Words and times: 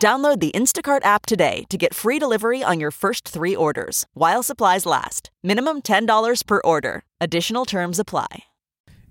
Download 0.00 0.38
the 0.40 0.52
Instacart 0.52 1.04
app 1.04 1.24
today 1.24 1.64
to 1.70 1.78
get 1.78 1.94
free 1.94 2.18
delivery 2.18 2.62
on 2.62 2.78
your 2.78 2.90
first 2.90 3.26
three 3.28 3.56
orders 3.56 4.06
while 4.14 4.42
supplies 4.42 4.84
last. 4.84 5.30
Minimum 5.42 5.82
$10 5.82 6.46
per 6.46 6.60
order. 6.64 7.04
Additional 7.20 7.64
terms 7.64 7.98
apply. 7.98 8.44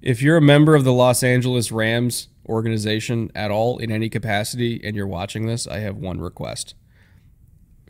If 0.02 0.22
you're 0.22 0.38
a 0.38 0.41
member 0.41 0.76
of 0.76 0.84
the 0.84 0.91
Los 0.91 1.24
Angeles 1.24 1.72
Rams 1.72 2.27
organization 2.46 3.32
at 3.34 3.52
all 3.52 3.77
in 3.77 3.90
any 3.90 4.10
capacity 4.10 4.82
and 4.84 4.96
you're 4.96 5.07
watching 5.07 5.46
this, 5.46 5.66
I 5.66 5.80
have 5.80 5.96
one 5.96 6.20
request. 6.20 6.76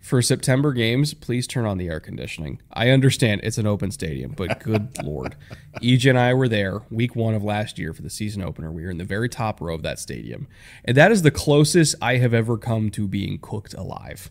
For 0.03 0.21
September 0.21 0.73
games, 0.73 1.13
please 1.13 1.47
turn 1.47 1.65
on 1.65 1.77
the 1.77 1.87
air 1.87 2.01
conditioning. 2.01 2.61
I 2.73 2.89
understand 2.89 3.39
it's 3.41 3.57
an 3.57 3.65
open 3.65 3.89
stadium, 3.89 4.33
but 4.33 4.59
good 4.63 5.01
lord. 5.01 5.37
EJ 5.81 6.09
and 6.09 6.19
I 6.19 6.33
were 6.33 6.49
there 6.49 6.81
week 6.91 7.15
one 7.15 7.33
of 7.33 7.41
last 7.41 7.79
year 7.79 7.93
for 7.93 8.01
the 8.01 8.09
season 8.09 8.43
opener. 8.43 8.69
We 8.69 8.83
were 8.83 8.91
in 8.91 8.97
the 8.97 9.05
very 9.05 9.29
top 9.29 9.61
row 9.61 9.73
of 9.73 9.81
that 9.83 9.99
stadium. 9.99 10.45
And 10.83 10.97
that 10.97 11.13
is 11.13 11.21
the 11.21 11.31
closest 11.31 11.95
I 12.01 12.17
have 12.17 12.33
ever 12.33 12.57
come 12.57 12.91
to 12.91 13.07
being 13.07 13.39
cooked 13.39 13.73
alive. 13.75 14.29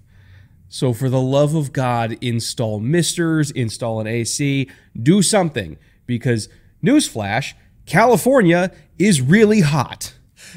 So, 0.68 0.92
for 0.92 1.08
the 1.08 1.22
love 1.22 1.54
of 1.54 1.72
God, 1.72 2.18
install 2.20 2.78
misters, 2.78 3.50
install 3.50 3.98
an 3.98 4.06
AC, 4.06 4.68
do 5.02 5.22
something. 5.22 5.78
Because, 6.04 6.50
newsflash, 6.84 7.54
California 7.86 8.72
is 8.98 9.22
really 9.22 9.60
hot. 9.60 10.12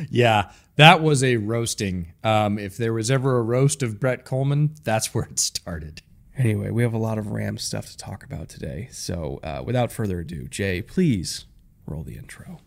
Yeah, 0.10 0.52
that 0.76 1.02
was 1.02 1.24
a 1.24 1.38
roasting. 1.38 2.14
Um, 2.24 2.58
if 2.60 2.78
there 2.78 2.94
was 2.94 3.10
ever 3.10 3.38
a 3.38 3.42
roast 3.42 3.82
of 3.84 4.00
Brett 4.00 4.26
Kollmann, 4.26 4.78
that's 4.84 5.14
where 5.14 5.26
it 5.26 5.40
started. 5.40 6.02
Anyway, 6.38 6.70
we 6.70 6.84
have 6.84 6.94
a 6.94 6.98
lot 6.98 7.18
of 7.18 7.28
Rams 7.28 7.64
stuff 7.64 7.88
to 7.88 7.98
talk 7.98 8.24
about 8.24 8.50
today. 8.50 8.90
So, 8.92 9.40
uh, 9.42 9.64
without 9.66 9.92
further 9.92 10.20
ado, 10.20 10.48
Jay, 10.50 10.82
please 10.82 11.46
roll 11.86 12.04
the 12.04 12.18
intro. 12.18 12.60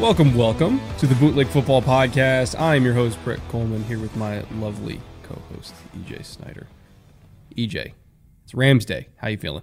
Welcome, 0.00 0.34
welcome 0.34 0.80
to 0.96 1.06
the 1.06 1.14
Bootleg 1.16 1.46
Football 1.48 1.82
Podcast. 1.82 2.58
I'm 2.58 2.86
your 2.86 2.94
host, 2.94 3.22
Brett 3.22 3.38
Kollmann, 3.50 3.84
here 3.84 3.98
with 3.98 4.16
my 4.16 4.42
lovely 4.54 4.98
co-host, 5.22 5.74
EJ 5.94 6.24
Snyder. 6.24 6.66
EJ, 7.54 7.92
it's 8.42 8.54
Rams 8.54 8.86
Day. 8.86 9.08
How 9.16 9.28
you 9.28 9.36
feeling? 9.36 9.62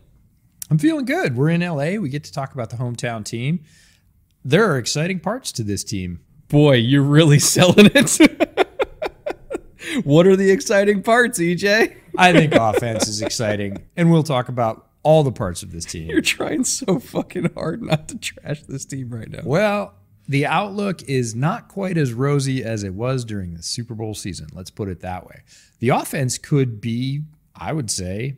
I'm 0.70 0.78
feeling 0.78 1.06
good. 1.06 1.36
We're 1.36 1.50
in 1.50 1.62
LA. 1.62 2.00
We 2.00 2.10
get 2.10 2.24
to 2.26 2.32
talk 2.32 2.54
about 2.54 2.70
the 2.70 2.76
hometown 2.76 3.26
team. 3.26 3.64
There 4.46 4.72
are 4.72 4.78
exciting 4.78 5.20
parts 5.22 5.52
to 5.54 5.64
this 5.64 5.84
team. 5.84 6.20
Boy, 6.50 6.76
you're 6.76 7.02
really 7.02 7.40
selling 7.56 7.90
it. 7.96 8.68
what 10.04 10.28
are 10.28 10.36
the 10.36 10.52
exciting 10.52 11.02
parts, 11.02 11.40
EJ? 11.40 11.98
I 12.16 12.32
think 12.32 12.54
offense 12.54 13.08
is 13.08 13.24
exciting, 13.24 13.84
and 13.98 14.12
we'll 14.12 14.22
talk 14.22 14.50
about 14.50 14.88
all 15.02 15.24
the 15.24 15.32
parts 15.32 15.64
of 15.64 15.72
this 15.72 15.84
team. 15.86 16.12
You're 16.12 16.22
trying 16.22 16.64
so 16.64 17.00
fucking 17.00 17.54
hard 17.56 17.82
not 17.82 18.08
to 18.10 18.20
trash 18.20 18.62
this 18.64 18.86
team 18.86 19.10
right 19.10 19.30
now. 19.30 19.42
Well, 19.44 19.96
the 20.28 20.46
outlook 20.46 21.04
is 21.04 21.36
not 21.36 21.68
quite 21.68 21.98
as 21.98 22.14
rosy 22.14 22.64
as 22.64 22.84
it 22.84 22.94
was 22.94 23.24
during 23.24 23.54
the 23.54 23.64
Super 23.64 23.96
Bowl 23.96 24.14
season. 24.14 24.48
Let's 24.54 24.70
put 24.70 24.90
it 24.90 25.00
that 25.02 25.26
way. 25.26 25.42
The 25.80 25.90
offense 25.90 26.38
could 26.38 26.82
be, 26.82 27.24
I 27.56 27.74
would 27.74 27.90
say, 27.90 28.38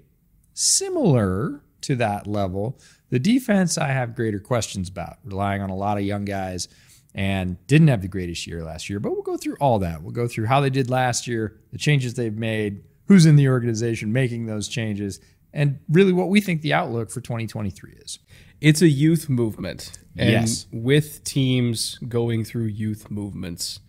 similar 0.54 1.62
to 1.82 1.96
that 1.96 2.28
level. 2.28 2.80
The 3.10 3.20
defense, 3.20 3.78
I 3.78 3.88
have 3.88 4.16
greater 4.16 4.40
questions 4.40 4.90
about, 4.90 5.18
relying 5.24 5.62
on 5.62 5.70
a 5.70 5.76
lot 5.76 5.98
of 5.98 6.04
young 6.04 6.26
guys 6.26 6.68
and 7.16 7.58
didn't 7.66 7.88
have 7.88 8.02
the 8.02 8.08
greatest 8.08 8.46
year 8.46 8.64
last 8.64 8.90
year. 8.90 9.00
But 9.00 9.14
we'll 9.14 9.24
go 9.24 9.38
through 9.38 9.58
all 9.60 9.80
that. 9.80 10.04
We'll 10.04 10.12
go 10.12 10.28
through 10.28 10.46
how 10.46 10.62
they 10.62 10.70
did 10.70 10.90
last 10.90 11.28
year, 11.28 11.60
the 11.72 11.78
changes 11.78 12.14
they've 12.14 12.38
made, 12.38 12.84
who's 13.08 13.26
in 13.26 13.36
the 13.36 13.50
organization 13.50 14.14
making 14.14 14.46
those 14.46 14.68
changes, 14.68 15.20
and 15.52 15.80
really 15.90 16.14
what 16.14 16.30
we 16.30 16.42
think 16.42 16.62
the 16.62 16.74
outlook 16.74 17.10
for 17.10 17.22
2023 17.22 17.94
is. 17.94 18.20
It's 18.62 18.82
a 18.82 18.90
youth 18.90 19.30
movement. 19.30 19.98
And 20.18 20.32
Yes. 20.32 20.68
with 20.72 21.24
teams 21.24 21.98
going 22.08 22.44
through 22.44 22.66
youth 22.66 23.10
movements, 23.10 23.80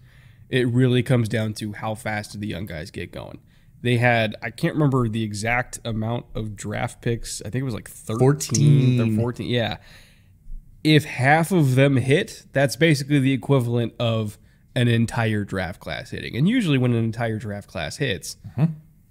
it 0.48 0.68
really 0.68 1.02
comes 1.02 1.28
down 1.28 1.54
to 1.54 1.72
how 1.72 1.94
fast 1.94 2.32
do 2.32 2.38
the 2.38 2.46
young 2.46 2.66
guys 2.66 2.90
get 2.90 3.10
going. 3.10 3.40
They 3.82 3.96
had, 3.96 4.36
I 4.42 4.50
can't 4.50 4.74
remember 4.74 5.08
the 5.08 5.22
exact 5.22 5.80
amount 5.84 6.26
of 6.34 6.54
draft 6.54 7.00
picks. 7.02 7.40
I 7.40 7.44
think 7.50 7.62
it 7.62 7.64
was 7.64 7.74
like 7.74 7.88
13 7.88 8.98
14. 8.98 9.00
or 9.00 9.20
14. 9.22 9.46
Yeah. 9.50 9.78
If 10.84 11.04
half 11.04 11.50
of 11.50 11.74
them 11.74 11.96
hit, 11.96 12.46
that's 12.52 12.76
basically 12.76 13.18
the 13.18 13.32
equivalent 13.32 13.94
of 13.98 14.38
an 14.76 14.86
entire 14.88 15.44
draft 15.44 15.80
class 15.80 16.10
hitting. 16.10 16.36
And 16.36 16.48
usually, 16.48 16.78
when 16.78 16.92
an 16.92 17.02
entire 17.04 17.38
draft 17.38 17.68
class 17.68 17.96
hits, 17.96 18.36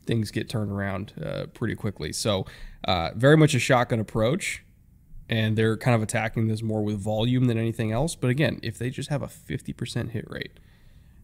things 0.05 0.31
get 0.31 0.49
turned 0.49 0.71
around 0.71 1.13
uh, 1.23 1.45
pretty 1.53 1.75
quickly. 1.75 2.13
So, 2.13 2.45
uh, 2.85 3.11
very 3.15 3.37
much 3.37 3.53
a 3.55 3.59
shotgun 3.59 3.99
approach 3.99 4.63
and 5.29 5.55
they're 5.55 5.77
kind 5.77 5.95
of 5.95 6.01
attacking 6.01 6.47
this 6.47 6.63
more 6.63 6.83
with 6.83 6.99
volume 6.99 7.45
than 7.45 7.57
anything 7.57 7.91
else. 7.91 8.15
But 8.15 8.29
again, 8.31 8.59
if 8.63 8.77
they 8.79 8.89
just 8.89 9.09
have 9.09 9.21
a 9.21 9.27
50% 9.27 10.09
hit 10.09 10.25
rate, 10.29 10.59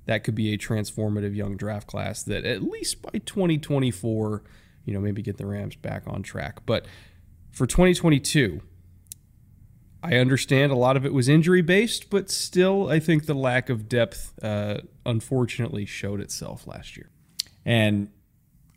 that 0.05 0.23
could 0.23 0.35
be 0.35 0.53
a 0.53 0.57
transformative 0.57 1.35
young 1.35 1.57
draft 1.57 1.87
class 1.87 2.21
that 2.23 2.45
at 2.45 2.61
least 2.61 3.01
by 3.01 3.19
2024, 3.25 4.43
you 4.85 4.93
know, 4.93 4.99
maybe 4.99 5.23
get 5.23 5.37
the 5.37 5.47
Rams 5.47 5.75
back 5.75 6.03
on 6.05 6.21
track. 6.21 6.65
But 6.67 6.85
for 7.51 7.65
2022, 7.65 8.61
I 10.03 10.17
understand 10.17 10.71
a 10.71 10.75
lot 10.75 10.95
of 10.95 11.03
it 11.03 11.13
was 11.13 11.27
injury 11.27 11.63
based, 11.63 12.11
but 12.11 12.29
still, 12.29 12.89
I 12.89 12.99
think 12.99 13.25
the 13.25 13.33
lack 13.33 13.69
of 13.69 13.89
depth 13.89 14.33
uh, 14.43 14.81
unfortunately 15.03 15.87
showed 15.87 16.21
itself 16.21 16.67
last 16.67 16.95
year. 16.95 17.09
And 17.65 18.09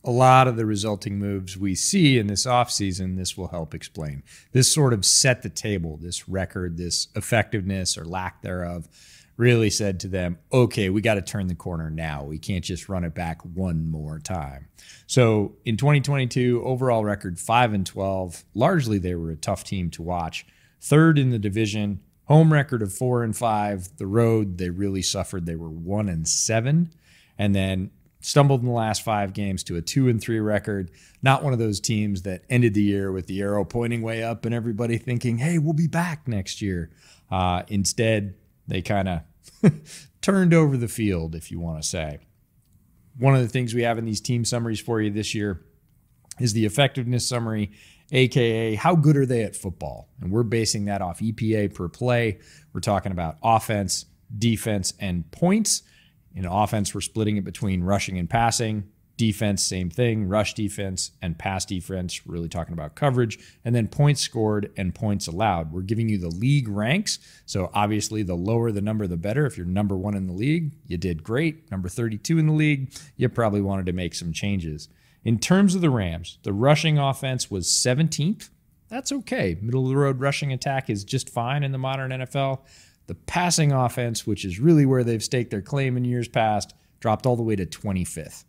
a 0.08 0.10
lot 0.10 0.48
of 0.48 0.56
the 0.56 0.64
resulting 0.64 1.18
moves 1.18 1.58
we 1.58 1.74
see 1.74 2.16
in 2.16 2.28
this 2.28 2.46
offseason, 2.46 3.18
this 3.18 3.36
will 3.36 3.48
help 3.48 3.74
explain. 3.74 4.22
This 4.52 4.72
sort 4.72 4.94
of 4.94 5.04
set 5.04 5.42
the 5.42 5.50
table, 5.50 5.98
this 6.00 6.26
record, 6.26 6.78
this 6.78 7.08
effectiveness 7.14 7.98
or 7.98 8.06
lack 8.06 8.40
thereof 8.40 8.88
really 9.36 9.68
said 9.68 10.00
to 10.00 10.08
them, 10.08 10.38
okay, 10.50 10.88
we 10.88 11.02
got 11.02 11.16
to 11.16 11.22
turn 11.22 11.46
the 11.46 11.54
corner 11.54 11.90
now. 11.90 12.24
We 12.24 12.38
can't 12.38 12.64
just 12.64 12.88
run 12.88 13.04
it 13.04 13.14
back 13.14 13.42
one 13.42 13.90
more 13.90 14.18
time. 14.18 14.68
So 15.06 15.56
in 15.66 15.76
2022, 15.76 16.62
overall 16.64 17.04
record 17.04 17.38
5 17.38 17.74
and 17.74 17.84
12. 17.84 18.44
Largely, 18.54 18.98
they 18.98 19.14
were 19.14 19.30
a 19.30 19.36
tough 19.36 19.62
team 19.62 19.90
to 19.90 20.02
watch. 20.02 20.46
Third 20.80 21.18
in 21.18 21.28
the 21.28 21.38
division, 21.38 22.00
home 22.24 22.50
record 22.50 22.80
of 22.80 22.94
4 22.94 23.24
and 23.24 23.36
5. 23.36 23.98
The 23.98 24.06
road, 24.06 24.56
they 24.56 24.70
really 24.70 25.02
suffered. 25.02 25.44
They 25.44 25.54
were 25.54 25.68
1 25.68 26.08
and 26.08 26.26
7. 26.26 26.94
And 27.36 27.54
then 27.54 27.90
stumbled 28.28 28.60
in 28.60 28.66
the 28.66 28.72
last 28.72 29.02
five 29.02 29.32
games 29.32 29.64
to 29.64 29.76
a 29.76 29.80
two 29.80 30.06
and 30.06 30.20
three 30.20 30.38
record. 30.38 30.90
Not 31.22 31.42
one 31.42 31.54
of 31.54 31.58
those 31.58 31.80
teams 31.80 32.22
that 32.22 32.42
ended 32.50 32.74
the 32.74 32.82
year 32.82 33.10
with 33.10 33.26
the 33.26 33.40
arrow 33.40 33.64
pointing 33.64 34.02
way 34.02 34.22
up 34.22 34.44
and 34.44 34.54
everybody 34.54 34.98
thinking, 34.98 35.38
hey, 35.38 35.56
we'll 35.56 35.72
be 35.72 35.86
back 35.86 36.28
next 36.28 36.60
year. 36.60 36.90
Uh, 37.30 37.62
instead, 37.68 38.34
they 38.66 38.82
kind 38.82 39.08
of 39.08 39.22
turned 40.20 40.52
over 40.52 40.76
the 40.76 40.88
field, 40.88 41.34
if 41.34 41.50
you 41.50 41.58
want 41.58 41.82
to 41.82 41.88
say. 41.88 42.18
One 43.16 43.34
of 43.34 43.40
the 43.40 43.48
things 43.48 43.74
we 43.74 43.82
have 43.84 43.96
in 43.96 44.04
these 44.04 44.20
team 44.20 44.44
summaries 44.44 44.78
for 44.78 45.00
you 45.00 45.10
this 45.10 45.34
year 45.34 45.64
is 46.38 46.52
the 46.52 46.66
effectiveness 46.66 47.26
summary, 47.26 47.72
aka 48.12 48.74
how 48.74 48.94
good 48.94 49.16
are 49.16 49.26
they 49.26 49.42
at 49.42 49.56
football? 49.56 50.10
And 50.20 50.30
we're 50.30 50.42
basing 50.42 50.84
that 50.84 51.00
off 51.00 51.20
EPA 51.20 51.74
per 51.74 51.88
play. 51.88 52.40
We're 52.74 52.80
talking 52.80 53.10
about 53.10 53.38
offense, 53.42 54.04
defense, 54.38 54.92
and 55.00 55.28
points. 55.30 55.82
In 56.34 56.44
offense, 56.44 56.94
we're 56.94 57.00
splitting 57.00 57.36
it 57.36 57.44
between 57.44 57.82
rushing 57.82 58.18
and 58.18 58.28
passing. 58.28 58.88
Defense, 59.16 59.64
same 59.64 59.90
thing. 59.90 60.28
Rush 60.28 60.54
defense 60.54 61.10
and 61.20 61.36
pass 61.36 61.64
defense, 61.64 62.24
really 62.24 62.48
talking 62.48 62.72
about 62.72 62.94
coverage. 62.94 63.36
And 63.64 63.74
then 63.74 63.88
points 63.88 64.20
scored 64.20 64.70
and 64.76 64.94
points 64.94 65.26
allowed. 65.26 65.72
We're 65.72 65.82
giving 65.82 66.08
you 66.08 66.18
the 66.18 66.28
league 66.28 66.68
ranks. 66.68 67.18
So 67.44 67.70
obviously, 67.74 68.22
the 68.22 68.36
lower 68.36 68.70
the 68.70 68.80
number, 68.80 69.08
the 69.08 69.16
better. 69.16 69.44
If 69.44 69.56
you're 69.56 69.66
number 69.66 69.96
one 69.96 70.14
in 70.14 70.28
the 70.28 70.32
league, 70.32 70.76
you 70.86 70.96
did 70.96 71.24
great. 71.24 71.68
Number 71.68 71.88
32 71.88 72.38
in 72.38 72.46
the 72.46 72.52
league, 72.52 72.92
you 73.16 73.28
probably 73.28 73.60
wanted 73.60 73.86
to 73.86 73.92
make 73.92 74.14
some 74.14 74.32
changes. 74.32 74.88
In 75.24 75.40
terms 75.40 75.74
of 75.74 75.80
the 75.80 75.90
Rams, 75.90 76.38
the 76.44 76.52
rushing 76.52 76.96
offense 76.96 77.50
was 77.50 77.66
17th. 77.66 78.50
That's 78.88 79.12
okay. 79.12 79.58
Middle 79.60 79.82
of 79.82 79.90
the 79.90 79.96
road 79.96 80.20
rushing 80.20 80.52
attack 80.52 80.88
is 80.88 81.04
just 81.04 81.28
fine 81.28 81.64
in 81.64 81.72
the 81.72 81.78
modern 81.78 82.12
NFL. 82.12 82.60
The 83.08 83.16
passing 83.16 83.72
offense, 83.72 84.26
which 84.26 84.44
is 84.44 84.60
really 84.60 84.86
where 84.86 85.02
they've 85.02 85.22
staked 85.22 85.50
their 85.50 85.62
claim 85.62 85.96
in 85.96 86.04
years 86.04 86.28
past, 86.28 86.72
dropped 87.00 87.26
all 87.26 87.36
the 87.36 87.42
way 87.42 87.56
to 87.56 87.66
25th 87.66 88.44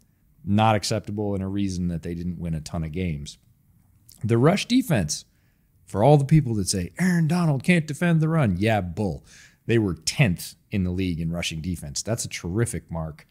not 0.46 0.76
acceptable 0.76 1.34
and 1.34 1.44
a 1.44 1.48
reason 1.48 1.88
that 1.90 2.04
they 2.04 2.14
didn't 2.14 2.40
win 2.40 2.54
a 2.54 2.62
ton 2.62 2.84
of 2.84 2.92
games. 2.92 3.38
The 4.24 4.38
rush 4.38 4.66
defense, 4.66 5.26
for 5.86 6.04
all 6.04 6.18
the 6.18 6.26
people 6.26 6.56
that 6.56 6.68
say 6.68 6.92
Aaron 7.00 7.28
Donald 7.28 7.64
can't 7.64 7.88
defend 7.88 8.22
the 8.22 8.30
run, 8.30 8.58
yeah, 8.58 8.82
bull. 8.82 9.26
They 9.66 9.78
were 9.78 9.96
10th 9.96 10.56
in 10.72 10.84
the 10.84 10.92
league 10.92 11.20
in 11.20 11.32
rushing 11.32 11.62
defense. 11.62 12.02
That's 12.02 12.26
a 12.26 12.30
terrific 12.30 12.90
mark. 12.90 13.28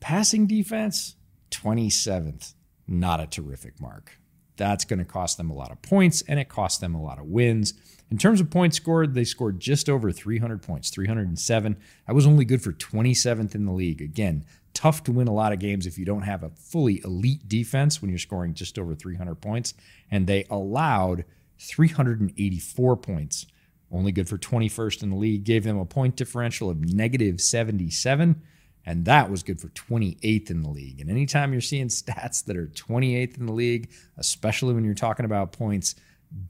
Passing 0.00 0.46
defense, 0.46 1.16
27th. 1.50 2.54
Not 2.86 3.20
a 3.20 3.26
terrific 3.26 3.80
mark. 3.80 4.18
That's 4.56 4.84
going 4.84 4.98
to 4.98 5.04
cost 5.04 5.38
them 5.38 5.50
a 5.50 5.54
lot 5.54 5.72
of 5.72 5.80
points 5.80 6.22
and 6.28 6.38
it 6.38 6.48
cost 6.50 6.80
them 6.80 6.94
a 6.94 7.02
lot 7.02 7.18
of 7.18 7.24
wins. 7.24 7.72
In 8.14 8.18
terms 8.18 8.40
of 8.40 8.48
points 8.48 8.76
scored, 8.76 9.14
they 9.14 9.24
scored 9.24 9.58
just 9.58 9.88
over 9.88 10.12
300 10.12 10.62
points, 10.62 10.88
307. 10.90 11.76
I 12.06 12.12
was 12.12 12.28
only 12.28 12.44
good 12.44 12.62
for 12.62 12.72
27th 12.72 13.56
in 13.56 13.64
the 13.66 13.72
league. 13.72 14.00
Again, 14.00 14.44
tough 14.72 15.02
to 15.02 15.12
win 15.12 15.26
a 15.26 15.34
lot 15.34 15.52
of 15.52 15.58
games 15.58 15.84
if 15.84 15.98
you 15.98 16.04
don't 16.04 16.22
have 16.22 16.44
a 16.44 16.50
fully 16.50 17.02
elite 17.04 17.48
defense 17.48 18.00
when 18.00 18.10
you're 18.10 18.20
scoring 18.20 18.54
just 18.54 18.78
over 18.78 18.94
300 18.94 19.34
points. 19.40 19.74
And 20.12 20.28
they 20.28 20.46
allowed 20.48 21.24
384 21.58 22.96
points, 22.98 23.46
only 23.90 24.12
good 24.12 24.28
for 24.28 24.38
21st 24.38 25.02
in 25.02 25.10
the 25.10 25.16
league, 25.16 25.42
gave 25.42 25.64
them 25.64 25.80
a 25.80 25.84
point 25.84 26.14
differential 26.14 26.70
of 26.70 26.84
negative 26.84 27.40
77. 27.40 28.40
And 28.86 29.06
that 29.06 29.28
was 29.28 29.42
good 29.42 29.60
for 29.60 29.70
28th 29.70 30.50
in 30.50 30.62
the 30.62 30.68
league. 30.68 31.00
And 31.00 31.10
anytime 31.10 31.50
you're 31.50 31.60
seeing 31.60 31.88
stats 31.88 32.44
that 32.44 32.56
are 32.56 32.68
28th 32.68 33.38
in 33.38 33.46
the 33.46 33.52
league, 33.52 33.90
especially 34.18 34.72
when 34.72 34.84
you're 34.84 34.94
talking 34.94 35.24
about 35.26 35.50
points, 35.50 35.96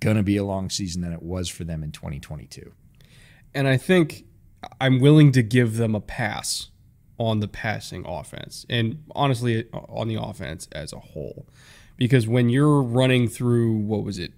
gonna 0.00 0.22
be 0.22 0.36
a 0.36 0.44
long 0.44 0.70
season 0.70 1.02
than 1.02 1.12
it 1.12 1.22
was 1.22 1.48
for 1.48 1.64
them 1.64 1.82
in 1.82 1.92
2022. 1.92 2.72
And 3.54 3.68
I 3.68 3.76
think 3.76 4.24
I'm 4.80 5.00
willing 5.00 5.32
to 5.32 5.42
give 5.42 5.76
them 5.76 5.94
a 5.94 6.00
pass 6.00 6.70
on 7.18 7.40
the 7.40 7.48
passing 7.48 8.04
offense 8.06 8.66
and 8.68 9.04
honestly 9.14 9.66
on 9.72 10.08
the 10.08 10.20
offense 10.20 10.68
as 10.72 10.92
a 10.92 10.98
whole. 10.98 11.46
Because 11.96 12.26
when 12.26 12.48
you're 12.48 12.82
running 12.82 13.28
through, 13.28 13.72
what 13.76 14.02
was 14.02 14.18
it, 14.18 14.32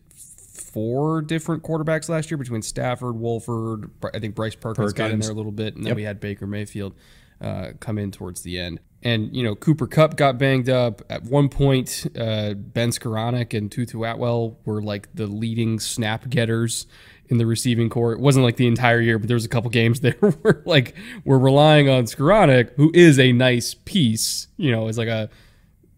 four 0.76 1.22
different 1.22 1.62
quarterbacks 1.62 2.08
last 2.10 2.30
year 2.30 2.36
between 2.36 2.60
Stafford, 2.60 3.16
Wolford, 3.16 3.90
I 4.12 4.18
think 4.18 4.34
Bryce 4.34 4.54
Perkins, 4.54 4.92
Perkins. 4.92 4.92
got 4.92 5.10
in 5.10 5.20
there 5.20 5.30
a 5.30 5.34
little 5.34 5.52
bit, 5.52 5.74
and 5.74 5.84
then 5.84 5.92
yep. 5.92 5.96
we 5.96 6.02
had 6.02 6.20
Baker 6.20 6.46
Mayfield 6.46 6.94
uh, 7.40 7.68
come 7.80 7.96
in 7.96 8.10
towards 8.10 8.42
the 8.42 8.58
end. 8.58 8.80
And, 9.06 9.36
you 9.36 9.44
know, 9.44 9.54
Cooper 9.54 9.86
Kupp 9.86 10.16
got 10.16 10.36
banged 10.36 10.68
up. 10.68 11.00
At 11.08 11.22
one 11.22 11.48
point, 11.48 12.08
uh, 12.18 12.54
Ben 12.54 12.90
Skowronek 12.90 13.56
and 13.56 13.70
Tutu 13.70 14.02
Atwell 14.02 14.58
were 14.64 14.82
like 14.82 15.08
the 15.14 15.28
leading 15.28 15.78
snap 15.78 16.28
getters 16.28 16.88
in 17.28 17.38
the 17.38 17.46
receiving 17.46 17.88
corps. 17.88 18.14
It 18.14 18.18
wasn't 18.18 18.44
like 18.44 18.56
the 18.56 18.66
entire 18.66 19.00
year, 19.00 19.20
but 19.20 19.28
there 19.28 19.36
was 19.36 19.44
a 19.44 19.48
couple 19.48 19.70
games 19.70 20.00
there 20.06 20.14
where 20.14 20.60
like 20.66 20.96
we're 21.24 21.38
relying 21.38 21.88
on 21.88 22.06
Skowronek, 22.06 22.72
who 22.74 22.90
is 22.94 23.20
a 23.20 23.30
nice 23.30 23.74
piece, 23.74 24.48
you 24.56 24.72
know, 24.72 24.88
as 24.88 24.98
like 24.98 25.06
a 25.06 25.30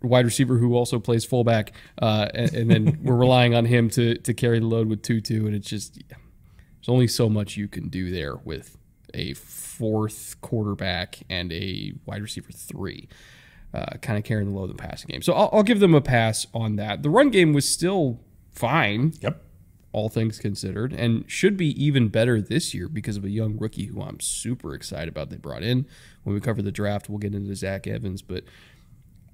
wide 0.02 0.26
receiver 0.26 0.58
who 0.58 0.74
also 0.74 0.98
plays 0.98 1.24
fullback, 1.24 1.72
uh, 2.02 2.28
and, 2.34 2.54
and, 2.54 2.70
then 2.70 2.98
we're 3.02 3.16
relying 3.16 3.54
on 3.54 3.64
him 3.64 3.88
to 3.90 4.16
to 4.16 4.34
carry 4.34 4.60
the 4.60 4.66
load 4.66 4.86
with 4.86 5.00
Tutu, 5.00 5.46
and 5.46 5.54
it's 5.54 5.70
just 5.70 5.94
there's 5.94 6.88
only 6.88 7.08
so 7.08 7.30
much 7.30 7.56
you 7.56 7.68
can 7.68 7.88
do 7.88 8.10
there 8.10 8.36
with 8.36 8.76
a 9.14 9.34
fourth 9.34 10.36
quarterback 10.40 11.18
and 11.28 11.52
a 11.52 11.94
wide 12.06 12.22
receiver 12.22 12.52
three. 12.52 13.08
Uh, 13.74 13.84
kind 14.00 14.16
of 14.16 14.24
carrying 14.24 14.48
the 14.48 14.58
load 14.58 14.70
in 14.70 14.76
the 14.76 14.82
passing 14.82 15.08
game. 15.08 15.20
So 15.20 15.34
I'll, 15.34 15.50
I'll 15.52 15.62
give 15.62 15.78
them 15.78 15.94
a 15.94 16.00
pass 16.00 16.46
on 16.54 16.76
that. 16.76 17.02
The 17.02 17.10
run 17.10 17.28
game 17.28 17.52
was 17.52 17.68
still 17.68 18.18
fine. 18.50 19.12
Yep 19.20 19.42
all 19.92 20.08
things 20.08 20.38
considered, 20.38 20.92
and 20.92 21.24
should 21.30 21.56
be 21.56 21.70
even 21.82 22.08
better 22.08 22.40
this 22.40 22.74
year 22.74 22.88
because 22.88 23.16
of 23.16 23.24
a 23.24 23.30
young 23.30 23.56
rookie 23.58 23.86
who 23.86 24.02
I'm 24.02 24.20
super 24.20 24.74
excited 24.74 25.08
about. 25.08 25.30
They 25.30 25.36
brought 25.36 25.62
in 25.62 25.86
when 26.22 26.34
we 26.34 26.40
cover 26.40 26.62
the 26.62 26.72
draft. 26.72 27.08
We'll 27.08 27.18
get 27.18 27.34
into 27.34 27.54
Zach 27.54 27.86
Evans, 27.86 28.22
but 28.22 28.44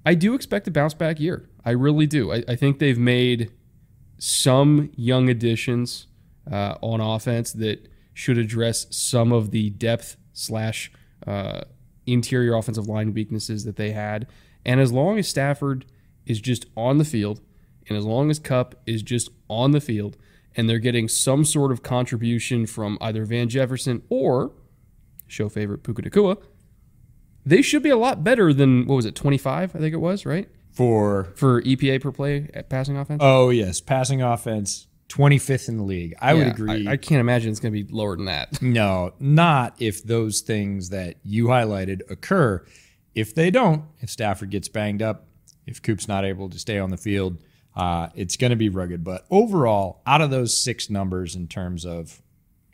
I 0.05 0.15
do 0.15 0.33
expect 0.33 0.67
a 0.67 0.71
bounce 0.71 0.93
back 0.93 1.19
year. 1.19 1.49
I 1.65 1.71
really 1.71 2.07
do. 2.07 2.31
I, 2.31 2.43
I 2.47 2.55
think 2.55 2.79
they've 2.79 2.97
made 2.97 3.51
some 4.17 4.91
young 4.95 5.29
additions 5.29 6.07
uh, 6.49 6.75
on 6.81 7.01
offense 7.01 7.51
that 7.53 7.87
should 8.15 8.37
address 8.39 8.87
some 8.89 9.31
of 9.31 9.51
the 9.51 9.69
depth 9.71 10.15
slash 10.33 10.91
uh, 11.27 11.61
interior 12.07 12.55
offensive 12.55 12.87
line 12.87 13.13
weaknesses 13.13 13.65
that 13.65 13.75
they 13.75 13.91
had. 13.91 14.25
And 14.65 14.79
as 14.79 14.91
long 14.91 15.19
as 15.19 15.27
Stafford 15.27 15.85
is 16.25 16.39
just 16.39 16.65
on 16.75 16.97
the 16.97 17.05
field, 17.05 17.41
and 17.87 17.97
as 17.97 18.05
long 18.05 18.31
as 18.31 18.39
Kupp 18.39 18.73
is 18.87 19.03
just 19.03 19.29
on 19.49 19.71
the 19.71 19.81
field, 19.81 20.17
and 20.55 20.69
they're 20.69 20.79
getting 20.79 21.09
some 21.09 21.43
sort 21.43 21.73
of 21.73 21.83
contribution 21.83 22.65
from 22.65 22.97
either 23.01 23.25
Van 23.25 23.49
Jefferson 23.49 24.01
or 24.09 24.53
show 25.27 25.49
favorite 25.49 25.83
Puka 25.83 26.01
Nacua, 26.03 26.41
they 27.45 27.61
should 27.61 27.83
be 27.83 27.89
a 27.89 27.97
lot 27.97 28.23
better 28.23 28.53
than 28.53 28.87
what 28.87 28.95
was 28.95 29.05
it, 29.05 29.13
25? 29.13 29.75
I 29.75 29.79
think 29.79 29.93
it 29.93 29.97
was, 29.97 30.25
right? 30.25 30.49
For 30.71 31.33
for 31.35 31.61
EPA 31.61 32.01
per 32.01 32.11
play 32.11 32.49
at 32.53 32.69
passing 32.69 32.97
offense? 32.97 33.19
Oh, 33.21 33.49
yes, 33.49 33.81
passing 33.81 34.21
offense 34.21 34.87
25th 35.09 35.69
in 35.69 35.77
the 35.77 35.83
league. 35.83 36.15
I 36.19 36.33
yeah, 36.33 36.37
would 36.39 36.47
agree. 36.47 36.87
I, 36.87 36.93
I, 36.93 36.97
can't 36.97 37.19
imagine 37.19 37.51
it's 37.51 37.59
going 37.59 37.73
to 37.73 37.83
be 37.83 37.91
lower 37.93 38.15
than 38.15 38.25
that. 38.25 38.61
No, 38.61 39.13
not 39.19 39.75
if 39.79 40.03
those 40.03 40.41
things 40.41 40.89
that 40.89 41.17
you 41.23 41.45
highlighted 41.45 42.09
occur. 42.09 42.65
If 43.13 43.33
they 43.33 43.49
don't, 43.49 43.85
if 43.99 44.09
Stafford 44.09 44.49
gets 44.49 44.67
banged 44.67 45.01
up, 45.01 45.27
if 45.65 45.81
Coop's 45.81 46.07
not 46.07 46.25
able 46.25 46.49
to 46.49 46.59
stay 46.59 46.79
on 46.79 46.89
the 46.89 46.97
field, 46.97 47.37
uh, 47.75 48.09
it's 48.15 48.35
going 48.35 48.49
to 48.49 48.57
be 48.57 48.69
rugged. 48.69 49.03
But 49.03 49.25
overall, 49.29 50.01
out 50.05 50.21
of 50.21 50.31
those 50.31 50.59
six 50.59 50.89
numbers 50.89 51.35
in 51.35 51.47
terms 51.47 51.85
of 51.85 52.21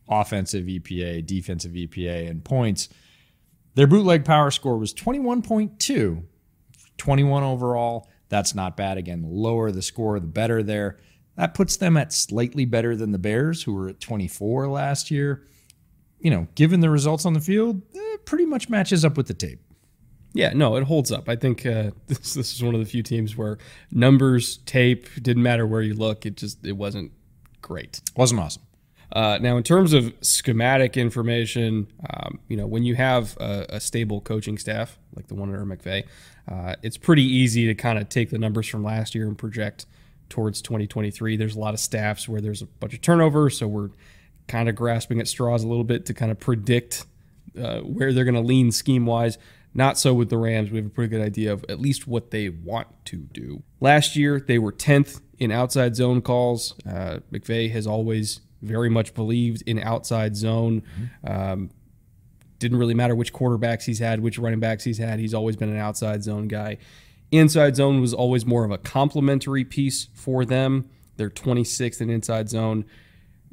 offensive 0.08 0.66
EPA, 0.66 1.26
defensive 1.26 1.74
EPA, 1.74 2.30
and 2.30 2.44
points, 2.44 2.90
their 3.76 3.88
bootleg 3.88 4.26
power 4.26 4.52
score 4.52 4.78
was 4.78 4.94
21.2, 4.94 6.24
21 6.98 7.44
overall. 7.44 8.10
That's 8.30 8.56
not 8.56 8.78
bad. 8.78 8.98
Again, 8.98 9.22
the 9.22 9.28
lower 9.28 9.72
the 9.72 9.82
score, 9.82 10.20
the 10.20 10.28
better 10.28 10.64
there. 10.64 10.98
That 11.42 11.56
puts 11.56 11.78
them 11.78 11.98
at 11.98 12.14
slightly 12.14 12.66
better 12.66 12.96
than 12.96 13.14
the 13.14 13.18
Bears, 13.18 13.64
who 13.64 13.74
were 13.74 13.90
at 13.90 14.00
24 14.00 14.68
last 14.68 15.10
year. 15.10 15.42
You 16.20 16.30
know, 16.30 16.48
given 16.54 16.82
the 16.82 16.90
results 16.92 17.26
on 17.26 17.34
the 17.34 17.40
field, 17.40 17.82
pretty 18.26 18.46
much 18.46 18.70
matches 18.70 19.04
up 19.04 19.18
with 19.18 19.26
the 19.26 19.34
tape. 19.34 19.60
Yeah, 20.34 20.54
no, 20.54 20.76
it 20.76 20.84
holds 20.84 21.12
up. 21.12 21.28
I 21.28 21.36
think 21.36 21.66
uh, 21.66 21.92
this 22.08 22.36
this 22.36 22.54
is 22.54 22.62
one 22.62 22.76
of 22.76 22.80
the 22.80 22.86
few 22.86 23.02
teams 23.02 23.36
where 23.36 23.58
numbers, 23.90 24.58
tape 24.68 25.08
didn't 25.20 25.42
matter 25.42 25.66
where 25.66 25.82
you 25.82 25.96
look. 25.96 26.28
It 26.28 26.38
just 26.38 26.64
it 26.64 26.74
wasn't 26.74 27.12
great. 27.64 28.02
Wasn't 28.16 28.40
awesome. 28.40 28.62
Uh, 29.12 29.40
now, 29.42 29.58
in 29.58 29.64
terms 29.64 29.94
of 29.94 30.14
schematic 30.22 30.96
information, 30.96 31.88
um, 32.12 32.40
you 32.50 32.56
know, 32.56 32.68
when 32.68 32.84
you 32.84 32.94
have 32.94 33.36
a, 33.40 33.66
a, 33.70 33.80
stable 33.80 34.22
coaching 34.22 34.60
staff 34.60 35.00
like 35.16 35.28
the 35.28 35.34
one 35.34 35.54
under 35.54 35.66
McVay, 35.66 36.06
uh, 36.48 36.76
it's 36.84 36.98
pretty 36.98 37.24
easy 37.24 37.66
to 37.66 37.74
kind 37.74 37.98
of 37.98 38.10
take 38.10 38.30
the 38.30 38.38
numbers 38.38 38.68
from 38.68 38.84
last 38.84 39.16
year 39.16 39.28
and 39.28 39.40
project 39.40 39.88
towards 40.32 40.62
2023. 40.64 41.38
There's 41.38 41.56
a 41.56 41.60
lot 41.60 41.76
of 41.76 41.80
staffs 41.80 42.28
where 42.28 42.42
there's 42.42 42.64
a 42.64 42.66
bunch 42.66 42.96
of 42.96 43.02
turnover, 43.02 43.52
so 43.52 43.68
we're 43.68 43.90
kind 44.48 44.68
of 44.68 44.76
grasping 44.76 45.20
at 45.20 45.28
straws 45.28 45.64
a 45.64 45.68
little 45.68 45.84
bit 45.84 46.08
to 46.08 46.14
kind 46.14 46.32
of 46.32 46.40
predict 46.40 47.06
uh, 47.62 47.80
where 47.82 48.12
they're 48.12 48.24
going 48.24 48.36
to 48.36 48.42
lean 48.42 48.72
scheme 48.72 49.06
wise. 49.06 49.38
Not 49.74 49.98
so 49.98 50.14
with 50.14 50.30
the 50.30 50.38
Rams. 50.38 50.72
We 50.72 50.78
have 50.78 50.88
a 50.88 50.90
pretty 50.90 51.10
good 51.10 51.22
idea 51.22 51.54
of 51.54 51.64
at 51.70 51.80
least 51.80 52.08
what 52.08 52.32
they 52.32 52.50
want 52.50 52.88
to 53.06 53.18
do. 53.18 53.64
Last 53.80 54.16
year, 54.16 54.40
they 54.40 54.60
were 54.60 54.72
10th 54.72 55.22
in 55.40 55.52
outside 55.52 55.96
zone 55.96 56.22
calls. 56.22 56.76
Uh, 56.86 57.20
McVay 57.32 57.72
has 57.72 57.88
always 57.88 58.42
very 58.62 58.90
much 58.90 59.14
believed 59.14 59.64
in 59.66 59.80
outside 59.80 60.36
zone. 60.36 60.82
Mm-hmm. 60.82 61.32
Um, 61.32 61.70
didn't 62.60 62.78
really 62.78 62.94
matter 62.94 63.16
which 63.16 63.34
quarterbacks 63.34 63.84
he's 63.84 64.00
had, 64.00 64.20
which 64.20 64.38
running 64.38 64.60
backs 64.60 64.84
he's 64.84 64.98
had. 64.98 65.20
He's 65.20 65.34
always 65.34 65.56
been 65.56 65.70
an 65.70 65.78
outside 65.78 66.24
zone 66.24 66.48
guy. 66.48 66.78
Inside 67.32 67.78
zone 67.78 68.02
was 68.02 68.14
always 68.14 68.46
more 68.46 68.66
of 68.66 68.72
a 68.72 68.78
complementary 68.78 69.64
piece 69.64 70.10
for 70.14 70.44
them. 70.44 70.90
They're 71.16 71.30
26th 71.30 72.02
in 72.02 72.10
inside 72.10 72.50
zone. 72.50 72.86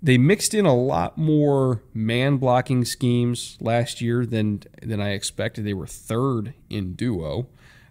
They 0.00 0.18
mixed 0.18 0.52
in 0.52 0.66
a 0.66 0.74
lot 0.74 1.16
more 1.16 1.82
man 1.94 2.36
blocking 2.36 2.84
schemes 2.84 3.56
last 3.60 4.00
year 4.00 4.26
than 4.26 4.62
than 4.82 5.00
I 5.00 5.10
expected. 5.10 5.64
They 5.64 5.74
were 5.74 5.86
third 5.86 6.54
in 6.68 6.94
duo. 6.94 7.48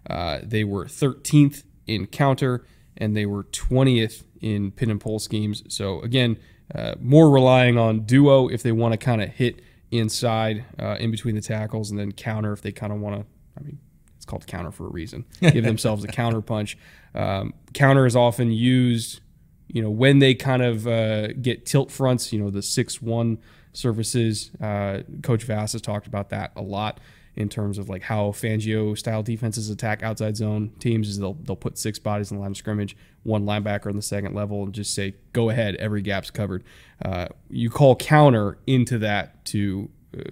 Uh, 0.08 0.40
they 0.42 0.64
were 0.64 0.86
13th 0.86 1.64
in 1.86 2.06
counter, 2.06 2.64
and 2.96 3.16
they 3.16 3.26
were 3.26 3.44
20th 3.44 4.24
in 4.40 4.70
pin 4.72 4.90
and 4.90 5.00
pull 5.00 5.18
schemes. 5.18 5.64
So 5.68 6.00
again, 6.00 6.38
uh, 6.74 6.94
more 7.00 7.30
relying 7.30 7.78
on 7.78 8.00
duo 8.00 8.48
if 8.48 8.62
they 8.62 8.72
want 8.72 8.92
to 8.92 8.98
kind 8.98 9.22
of 9.22 9.30
hit 9.30 9.60
inside 9.90 10.64
uh, 10.78 10.96
in 10.98 11.10
between 11.10 11.34
the 11.34 11.40
tackles, 11.40 11.90
and 11.90 11.98
then 11.98 12.12
counter 12.12 12.52
if 12.52 12.62
they 12.62 12.72
kind 12.72 12.92
of 12.92 13.00
want 13.00 13.20
to. 13.20 13.26
I 13.58 13.62
mean, 13.62 13.78
called 14.28 14.46
counter 14.46 14.70
for 14.70 14.86
a 14.86 14.90
reason. 14.90 15.24
Give 15.40 15.64
themselves 15.64 16.04
a 16.04 16.08
counter 16.08 16.40
punch. 16.40 16.78
Um, 17.14 17.54
counter 17.74 18.06
is 18.06 18.14
often 18.14 18.52
used, 18.52 19.20
you 19.66 19.82
know, 19.82 19.90
when 19.90 20.20
they 20.20 20.34
kind 20.34 20.62
of 20.62 20.86
uh, 20.86 21.28
get 21.32 21.66
tilt 21.66 21.90
fronts. 21.90 22.32
You 22.32 22.40
know, 22.40 22.50
the 22.50 22.62
six 22.62 23.02
one 23.02 23.38
surfaces. 23.72 24.50
Uh, 24.60 25.02
Coach 25.22 25.44
Vass 25.44 25.72
has 25.72 25.82
talked 25.82 26.06
about 26.06 26.30
that 26.30 26.52
a 26.54 26.62
lot 26.62 27.00
in 27.38 27.48
terms 27.48 27.78
of 27.78 27.88
like 27.88 28.02
how 28.02 28.30
Fangio 28.30 28.98
style 28.98 29.22
defenses 29.22 29.70
attack 29.70 30.02
outside 30.02 30.36
zone 30.36 30.72
teams 30.80 31.08
is 31.08 31.18
they'll 31.18 31.34
they'll 31.34 31.56
put 31.56 31.78
six 31.78 31.98
bodies 31.98 32.30
in 32.30 32.36
the 32.36 32.40
line 32.40 32.50
of 32.50 32.56
scrimmage, 32.56 32.96
one 33.22 33.44
linebacker 33.44 33.86
on 33.86 33.96
the 33.96 34.02
second 34.02 34.34
level, 34.34 34.64
and 34.64 34.72
just 34.72 34.92
say 34.94 35.14
go 35.32 35.48
ahead, 35.48 35.76
every 35.76 36.02
gap's 36.02 36.30
covered. 36.30 36.64
Uh, 37.04 37.26
you 37.48 37.70
call 37.70 37.94
counter 37.96 38.58
into 38.66 38.98
that 38.98 39.44
to 39.46 39.88
uh, 40.18 40.22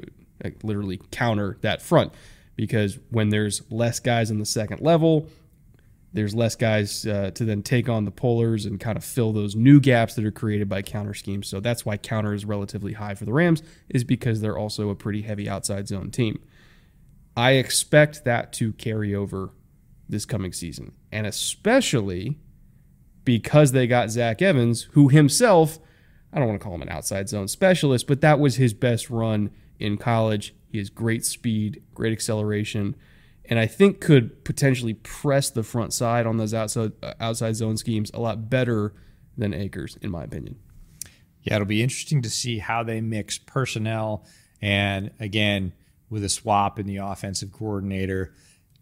like 0.42 0.62
literally 0.64 1.00
counter 1.10 1.58
that 1.60 1.80
front 1.80 2.12
because 2.56 2.98
when 3.10 3.28
there's 3.28 3.62
less 3.70 4.00
guys 4.00 4.30
in 4.30 4.38
the 4.38 4.46
second 4.46 4.80
level, 4.80 5.28
there's 6.12 6.34
less 6.34 6.56
guys 6.56 7.06
uh, 7.06 7.30
to 7.34 7.44
then 7.44 7.62
take 7.62 7.88
on 7.90 8.06
the 8.06 8.10
pullers 8.10 8.64
and 8.64 8.80
kind 8.80 8.96
of 8.96 9.04
fill 9.04 9.32
those 9.32 9.54
new 9.54 9.78
gaps 9.78 10.14
that 10.14 10.24
are 10.24 10.30
created 10.30 10.68
by 10.68 10.80
counter 10.80 11.12
schemes. 11.12 11.46
So 11.46 11.60
that's 11.60 11.84
why 11.84 11.98
counter 11.98 12.32
is 12.32 12.46
relatively 12.46 12.94
high 12.94 13.14
for 13.14 13.26
the 13.26 13.32
Rams, 13.34 13.62
is 13.90 14.02
because 14.02 14.40
they're 14.40 14.56
also 14.56 14.88
a 14.88 14.94
pretty 14.94 15.22
heavy 15.22 15.48
outside 15.48 15.88
zone 15.88 16.10
team. 16.10 16.42
I 17.36 17.52
expect 17.52 18.24
that 18.24 18.54
to 18.54 18.72
carry 18.72 19.14
over 19.14 19.50
this 20.08 20.24
coming 20.24 20.54
season, 20.54 20.92
and 21.12 21.26
especially 21.26 22.38
because 23.24 23.72
they 23.72 23.86
got 23.86 24.08
Zach 24.08 24.40
Evans, 24.40 24.84
who 24.92 25.08
himself, 25.08 25.78
I 26.32 26.38
don't 26.38 26.48
want 26.48 26.58
to 26.58 26.64
call 26.64 26.74
him 26.76 26.82
an 26.82 26.88
outside 26.88 27.28
zone 27.28 27.48
specialist, 27.48 28.06
but 28.06 28.22
that 28.22 28.38
was 28.38 28.56
his 28.56 28.72
best 28.72 29.10
run 29.10 29.50
in 29.78 29.98
college. 29.98 30.54
He 30.68 30.78
has 30.78 30.90
great 30.90 31.24
speed, 31.24 31.82
great 31.94 32.12
acceleration, 32.12 32.96
and 33.44 33.58
I 33.58 33.66
think 33.66 34.00
could 34.00 34.44
potentially 34.44 34.94
press 34.94 35.50
the 35.50 35.62
front 35.62 35.92
side 35.92 36.26
on 36.26 36.36
those 36.36 36.52
outside 36.52 36.92
outside 37.20 37.56
zone 37.56 37.76
schemes 37.76 38.10
a 38.12 38.20
lot 38.20 38.50
better 38.50 38.92
than 39.36 39.54
Akers, 39.54 39.96
in 40.02 40.10
my 40.10 40.24
opinion. 40.24 40.56
Yeah, 41.42 41.56
it'll 41.56 41.66
be 41.66 41.82
interesting 41.82 42.22
to 42.22 42.30
see 42.30 42.58
how 42.58 42.82
they 42.82 43.00
mix 43.00 43.38
personnel 43.38 44.26
and 44.60 45.12
again 45.20 45.72
with 46.10 46.24
a 46.24 46.28
swap 46.28 46.78
in 46.78 46.86
the 46.86 46.96
offensive 46.96 47.52
coordinator, 47.52 48.32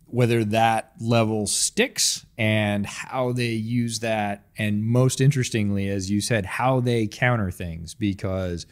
whether 0.06 0.44
that 0.44 0.92
level 1.00 1.46
sticks 1.46 2.24
and 2.38 2.86
how 2.86 3.32
they 3.32 3.52
use 3.52 4.00
that, 4.00 4.46
and 4.56 4.84
most 4.84 5.20
interestingly, 5.20 5.88
as 5.88 6.10
you 6.10 6.20
said, 6.20 6.46
how 6.46 6.80
they 6.80 7.06
counter 7.06 7.50
things 7.50 7.94
because 7.94 8.66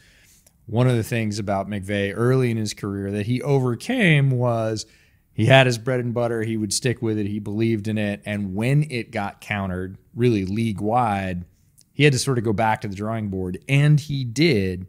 one 0.65 0.87
of 0.87 0.95
the 0.95 1.03
things 1.03 1.39
about 1.39 1.69
McVay 1.69 2.13
early 2.15 2.51
in 2.51 2.57
his 2.57 2.73
career 2.73 3.11
that 3.11 3.25
he 3.25 3.41
overcame 3.41 4.29
was 4.29 4.85
he 5.33 5.45
had 5.45 5.65
his 5.65 5.77
bread 5.77 5.99
and 5.99 6.13
butter. 6.13 6.43
He 6.43 6.57
would 6.57 6.73
stick 6.73 7.01
with 7.01 7.17
it. 7.17 7.25
He 7.25 7.39
believed 7.39 7.87
in 7.87 7.97
it. 7.97 8.21
And 8.25 8.55
when 8.55 8.89
it 8.91 9.11
got 9.11 9.41
countered, 9.41 9.97
really 10.15 10.45
league 10.45 10.79
wide, 10.79 11.45
he 11.91 12.03
had 12.03 12.13
to 12.13 12.19
sort 12.19 12.37
of 12.37 12.43
go 12.43 12.53
back 12.53 12.81
to 12.81 12.87
the 12.87 12.95
drawing 12.95 13.29
board. 13.29 13.59
And 13.67 13.99
he 13.99 14.23
did. 14.23 14.87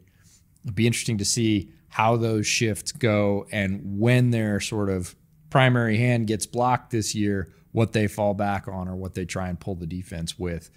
It'd 0.63 0.75
be 0.75 0.87
interesting 0.87 1.17
to 1.17 1.25
see 1.25 1.71
how 1.89 2.17
those 2.17 2.45
shifts 2.45 2.91
go 2.91 3.47
and 3.51 3.99
when 3.99 4.31
their 4.31 4.59
sort 4.59 4.89
of 4.89 5.15
primary 5.49 5.97
hand 5.97 6.27
gets 6.27 6.45
blocked 6.45 6.91
this 6.91 7.15
year, 7.15 7.53
what 7.71 7.93
they 7.93 8.07
fall 8.07 8.33
back 8.33 8.67
on 8.67 8.87
or 8.87 8.95
what 8.95 9.13
they 9.13 9.25
try 9.25 9.49
and 9.49 9.59
pull 9.59 9.75
the 9.75 9.85
defense 9.87 10.37
with. 10.37 10.69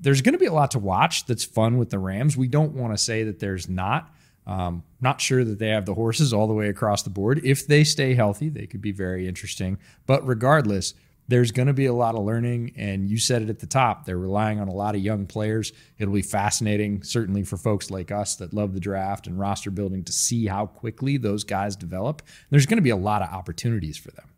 There's 0.00 0.22
going 0.22 0.32
to 0.32 0.38
be 0.38 0.46
a 0.46 0.52
lot 0.52 0.70
to 0.72 0.78
watch 0.78 1.26
that's 1.26 1.44
fun 1.44 1.78
with 1.78 1.90
the 1.90 1.98
Rams. 1.98 2.36
We 2.36 2.48
don't 2.48 2.74
want 2.74 2.92
to 2.92 3.02
say 3.02 3.24
that 3.24 3.38
there's 3.38 3.68
not. 3.68 4.12
Um, 4.46 4.82
not 5.00 5.20
sure 5.20 5.44
that 5.44 5.58
they 5.58 5.68
have 5.68 5.86
the 5.86 5.94
horses 5.94 6.32
all 6.32 6.46
the 6.46 6.54
way 6.54 6.68
across 6.68 7.02
the 7.02 7.10
board. 7.10 7.40
If 7.44 7.66
they 7.66 7.84
stay 7.84 8.14
healthy, 8.14 8.48
they 8.48 8.66
could 8.66 8.82
be 8.82 8.92
very 8.92 9.26
interesting. 9.26 9.78
But 10.06 10.26
regardless, 10.26 10.94
there's 11.28 11.50
going 11.50 11.68
to 11.68 11.72
be 11.72 11.86
a 11.86 11.94
lot 11.94 12.14
of 12.14 12.24
learning. 12.24 12.72
And 12.76 13.08
you 13.08 13.18
said 13.18 13.42
it 13.42 13.48
at 13.48 13.60
the 13.60 13.66
top, 13.66 14.04
they're 14.04 14.18
relying 14.18 14.60
on 14.60 14.68
a 14.68 14.74
lot 14.74 14.94
of 14.94 15.00
young 15.00 15.26
players. 15.26 15.72
It'll 15.98 16.12
be 16.12 16.22
fascinating, 16.22 17.02
certainly 17.02 17.42
for 17.42 17.56
folks 17.56 17.90
like 17.90 18.12
us 18.12 18.36
that 18.36 18.52
love 18.52 18.74
the 18.74 18.80
draft 18.80 19.26
and 19.26 19.38
roster 19.38 19.70
building, 19.70 20.04
to 20.04 20.12
see 20.12 20.46
how 20.46 20.66
quickly 20.66 21.16
those 21.16 21.44
guys 21.44 21.76
develop. 21.76 22.20
There's 22.50 22.66
going 22.66 22.78
to 22.78 22.82
be 22.82 22.90
a 22.90 22.96
lot 22.96 23.22
of 23.22 23.32
opportunities 23.32 23.96
for 23.96 24.10
them. 24.10 24.28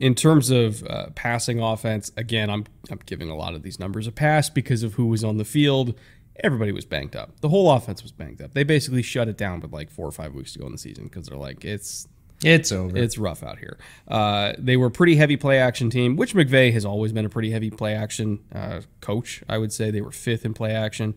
In 0.00 0.14
terms 0.14 0.50
of 0.50 0.84
uh, 0.84 1.06
passing 1.14 1.60
offense, 1.60 2.10
again, 2.16 2.50
I'm, 2.50 2.64
I'm 2.90 3.00
giving 3.06 3.30
a 3.30 3.36
lot 3.36 3.54
of 3.54 3.62
these 3.62 3.78
numbers 3.78 4.06
a 4.06 4.12
pass 4.12 4.50
because 4.50 4.82
of 4.82 4.94
who 4.94 5.06
was 5.06 5.24
on 5.24 5.38
the 5.38 5.44
field 5.44 5.98
everybody 6.42 6.72
was 6.72 6.84
banged 6.84 7.16
up. 7.16 7.40
The 7.40 7.48
whole 7.48 7.70
offense 7.70 8.02
was 8.02 8.12
banged 8.12 8.42
up. 8.42 8.54
They 8.54 8.64
basically 8.64 9.02
shut 9.02 9.28
it 9.28 9.36
down 9.36 9.60
with 9.60 9.72
like 9.72 9.90
four 9.90 10.06
or 10.06 10.12
five 10.12 10.34
weeks 10.34 10.52
to 10.54 10.58
go 10.58 10.66
in 10.66 10.72
the 10.72 10.78
season 10.78 11.04
because 11.04 11.26
they're 11.26 11.38
like, 11.38 11.64
it's 11.64 12.08
it's 12.42 12.72
over. 12.72 12.96
It's 12.96 13.16
rough 13.16 13.42
out 13.42 13.58
here. 13.58 13.78
Uh, 14.06 14.52
they 14.58 14.76
were 14.76 14.88
a 14.88 14.90
pretty 14.90 15.16
heavy 15.16 15.36
play 15.36 15.58
action 15.58 15.88
team, 15.88 16.16
which 16.16 16.34
McVay 16.34 16.72
has 16.72 16.84
always 16.84 17.12
been 17.12 17.24
a 17.24 17.30
pretty 17.30 17.50
heavy 17.50 17.70
play 17.70 17.94
action 17.94 18.40
uh, 18.52 18.80
coach. 19.00 19.42
I 19.48 19.58
would 19.58 19.72
say 19.72 19.90
they 19.90 20.02
were 20.02 20.10
fifth 20.10 20.44
in 20.44 20.52
play 20.52 20.72
action. 20.72 21.14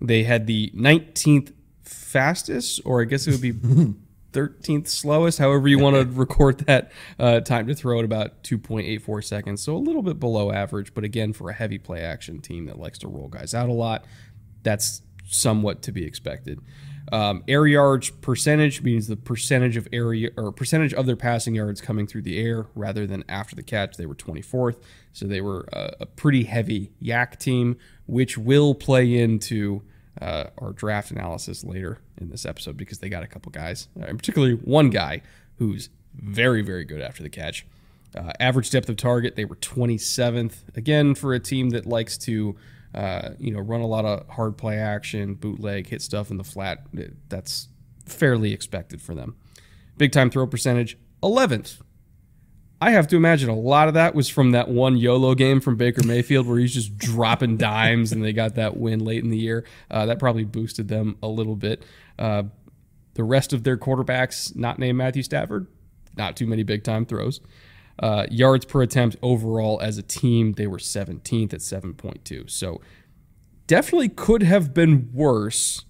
They 0.00 0.24
had 0.24 0.46
the 0.46 0.70
19th 0.74 1.52
fastest, 1.82 2.80
or 2.84 3.00
I 3.00 3.04
guess 3.04 3.26
it 3.26 3.30
would 3.30 3.40
be 3.40 3.52
13th 4.32 4.88
slowest, 4.88 5.38
however 5.38 5.68
you 5.68 5.78
want 5.78 5.96
to 5.96 6.04
record 6.18 6.58
that 6.60 6.92
uh, 7.18 7.40
time 7.40 7.66
to 7.66 7.74
throw 7.74 7.98
at 7.98 8.04
about 8.04 8.42
2.84 8.42 9.24
seconds. 9.24 9.62
So 9.62 9.74
a 9.74 9.78
little 9.78 10.02
bit 10.02 10.20
below 10.20 10.52
average, 10.52 10.92
but 10.92 11.04
again, 11.04 11.32
for 11.32 11.50
a 11.50 11.54
heavy 11.54 11.78
play 11.78 12.02
action 12.02 12.40
team 12.40 12.66
that 12.66 12.78
likes 12.78 12.98
to 12.98 13.08
roll 13.08 13.28
guys 13.28 13.54
out 13.54 13.68
a 13.68 13.72
lot, 13.72 14.04
that's 14.62 15.02
somewhat 15.26 15.82
to 15.82 15.92
be 15.92 16.04
expected. 16.04 16.60
Um, 17.10 17.42
air 17.48 17.66
yards 17.66 18.10
percentage 18.10 18.82
means 18.82 19.06
the 19.06 19.16
percentage 19.16 19.76
of 19.76 19.88
area 19.92 20.30
or 20.36 20.52
percentage 20.52 20.92
of 20.92 21.06
their 21.06 21.16
passing 21.16 21.54
yards 21.54 21.80
coming 21.80 22.06
through 22.06 22.22
the 22.22 22.38
air 22.38 22.66
rather 22.74 23.06
than 23.06 23.24
after 23.28 23.56
the 23.56 23.62
catch. 23.62 23.96
They 23.96 24.06
were 24.06 24.14
24th, 24.14 24.76
so 25.12 25.26
they 25.26 25.40
were 25.40 25.66
a, 25.72 25.96
a 26.00 26.06
pretty 26.06 26.44
heavy 26.44 26.92
YAC 27.02 27.38
team, 27.38 27.78
which 28.06 28.36
will 28.36 28.74
play 28.74 29.18
into 29.18 29.82
uh, 30.20 30.44
our 30.58 30.72
draft 30.72 31.10
analysis 31.10 31.64
later 31.64 31.98
in 32.18 32.28
this 32.28 32.44
episode 32.44 32.76
because 32.76 32.98
they 32.98 33.08
got 33.08 33.22
a 33.22 33.26
couple 33.26 33.50
guys, 33.52 33.88
uh, 33.98 34.04
and 34.04 34.18
particularly 34.18 34.54
one 34.54 34.90
guy 34.90 35.22
who's 35.58 35.88
very, 36.14 36.62
very 36.62 36.84
good 36.84 37.00
after 37.00 37.22
the 37.22 37.30
catch. 37.30 37.66
Uh, 38.16 38.32
average 38.40 38.70
depth 38.70 38.88
of 38.88 38.96
target, 38.96 39.36
they 39.36 39.44
were 39.44 39.56
27th. 39.56 40.76
Again, 40.76 41.14
for 41.14 41.34
a 41.34 41.40
team 41.40 41.70
that 41.70 41.86
likes 41.86 42.18
to 42.18 42.56
uh, 42.94 43.30
you 43.38 43.52
know, 43.52 43.60
run 43.60 43.80
a 43.80 43.86
lot 43.86 44.04
of 44.04 44.28
hard 44.28 44.56
play 44.56 44.78
action, 44.78 45.34
bootleg, 45.34 45.86
hit 45.88 46.02
stuff 46.02 46.30
in 46.30 46.36
the 46.36 46.44
flat. 46.44 46.86
That's 47.28 47.68
fairly 48.06 48.52
expected 48.52 49.02
for 49.02 49.14
them. 49.14 49.36
Big 49.96 50.12
time 50.12 50.30
throw 50.30 50.46
percentage, 50.46 50.96
11th. 51.22 51.80
I 52.80 52.92
have 52.92 53.08
to 53.08 53.16
imagine 53.16 53.50
a 53.50 53.56
lot 53.56 53.88
of 53.88 53.94
that 53.94 54.14
was 54.14 54.28
from 54.28 54.52
that 54.52 54.68
one 54.68 54.96
YOLO 54.96 55.34
game 55.34 55.60
from 55.60 55.76
Baker 55.76 56.06
Mayfield 56.06 56.46
where 56.46 56.58
he's 56.58 56.72
just 56.72 56.96
dropping 56.96 57.56
dimes 57.56 58.12
and 58.12 58.24
they 58.24 58.32
got 58.32 58.54
that 58.54 58.76
win 58.76 59.00
late 59.04 59.24
in 59.24 59.30
the 59.30 59.36
year. 59.36 59.64
Uh, 59.90 60.06
that 60.06 60.20
probably 60.20 60.44
boosted 60.44 60.86
them 60.86 61.16
a 61.20 61.26
little 61.26 61.56
bit. 61.56 61.82
Uh, 62.18 62.44
the 63.14 63.24
rest 63.24 63.52
of 63.52 63.64
their 63.64 63.76
quarterbacks, 63.76 64.54
not 64.54 64.78
named 64.78 64.96
Matthew 64.96 65.24
Stafford, 65.24 65.66
not 66.16 66.36
too 66.36 66.46
many 66.46 66.62
big 66.62 66.84
time 66.84 67.04
throws. 67.04 67.40
Uh, 68.00 68.26
yards 68.30 68.64
per 68.64 68.82
attempt 68.82 69.16
overall 69.22 69.80
as 69.80 69.98
a 69.98 70.02
team, 70.02 70.52
they 70.52 70.66
were 70.66 70.78
17th 70.78 71.52
at 71.52 71.60
7.2. 71.60 72.48
So 72.48 72.80
definitely 73.66 74.08
could 74.08 74.42
have 74.42 74.72
been 74.72 75.10
worse, 75.12 75.84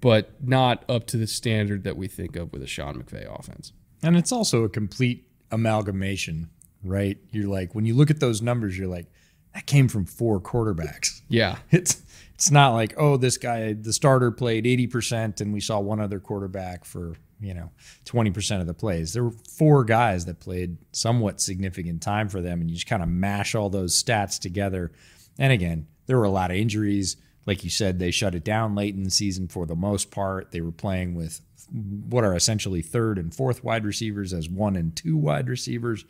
but 0.00 0.32
not 0.42 0.84
up 0.88 1.06
to 1.08 1.16
the 1.16 1.26
standard 1.26 1.84
that 1.84 1.96
we 1.96 2.08
think 2.08 2.36
of 2.36 2.52
with 2.52 2.62
a 2.62 2.66
Sean 2.66 3.02
McVay 3.02 3.26
offense. 3.38 3.72
And 4.02 4.16
it's 4.16 4.32
also 4.32 4.64
a 4.64 4.68
complete 4.68 5.26
amalgamation, 5.50 6.50
right? 6.82 7.18
You're 7.30 7.48
like, 7.48 7.74
when 7.74 7.84
you 7.86 7.94
look 7.94 8.10
at 8.10 8.20
those 8.20 8.42
numbers, 8.42 8.76
you're 8.78 8.88
like, 8.88 9.06
that 9.54 9.66
came 9.66 9.88
from 9.88 10.06
four 10.06 10.40
quarterbacks. 10.40 11.20
Yeah. 11.28 11.58
It's 11.70 12.02
it's 12.34 12.50
not 12.50 12.70
like, 12.70 12.94
oh, 12.96 13.16
this 13.16 13.36
guy, 13.36 13.72
the 13.72 13.92
starter 13.92 14.32
played 14.32 14.64
80% 14.64 15.40
and 15.40 15.52
we 15.52 15.60
saw 15.60 15.78
one 15.78 16.00
other 16.00 16.18
quarterback 16.18 16.84
for 16.84 17.14
you 17.42 17.54
know 17.54 17.70
20% 18.04 18.60
of 18.60 18.66
the 18.66 18.74
plays. 18.74 19.12
There 19.12 19.24
were 19.24 19.34
four 19.56 19.84
guys 19.84 20.24
that 20.26 20.40
played 20.40 20.78
somewhat 20.92 21.40
significant 21.40 22.02
time 22.02 22.28
for 22.28 22.40
them 22.40 22.60
and 22.60 22.70
you 22.70 22.76
just 22.76 22.86
kind 22.86 23.02
of 23.02 23.08
mash 23.08 23.54
all 23.54 23.70
those 23.70 24.00
stats 24.00 24.38
together. 24.38 24.92
And 25.38 25.52
again 25.52 25.86
there 26.06 26.18
were 26.18 26.24
a 26.24 26.30
lot 26.30 26.50
of 26.50 26.56
injuries. 26.56 27.16
Like 27.46 27.64
you 27.64 27.70
said 27.70 27.98
they 27.98 28.10
shut 28.10 28.34
it 28.34 28.44
down 28.44 28.74
late 28.74 28.94
in 28.94 29.02
the 29.02 29.10
season 29.10 29.48
for 29.48 29.66
the 29.66 29.76
most 29.76 30.10
part. 30.10 30.52
They 30.52 30.60
were 30.60 30.72
playing 30.72 31.14
with 31.14 31.40
what 31.72 32.24
are 32.24 32.34
essentially 32.34 32.82
third 32.82 33.18
and 33.18 33.34
fourth 33.34 33.64
wide 33.64 33.84
receivers 33.84 34.32
as 34.32 34.48
one 34.48 34.76
and 34.76 34.94
two 34.94 35.16
wide 35.16 35.48
receivers. 35.48 36.04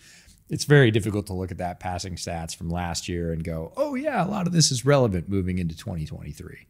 It's 0.51 0.65
very 0.65 0.91
difficult 0.91 1.27
to 1.29 1.35
look 1.35 1.51
at 1.51 1.59
that 1.59 1.81
passing 1.81 2.17
stats 2.17 2.55
from 2.55 2.69
last 2.69 3.09
year 3.09 3.33
and 3.33 3.43
go 3.43 3.73
oh 3.77 3.95
yeah 3.95 4.25
a 4.25 4.29
lot 4.29 4.47
of 4.47 4.53
this 4.53 4.71
is 4.71 4.85
relevant 4.85 5.29
moving 5.29 5.59
into 5.59 5.77
2023 5.77 6.67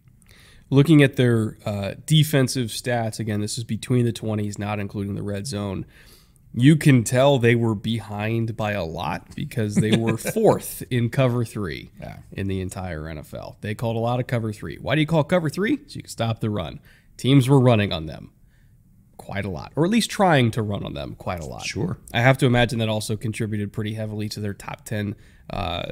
Looking 0.71 1.02
at 1.02 1.16
their 1.16 1.59
uh, 1.66 1.95
defensive 2.07 2.69
stats, 2.69 3.19
again, 3.19 3.40
this 3.40 3.59
is 3.59 3.64
between 3.64 4.04
the 4.07 4.12
20s, 4.12 4.59
not 4.59 4.78
including 4.78 5.14
the 5.14 5.23
red 5.23 5.47
zone. 5.47 5.85
You 6.54 6.76
can 6.76 7.02
tell 7.04 7.38
they 7.38 7.54
were 7.54 7.75
behind 7.75 8.57
by 8.57 8.73
a 8.73 8.85
lot 8.85 9.35
because 9.35 9.75
they 9.75 9.97
were 9.97 10.16
fourth 10.35 10.83
in 10.90 11.09
cover 11.11 11.45
three 11.45 11.90
yeah. 12.00 12.19
in 12.31 12.47
the 12.47 12.61
entire 12.61 13.02
NFL. 13.02 13.57
They 13.62 13.75
called 13.75 13.97
a 13.97 14.00
lot 14.00 14.21
of 14.21 14.26
cover 14.26 14.52
three. 14.52 14.76
Why 14.76 14.95
do 14.95 15.00
you 15.00 15.07
call 15.07 15.25
cover 15.25 15.49
three? 15.49 15.76
So 15.87 15.97
you 15.97 16.02
can 16.02 16.11
stop 16.11 16.40
the 16.40 16.50
run. 16.50 16.81
Teams 17.16 17.49
were 17.49 17.61
running 17.61 17.92
on 17.92 18.07
them. 18.07 18.33
quite 19.16 19.45
a 19.45 19.50
lot, 19.50 19.73
or 19.76 19.85
at 19.85 19.90
least 19.90 20.11
trying 20.11 20.50
to 20.50 20.62
run 20.62 20.85
on 20.85 20.95
them 20.95 21.14
quite 21.14 21.40
a 21.40 21.47
lot. 21.47 21.64
Sure. 21.64 21.97
I 22.12 22.21
have 22.21 22.37
to 22.38 22.47
imagine 22.47 22.78
that 22.81 22.88
also 22.88 23.16
contributed 23.16 23.73
pretty 23.73 23.95
heavily 23.95 24.28
to 24.31 24.40
their 24.40 24.54
top 24.54 24.85
10 24.85 25.14
uh, 25.50 25.85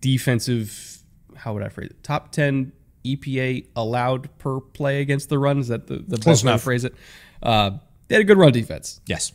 defensive, 0.00 0.98
how 1.34 1.54
would 1.54 1.62
I 1.62 1.68
phrase 1.70 1.90
it? 1.90 2.02
Top 2.02 2.30
10 2.30 2.72
EPA 3.04 3.66
allowed 3.76 4.36
per 4.38 4.60
play 4.60 5.00
against 5.00 5.28
the 5.28 5.38
run. 5.38 5.58
Is 5.58 5.68
that 5.68 5.86
the, 5.86 5.98
the 5.98 6.18
best 6.18 6.44
way 6.44 6.52
to 6.52 6.58
phrase 6.58 6.84
it? 6.84 6.94
Uh, 7.42 7.72
they 8.08 8.16
had 8.16 8.22
a 8.22 8.24
good 8.24 8.38
run 8.38 8.52
defense. 8.52 9.00
Yes. 9.06 9.32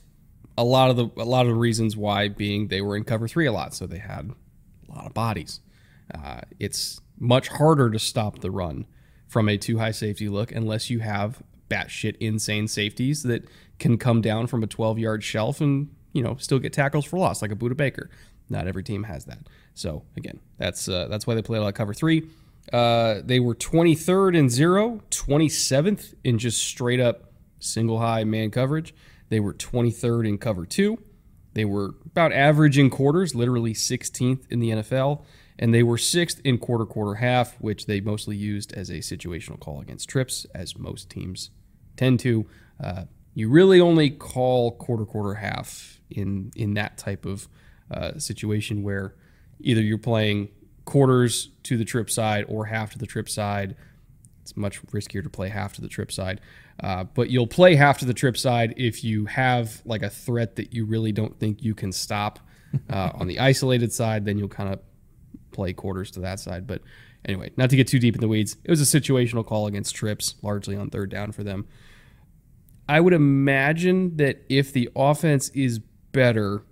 A 0.58 0.64
lot 0.64 0.90
of 0.90 0.98
the 0.98 1.10
a 1.22 1.24
lot 1.24 1.46
of 1.46 1.54
the 1.54 1.58
reasons 1.58 1.96
why 1.96 2.28
being 2.28 2.68
they 2.68 2.82
were 2.82 2.98
in 2.98 3.06
cover 3.06 3.28
three 3.28 3.46
a 3.46 3.52
lot, 3.52 3.74
so 3.74 3.88
they 3.88 3.98
had 3.98 4.32
a 4.90 4.94
lot 4.94 5.06
of 5.06 5.14
bodies. 5.14 5.62
Uh, 6.14 6.42
it's 6.60 7.00
much 7.18 7.48
harder 7.48 7.90
to 7.90 8.00
stop 8.00 8.40
the 8.40 8.52
run 8.52 8.86
from 9.28 9.48
a 9.48 9.58
two 9.58 9.78
high 9.78 9.92
safety 9.92 10.28
look 10.28 10.52
unless 10.52 10.90
you 10.90 11.00
have 11.00 11.42
batshit 11.70 12.18
insane 12.20 12.68
safeties 12.68 13.24
that 13.24 13.48
can 13.78 13.98
come 13.98 14.22
down 14.22 14.48
from 14.48 14.64
a 14.64 14.68
12 14.68 15.00
yard 15.00 15.24
shelf 15.24 15.62
and 15.62 15.90
you 16.12 16.24
know 16.24 16.36
still 16.38 16.60
get 16.60 16.74
tackles 16.74 17.06
for 17.06 17.18
loss 17.18 17.42
like 17.42 17.52
a 17.52 17.56
Budda 17.56 17.78
Baker. 17.78 18.10
Not 18.50 18.68
every 18.68 18.84
team 18.84 19.04
has 19.04 19.26
that. 19.26 19.40
So 19.76 20.04
again, 20.18 20.40
that's 20.58 20.90
uh, 20.90 21.08
that's 21.08 21.26
why 21.26 21.36
they 21.36 21.42
play 21.42 21.58
a 21.58 21.62
lot 21.62 21.68
of 21.70 21.76
cover 21.76 21.94
three. 21.94 22.28
Uh, 22.72 23.22
they 23.24 23.40
were 23.40 23.56
23rd 23.56 24.36
in 24.36 24.50
zero, 24.50 25.02
27th 25.10 26.14
in 26.24 26.38
just 26.38 26.64
straight 26.64 27.00
up 27.00 27.32
single 27.60 28.00
high 28.00 28.24
man 28.24 28.52
coverage. 28.52 28.94
They 29.30 29.40
were 29.40 29.54
23rd 29.54 30.28
in 30.28 30.38
cover 30.38 30.66
two. 30.66 30.98
They 31.54 31.66
were 31.66 31.96
about 32.06 32.32
average 32.32 32.78
in 32.78 32.90
quarters, 32.90 33.34
literally 33.34 33.74
16th 33.74 34.48
in 34.50 34.60
the 34.60 34.70
NFL, 34.70 35.24
and 35.58 35.74
they 35.74 35.84
were 35.84 35.98
sixth 35.98 36.40
in 36.44 36.58
quarter 36.58 36.86
quarter 36.86 37.16
half, 37.16 37.60
which 37.60 37.86
they 37.86 38.02
mostly 38.02 38.36
used 38.36 38.72
as 38.74 38.90
a 38.90 39.00
situational 39.00 39.60
call 39.60 39.82
against 39.82 40.08
trips, 40.08 40.46
as 40.54 40.78
most 40.78 41.10
teams 41.10 41.50
tend 41.98 42.20
to. 42.22 42.46
Uh, 42.82 43.06
you 43.34 43.50
really 43.50 43.80
only 43.80 44.10
call 44.10 44.72
quarter 44.72 45.06
quarter 45.06 45.36
half 45.36 46.00
in 46.10 46.52
in 46.56 46.76
that 46.76 46.98
type 46.98 47.26
of 47.26 47.48
uh, 47.92 48.18
situation 48.18 48.84
where 48.84 49.16
either 49.60 49.82
you're 49.82 49.98
playing 49.98 50.50
quarters 50.90 51.50
to 51.62 51.78
the 51.78 51.86
trip 51.86 52.10
side 52.10 52.46
or 52.50 52.66
half 52.66 52.92
to 52.92 52.98
the 52.98 53.06
trip 53.06 53.30
side. 53.30 53.76
It's 54.42 54.58
much 54.58 54.82
riskier 54.88 55.22
to 55.22 55.30
play 55.30 55.48
half 55.48 55.74
to 55.74 55.82
the 55.82 55.88
trip 55.88 56.12
side. 56.12 56.42
Uh, 56.82 57.04
but 57.04 57.30
you'll 57.30 57.46
play 57.46 57.76
half 57.76 58.00
to 58.00 58.06
the 58.06 58.14
trip 58.14 58.36
side 58.36 58.74
if 58.76 59.04
you 59.04 59.26
have 59.26 59.84
like 59.86 60.02
a 60.02 60.10
threat 60.10 60.56
that 60.56 60.74
you 60.74 60.86
really 60.86 61.12
don't 61.12 61.40
think 61.40 61.62
you 61.62 61.76
can 61.76 61.92
stop 61.92 62.40
uh, 62.90 63.12
on 63.16 63.28
the 63.28 63.40
isolated 63.40 63.94
side. 63.94 64.26
Then 64.26 64.40
you'll 64.40 64.48
kind 64.48 64.74
of 64.74 64.80
play 65.52 65.74
quarters 65.74 66.10
to 66.12 66.22
that 66.22 66.40
side. 66.40 66.66
But 66.66 66.82
anyway, 67.24 67.52
not 67.56 67.70
to 67.70 67.76
get 67.76 67.88
too 67.88 68.00
deep 68.00 68.16
in 68.16 68.22
the 68.22 68.28
weeds, 68.28 68.58
it 68.64 68.72
was 68.72 68.82
a 68.82 69.00
situational 69.00 69.46
call 69.46 69.68
against 69.68 69.94
trips, 69.94 70.36
largely 70.42 70.76
on 70.76 70.90
third 70.90 71.12
down 71.12 71.34
for 71.34 71.44
them. 71.44 71.68
I 72.88 73.00
would 73.00 73.14
imagine 73.14 74.18
that 74.18 74.44
if 74.50 74.74
the 74.74 74.90
offense 74.96 75.50
is 75.50 75.78
better 76.12 76.64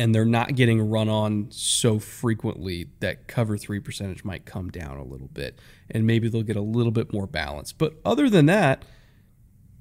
and 0.00 0.14
they're 0.14 0.24
not 0.24 0.54
getting 0.54 0.80
run 0.80 1.10
on 1.10 1.48
so 1.50 1.98
frequently, 1.98 2.88
that 3.00 3.28
cover 3.28 3.58
three 3.58 3.80
percentage 3.80 4.24
might 4.24 4.46
come 4.46 4.70
down 4.70 4.96
a 4.96 5.04
little 5.04 5.28
bit 5.28 5.58
and 5.90 6.06
maybe 6.06 6.26
they'll 6.26 6.42
get 6.42 6.56
a 6.56 6.62
little 6.62 6.90
bit 6.90 7.12
more 7.12 7.26
balance. 7.26 7.70
But 7.70 8.00
other 8.02 8.30
than 8.30 8.46
that, 8.46 8.82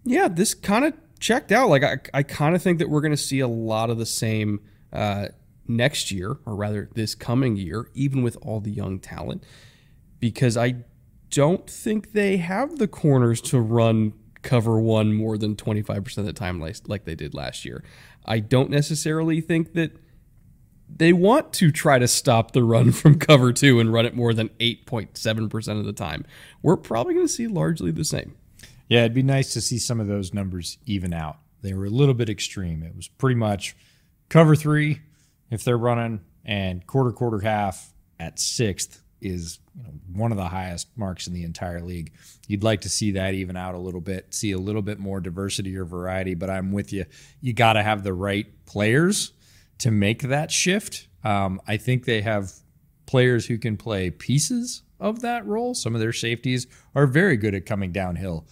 yeah, 0.04 0.28
this 0.28 0.54
kind 0.54 0.84
of 0.84 0.94
checked 1.22 1.54
out. 1.54 1.70
Like, 1.70 1.84
I, 1.84 2.00
I 2.14 2.24
kind 2.24 2.54
of 2.54 2.62
think 2.62 2.80
that 2.80 2.90
we're 2.90 3.00
going 3.00 3.14
to 3.14 3.18
see 3.18 3.40
a 3.40 3.48
lot 3.48 3.90
of 3.90 3.98
the 3.98 4.06
same 4.06 4.60
uh, 4.92 5.28
next 5.70 6.12
year, 6.12 6.38
or 6.46 6.54
rather 6.54 6.90
this 6.96 7.16
coming 7.16 7.56
year, 7.56 7.90
even 7.94 8.22
with 8.22 8.36
all 8.42 8.60
the 8.60 8.72
young 8.72 9.00
talent, 9.00 9.46
because 10.20 10.58
I 10.58 10.84
don't 11.30 11.70
think 11.70 12.12
they 12.12 12.38
have 12.38 12.78
the 12.78 12.90
corners 12.90 13.40
to 13.42 13.60
run 13.62 14.12
cover 14.42 14.82
one 14.82 15.14
more 15.14 15.38
than 15.38 15.56
25% 15.56 16.18
of 16.18 16.26
the 16.26 16.34
time 16.34 16.60
like, 16.60 16.76
like 16.88 17.06
they 17.06 17.16
did 17.16 17.34
last 17.34 17.64
year. 17.64 17.86
I 18.26 18.40
don't 18.40 18.70
necessarily 18.70 19.40
think 19.40 19.74
that 19.74 19.96
they 20.93 21.13
want 21.13 21.53
to 21.53 21.72
try 21.72 22.00
to 22.00 22.08
stop 22.08 22.51
the 22.51 22.63
run 22.63 22.91
from 22.93 23.19
cover 23.19 23.53
two 23.53 23.79
and 23.79 23.93
run 23.93 24.05
it 24.05 24.15
more 24.15 24.34
than 24.34 24.50
8.7% 24.60 25.79
of 25.79 25.86
the 25.86 25.93
time. 25.93 26.25
We're 26.62 26.77
probably 26.77 27.13
going 27.13 27.27
to 27.27 27.31
see 27.31 27.48
largely 27.48 27.91
the 27.91 28.05
same. 28.05 28.36
Yeah, 28.88 29.01
it'd 29.01 29.13
be 29.13 29.24
nice 29.24 29.53
to 29.53 29.62
see 29.62 29.77
some 29.77 30.00
of 30.00 30.08
those 30.08 30.34
numbers 30.34 30.77
even 30.86 31.13
out. 31.13 31.38
They 31.61 31.74
were 31.74 31.85
a 31.85 31.92
little 31.92 32.16
bit 32.16 32.29
extreme. 32.29 32.81
It 32.83 32.96
was 32.96 33.07
pretty 33.07 33.35
much 33.35 33.75
cover 34.29 34.55
three 34.55 35.01
if 35.51 35.64
they're 35.64 35.77
running, 35.77 36.22
and 36.46 36.85
quarter, 36.87 37.11
quarter, 37.11 37.40
half 37.40 37.94
at 38.20 38.40
sixth 38.40 39.01
is 39.22 39.59
you 39.75 39.83
know, 39.83 39.90
one 40.14 40.31
of 40.31 40.37
the 40.37 40.48
highest 40.48 40.87
marks 40.96 41.27
in 41.27 41.33
the 41.33 41.44
entire 41.44 41.81
league. 41.81 42.14
You'd 42.48 42.64
like 42.64 42.81
to 42.81 42.90
see 42.90 43.11
that 43.11 43.33
even 43.33 43.57
out 43.57 43.75
a 43.75 43.79
little 43.79 44.01
bit, 44.01 44.33
see 44.33 44.51
a 44.51 44.57
little 44.57 44.81
bit 44.81 45.00
more 45.00 45.20
diversity 45.20 45.75
or 45.75 45.85
variety, 45.85 46.33
but 46.33 46.50
I'm 46.50 46.72
with 46.72 46.94
you. 46.94 47.05
You 47.42 47.53
got 47.53 47.74
to 47.74 47.83
have 47.83 48.03
the 48.03 48.14
right 48.14 48.48
players 48.66 49.33
to 49.79 49.92
make 49.92 50.24
that 50.24 50.51
shift. 50.51 51.07
Um, 51.24 51.61
I 51.68 51.77
think 51.77 52.05
they 52.05 52.22
have 52.22 52.51
players 53.05 53.48
who 53.48 53.57
can 53.57 53.75
play 53.75 54.09
pieces 54.09 54.83
of 55.00 55.22
that 55.22 55.46
role. 55.46 55.74
Some 55.74 55.96
of 55.96 56.01
their 56.01 56.13
safeties 56.13 56.68
are 56.96 57.07
very 57.07 57.37
good 57.37 57.55
at 57.55 57.65
coming 57.65 57.92
downhill, 57.92 58.46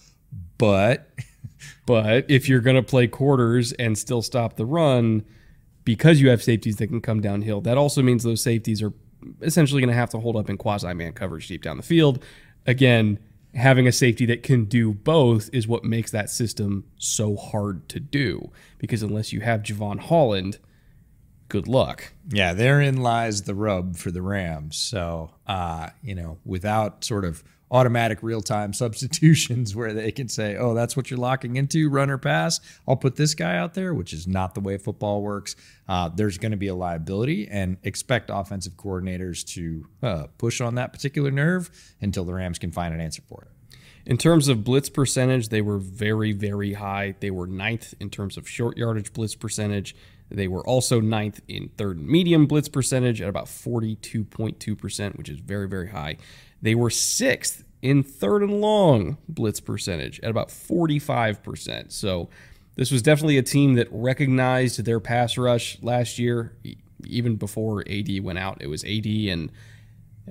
but 0.58 1.10
But 1.86 2.26
if 2.28 2.48
you're 2.48 2.60
going 2.60 2.76
to 2.76 2.82
play 2.82 3.06
quarters 3.06 3.72
and 3.72 3.96
still 3.96 4.22
stop 4.22 4.56
the 4.56 4.66
run 4.66 5.24
because 5.84 6.20
you 6.20 6.28
have 6.30 6.42
safeties 6.42 6.76
that 6.76 6.88
can 6.88 7.00
come 7.00 7.20
downhill, 7.20 7.60
that 7.62 7.78
also 7.78 8.02
means 8.02 8.22
those 8.22 8.42
safeties 8.42 8.82
are 8.82 8.92
essentially 9.42 9.80
going 9.80 9.88
to 9.88 9.96
have 9.96 10.10
to 10.10 10.18
hold 10.18 10.36
up 10.36 10.48
in 10.48 10.56
quasi 10.56 10.92
man 10.94 11.12
coverage 11.12 11.48
deep 11.48 11.62
down 11.62 11.76
the 11.76 11.82
field. 11.82 12.22
Again, 12.66 13.18
having 13.54 13.88
a 13.88 13.92
safety 13.92 14.26
that 14.26 14.42
can 14.42 14.66
do 14.66 14.92
both 14.92 15.48
is 15.52 15.66
what 15.66 15.84
makes 15.84 16.10
that 16.10 16.30
system 16.30 16.84
so 16.98 17.36
hard 17.36 17.88
to 17.88 17.98
do 17.98 18.50
because 18.76 19.02
unless 19.02 19.32
you 19.32 19.40
have 19.40 19.62
Jevon 19.62 19.98
Holland, 19.98 20.58
good 21.48 21.68
luck. 21.68 22.12
Yeah, 22.28 22.52
therein 22.52 22.98
lies 22.98 23.42
the 23.42 23.54
rub 23.54 23.96
for 23.96 24.10
the 24.10 24.22
Rams. 24.22 24.76
So, 24.76 25.30
uh, 25.46 25.90
you 26.02 26.14
know, 26.14 26.38
without 26.44 27.04
sort 27.04 27.24
of 27.24 27.42
automatic 27.70 28.22
real 28.22 28.40
time 28.40 28.72
substitutions 28.74 29.74
where 29.74 29.92
they 29.92 30.10
can 30.12 30.28
say, 30.28 30.56
oh, 30.56 30.74
that's 30.74 30.96
what 30.96 31.10
you're 31.10 31.18
locking 31.18 31.56
into, 31.56 31.88
run 31.90 32.10
or 32.10 32.18
pass, 32.18 32.60
I'll 32.86 32.96
put 32.96 33.16
this 33.16 33.34
guy 33.34 33.56
out 33.56 33.74
there, 33.74 33.94
which 33.94 34.12
is 34.12 34.26
not 34.26 34.54
the 34.54 34.60
way 34.60 34.78
football 34.78 35.22
works. 35.22 35.56
Uh, 35.88 36.08
there's 36.08 36.38
going 36.38 36.52
to 36.52 36.58
be 36.58 36.68
a 36.68 36.74
liability 36.74 37.48
and 37.50 37.76
expect 37.82 38.30
offensive 38.32 38.74
coordinators 38.74 39.44
to 39.54 39.86
uh, 40.02 40.26
push 40.38 40.60
on 40.60 40.76
that 40.76 40.92
particular 40.92 41.30
nerve 41.30 41.70
until 42.00 42.24
the 42.24 42.34
Rams 42.34 42.58
can 42.58 42.70
find 42.70 42.94
an 42.94 43.00
answer 43.00 43.22
for 43.28 43.42
it. 43.42 43.48
In 44.06 44.16
terms 44.16 44.48
of 44.48 44.64
blitz 44.64 44.88
percentage, 44.88 45.50
they 45.50 45.60
were 45.60 45.76
very, 45.76 46.32
very 46.32 46.72
high. 46.72 47.14
They 47.20 47.30
were 47.30 47.46
ninth 47.46 47.92
in 48.00 48.08
terms 48.08 48.38
of 48.38 48.48
short 48.48 48.78
yardage 48.78 49.12
blitz 49.12 49.34
percentage. 49.34 49.94
They 50.30 50.48
were 50.48 50.66
also 50.66 51.00
ninth 51.00 51.40
in 51.48 51.68
third 51.76 51.98
and 51.98 52.06
medium 52.06 52.46
blitz 52.46 52.68
percentage 52.68 53.22
at 53.22 53.28
about 53.28 53.46
42.2%, 53.46 55.16
which 55.16 55.28
is 55.28 55.40
very, 55.40 55.68
very 55.68 55.88
high. 55.88 56.18
They 56.60 56.74
were 56.74 56.90
sixth 56.90 57.64
in 57.80 58.02
third 58.02 58.42
and 58.42 58.60
long 58.60 59.18
blitz 59.28 59.60
percentage 59.60 60.20
at 60.20 60.30
about 60.30 60.48
45%. 60.48 61.92
So 61.92 62.28
this 62.76 62.90
was 62.90 63.02
definitely 63.02 63.38
a 63.38 63.42
team 63.42 63.74
that 63.74 63.88
recognized 63.90 64.84
their 64.84 65.00
pass 65.00 65.38
rush 65.38 65.78
last 65.82 66.18
year, 66.18 66.56
even 67.04 67.36
before 67.36 67.84
AD 67.88 68.20
went 68.22 68.38
out. 68.38 68.58
It 68.60 68.68
was 68.68 68.84
AD 68.84 69.06
and 69.06 69.50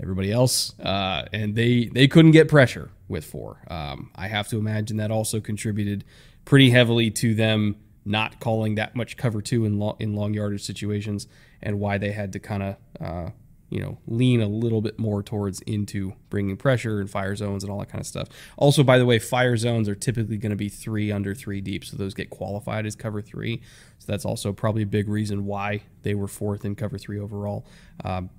everybody 0.02 0.32
else, 0.32 0.78
uh, 0.80 1.26
and 1.34 1.56
they 1.56 1.86
they 1.86 2.08
couldn't 2.08 2.32
get 2.32 2.48
pressure 2.48 2.90
with 3.08 3.26
four. 3.26 3.64
Um, 3.70 4.12
I 4.16 4.28
have 4.28 4.48
to 4.50 4.58
imagine 4.58 4.98
that 4.98 5.12
also 5.12 5.40
contributed 5.40 6.04
pretty 6.46 6.70
heavily 6.70 7.12
to 7.12 7.34
them 7.36 7.76
not 8.08 8.40
calling 8.40 8.76
that 8.76 8.96
much 8.96 9.18
cover 9.18 9.42
two 9.42 9.66
in 9.66 9.78
long, 9.80 9.96
in 10.00 10.14
long 10.16 10.34
yardage 10.34 10.64
situations, 10.64 11.28
and 11.62 11.80
why 11.80 11.98
they 11.98 12.12
had 12.12 12.34
to 12.34 12.40
kind 12.40 12.64
of 12.64 12.76
uh, 13.00 13.30
you 13.70 13.82
know 13.82 13.98
lean 14.08 14.42
a 14.42 14.48
little 14.48 14.82
bit 14.82 14.98
more 14.98 15.22
towards 15.22 15.62
into 15.62 16.14
bringing 16.30 16.56
pressure 16.58 17.00
and 17.00 17.10
fire 17.10 17.36
zones 17.36 17.64
and 17.64 17.72
all 17.72 17.80
that 17.80 17.90
kind 17.90 18.02
of 18.02 18.08
stuff. 18.08 18.30
Also, 18.58 18.84
by 18.84 18.98
the 18.98 19.06
way, 19.06 19.20
fire 19.20 19.58
zones 19.58 19.90
are 19.90 19.96
typically 19.96 20.38
going 20.38 20.52
to 20.52 20.56
be 20.56 20.70
three 20.70 21.12
under 21.12 21.36
three 21.36 21.62
deep, 21.62 21.84
so 21.84 21.98
those 21.98 22.14
get 22.14 22.30
qualified 22.30 22.86
as 22.86 22.96
cover 22.96 23.22
three. 23.22 23.62
So 24.00 24.06
that's 24.08 24.26
also 24.26 24.54
probably 24.54 24.84
a 24.84 24.88
big 24.88 25.10
reason 25.10 25.46
why 25.46 25.84
they 26.04 26.16
were 26.16 26.28
fourth 26.28 26.66
in 26.66 26.76
cover 26.76 26.98
three 26.98 27.20
overall. 27.20 27.66
Um, 28.04 28.30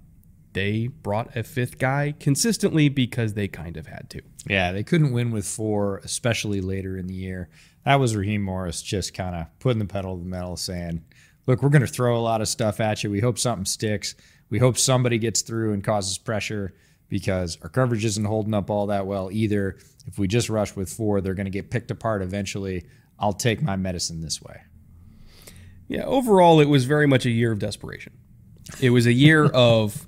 they 0.53 0.87
brought 0.89 1.37
a 1.37 1.43
fifth 1.43 1.79
guy 1.79 2.15
consistently 2.19 2.89
because 2.89 3.35
they 3.35 3.49
kind 3.49 3.77
of 3.77 3.87
had 3.87 4.09
to. 4.11 4.23
Yeah, 4.47 4.73
they 4.73 4.83
couldn't 4.83 5.13
win 5.13 5.31
with 5.31 5.47
four, 5.47 5.99
especially 5.99 6.61
later 6.61 6.97
in 6.97 7.07
the 7.07 7.15
year. 7.15 7.49
That 7.85 8.01
was 8.01 8.17
Raheem 8.17 8.43
Morris 8.43 8.83
just 8.83 9.15
kind 9.15 9.37
of 9.37 9.47
putting 9.61 9.79
the 9.79 9.85
pedal 9.85 10.17
to 10.17 10.23
the 10.23 10.29
metal, 10.29 10.57
saying, 10.57 11.05
Look, 11.47 11.63
we're 11.63 11.71
going 11.71 11.81
to 11.81 11.87
throw 11.87 12.19
a 12.19 12.21
lot 12.21 12.43
of 12.43 12.49
stuff 12.49 12.81
at 12.81 13.03
you. 13.03 13.11
We 13.11 13.21
hope 13.21 13.39
something 13.39 13.65
sticks. 13.65 14.15
We 14.51 14.59
hope 14.59 14.77
somebody 14.77 15.19
gets 15.19 15.43
through 15.43 15.73
and 15.73 15.83
causes 15.83 16.19
pressure 16.19 16.75
because 17.09 17.59
our 17.63 17.69
coverage 17.69 18.05
isn't 18.05 18.25
holding 18.25 18.55
up 18.55 18.71
all 18.71 18.87
that 18.89 19.07
well 19.07 19.31
either. 19.33 19.79
If 20.07 20.19
we 20.19 20.29
just 20.29 20.49
rush 20.49 20.77
with 20.77 20.91
four, 20.91 21.21
they're 21.21 21.35
going 21.35 21.47
to 21.47 21.51
get 21.51 21.71
picked 21.71 21.91
apart 21.91 22.23
eventually. 22.23 22.87
I'll 23.19 23.33
take 23.33 23.63
my 23.63 23.77
medicine 23.77 24.21
this 24.21 24.43
way. 24.43 24.61
Yeah, 25.89 26.05
overall, 26.05 26.61
it 26.61 26.69
was 26.69 26.85
very 26.85 27.07
much 27.07 27.25
a 27.25 27.31
year 27.31 27.53
of 27.53 27.59
desperation. 27.59 28.13
It 28.81 28.91
was 28.91 29.07
a 29.07 29.13
year 29.13 29.45
of 29.55 30.08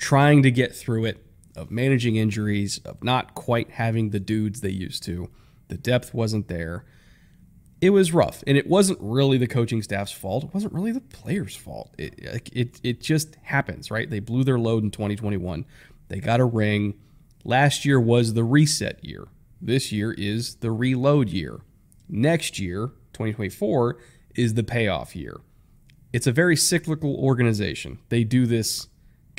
trying 0.00 0.42
to 0.42 0.50
get 0.50 0.74
through 0.74 1.04
it, 1.06 1.24
of 1.56 1.70
managing 1.70 2.16
injuries, 2.16 2.78
of 2.86 3.04
not 3.04 3.34
quite 3.34 3.72
having 3.72 4.10
the 4.10 4.20
dudes 4.20 4.60
they 4.62 4.70
used 4.70 5.04
to. 5.04 5.30
The 5.68 5.76
depth 5.78 6.14
wasn't 6.14 6.48
there. 6.48 6.84
it 7.80 7.90
was 7.90 8.12
rough, 8.12 8.44
and 8.46 8.58
it 8.58 8.66
wasn't 8.66 8.98
really 9.00 9.38
the 9.38 9.46
coaching 9.46 9.82
staff's 9.82 10.12
fault. 10.12 10.44
It 10.44 10.54
wasn't 10.54 10.74
really 10.74 10.92
the 10.92 11.00
players' 11.00 11.56
fault. 11.56 11.94
It 11.98 12.14
it 12.52 12.80
it 12.82 13.00
just 13.00 13.36
happens, 13.42 13.90
right? 13.90 14.08
They 14.10 14.20
blew 14.20 14.44
their 14.44 14.58
load 14.58 14.82
in 14.84 14.90
2021. 14.90 15.64
They 16.08 16.20
got 16.20 16.40
a 16.40 16.44
ring. 16.44 16.94
Last 17.44 17.84
year 17.86 18.00
was 18.00 18.34
the 18.34 18.44
reset 18.44 19.02
year. 19.04 19.28
This 19.62 19.92
year 19.92 20.12
is 20.12 20.56
the 20.56 20.70
reload 20.72 21.30
year. 21.30 21.60
Next 22.08 22.58
year, 22.58 22.88
2024, 23.14 23.98
is 24.34 24.54
the 24.54 24.64
payoff 24.64 25.16
year. 25.16 25.40
It's 26.12 26.26
a 26.26 26.32
very 26.32 26.56
cyclical 26.56 27.16
organization. 27.16 27.98
They 28.10 28.24
do 28.24 28.46
this 28.46 28.88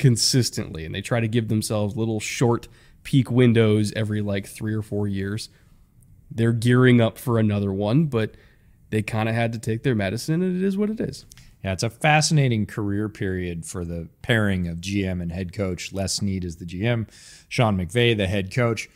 consistently 0.02 0.84
and 0.84 0.92
they 0.92 1.00
try 1.00 1.20
to 1.20 1.28
give 1.28 1.46
themselves 1.46 1.96
little 1.96 2.18
short 2.18 2.66
peak 3.04 3.30
windows 3.30 3.92
every 3.94 4.20
like 4.20 4.48
three 4.48 4.74
or 4.74 4.82
four 4.82 5.06
years. 5.06 5.48
They're 6.28 6.52
gearing 6.52 7.00
up 7.00 7.18
for 7.18 7.38
another 7.38 7.72
one, 7.72 8.06
but 8.06 8.34
they 8.90 9.00
kind 9.00 9.28
of 9.28 9.36
had 9.36 9.52
to 9.52 9.60
take 9.60 9.84
their 9.84 9.94
medicine 9.94 10.42
and 10.42 10.56
it 10.56 10.66
is 10.66 10.76
what 10.76 10.90
it 10.90 10.98
is. 10.98 11.24
Yeah, 11.62 11.72
it's 11.72 11.84
a 11.84 11.90
fascinating 11.90 12.66
career 12.66 13.08
period 13.08 13.64
for 13.64 13.84
the 13.84 14.08
pairing 14.22 14.66
of 14.66 14.78
GM 14.78 15.22
and 15.22 15.30
head 15.30 15.52
coach. 15.52 15.92
Les 15.92 16.14
Snead 16.14 16.44
is 16.44 16.56
the 16.56 16.64
GM, 16.64 17.06
Sean 17.48 17.78
McVay, 17.78 18.16
the 18.16 18.26
head 18.26 18.52
coach 18.52 18.88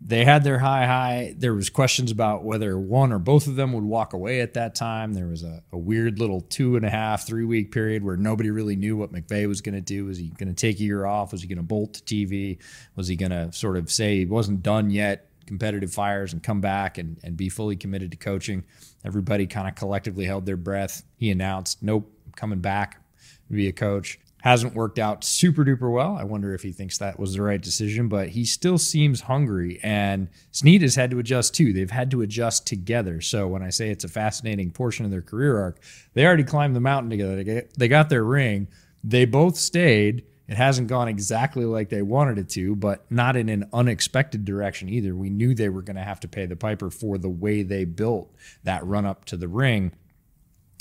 they 0.00 0.24
had 0.24 0.44
their 0.44 0.58
high 0.58 0.86
high. 0.86 1.34
There 1.36 1.54
was 1.54 1.70
questions 1.70 2.10
about 2.10 2.44
whether 2.44 2.78
one 2.78 3.12
or 3.12 3.18
both 3.18 3.46
of 3.46 3.56
them 3.56 3.72
would 3.72 3.84
walk 3.84 4.12
away 4.12 4.40
at 4.40 4.54
that 4.54 4.74
time. 4.74 5.12
There 5.12 5.26
was 5.26 5.42
a, 5.42 5.62
a 5.72 5.78
weird 5.78 6.20
little 6.20 6.40
two 6.40 6.76
and 6.76 6.84
a 6.84 6.90
half, 6.90 7.26
three 7.26 7.44
week 7.44 7.72
period 7.72 8.04
where 8.04 8.16
nobody 8.16 8.50
really 8.50 8.76
knew 8.76 8.96
what 8.96 9.12
McVay 9.12 9.48
was 9.48 9.60
going 9.60 9.74
to 9.74 9.80
do. 9.80 10.04
Was 10.04 10.18
he 10.18 10.28
going 10.28 10.48
to 10.48 10.54
take 10.54 10.78
a 10.78 10.84
year 10.84 11.04
off? 11.04 11.32
Was 11.32 11.42
he 11.42 11.48
going 11.48 11.58
to 11.58 11.64
bolt 11.64 11.94
to 11.94 12.02
TV? 12.02 12.58
Was 12.94 13.08
he 13.08 13.16
going 13.16 13.32
to 13.32 13.52
sort 13.52 13.76
of 13.76 13.90
say 13.90 14.18
he 14.18 14.26
wasn't 14.26 14.62
done 14.62 14.90
yet, 14.90 15.30
competitive 15.46 15.92
fires, 15.92 16.32
and 16.32 16.42
come 16.42 16.60
back 16.60 16.96
and, 16.98 17.18
and 17.24 17.36
be 17.36 17.48
fully 17.48 17.74
committed 17.74 18.12
to 18.12 18.16
coaching? 18.16 18.64
Everybody 19.04 19.46
kind 19.46 19.66
of 19.66 19.74
collectively 19.74 20.26
held 20.26 20.46
their 20.46 20.56
breath. 20.56 21.02
He 21.16 21.30
announced, 21.30 21.82
nope, 21.82 22.10
I'm 22.24 22.32
coming 22.32 22.60
back 22.60 23.02
to 23.48 23.52
be 23.52 23.66
a 23.66 23.72
coach 23.72 24.20
hasn't 24.42 24.74
worked 24.74 24.98
out 24.98 25.24
super 25.24 25.64
duper 25.64 25.92
well. 25.92 26.16
I 26.16 26.24
wonder 26.24 26.54
if 26.54 26.62
he 26.62 26.70
thinks 26.70 26.98
that 26.98 27.18
was 27.18 27.34
the 27.34 27.42
right 27.42 27.60
decision, 27.60 28.08
but 28.08 28.28
he 28.28 28.44
still 28.44 28.78
seems 28.78 29.22
hungry. 29.22 29.80
And 29.82 30.28
Snead 30.52 30.82
has 30.82 30.94
had 30.94 31.10
to 31.10 31.18
adjust 31.18 31.54
too. 31.54 31.72
They've 31.72 31.90
had 31.90 32.10
to 32.12 32.22
adjust 32.22 32.66
together. 32.66 33.20
So 33.20 33.48
when 33.48 33.62
I 33.62 33.70
say 33.70 33.90
it's 33.90 34.04
a 34.04 34.08
fascinating 34.08 34.70
portion 34.70 35.04
of 35.04 35.10
their 35.10 35.22
career 35.22 35.58
arc, 35.58 35.80
they 36.14 36.24
already 36.24 36.44
climbed 36.44 36.76
the 36.76 36.80
mountain 36.80 37.10
together. 37.10 37.64
They 37.76 37.88
got 37.88 38.10
their 38.10 38.24
ring. 38.24 38.68
They 39.02 39.24
both 39.24 39.56
stayed. 39.56 40.24
It 40.46 40.56
hasn't 40.56 40.88
gone 40.88 41.08
exactly 41.08 41.66
like 41.66 41.90
they 41.90 42.00
wanted 42.00 42.38
it 42.38 42.48
to, 42.50 42.74
but 42.74 43.10
not 43.10 43.36
in 43.36 43.48
an 43.50 43.68
unexpected 43.72 44.44
direction 44.44 44.88
either. 44.88 45.14
We 45.14 45.28
knew 45.30 45.54
they 45.54 45.68
were 45.68 45.82
going 45.82 45.96
to 45.96 46.02
have 46.02 46.20
to 46.20 46.28
pay 46.28 46.46
the 46.46 46.56
piper 46.56 46.90
for 46.90 47.18
the 47.18 47.28
way 47.28 47.62
they 47.62 47.84
built 47.84 48.34
that 48.64 48.86
run 48.86 49.04
up 49.04 49.26
to 49.26 49.36
the 49.36 49.48
ring 49.48 49.92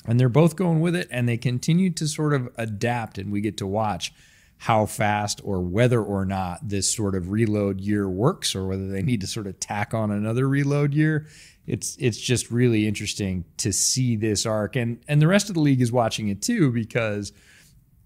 and 0.07 0.19
they're 0.19 0.29
both 0.29 0.55
going 0.55 0.79
with 0.79 0.95
it 0.95 1.07
and 1.11 1.27
they 1.27 1.37
continue 1.37 1.89
to 1.91 2.07
sort 2.07 2.33
of 2.33 2.49
adapt 2.55 3.17
and 3.17 3.31
we 3.31 3.41
get 3.41 3.57
to 3.57 3.67
watch 3.67 4.13
how 4.59 4.85
fast 4.85 5.39
or 5.43 5.61
whether 5.61 6.01
or 6.01 6.25
not 6.25 6.67
this 6.67 6.91
sort 6.91 7.13
of 7.13 7.29
reload 7.29 7.79
year 7.79 8.09
works 8.09 8.55
or 8.55 8.65
whether 8.65 8.87
they 8.87 9.03
need 9.03 9.21
to 9.21 9.27
sort 9.27 9.45
of 9.45 9.59
tack 9.59 9.93
on 9.93 10.09
another 10.09 10.47
reload 10.47 10.93
year. 10.93 11.27
It's 11.67 11.95
it's 11.99 12.17
just 12.17 12.49
really 12.49 12.87
interesting 12.87 13.45
to 13.57 13.71
see 13.71 14.15
this 14.15 14.45
arc 14.45 14.75
and 14.75 14.99
and 15.07 15.21
the 15.21 15.27
rest 15.27 15.49
of 15.49 15.55
the 15.55 15.61
league 15.61 15.81
is 15.81 15.91
watching 15.91 16.29
it 16.29 16.41
too 16.41 16.71
because 16.71 17.33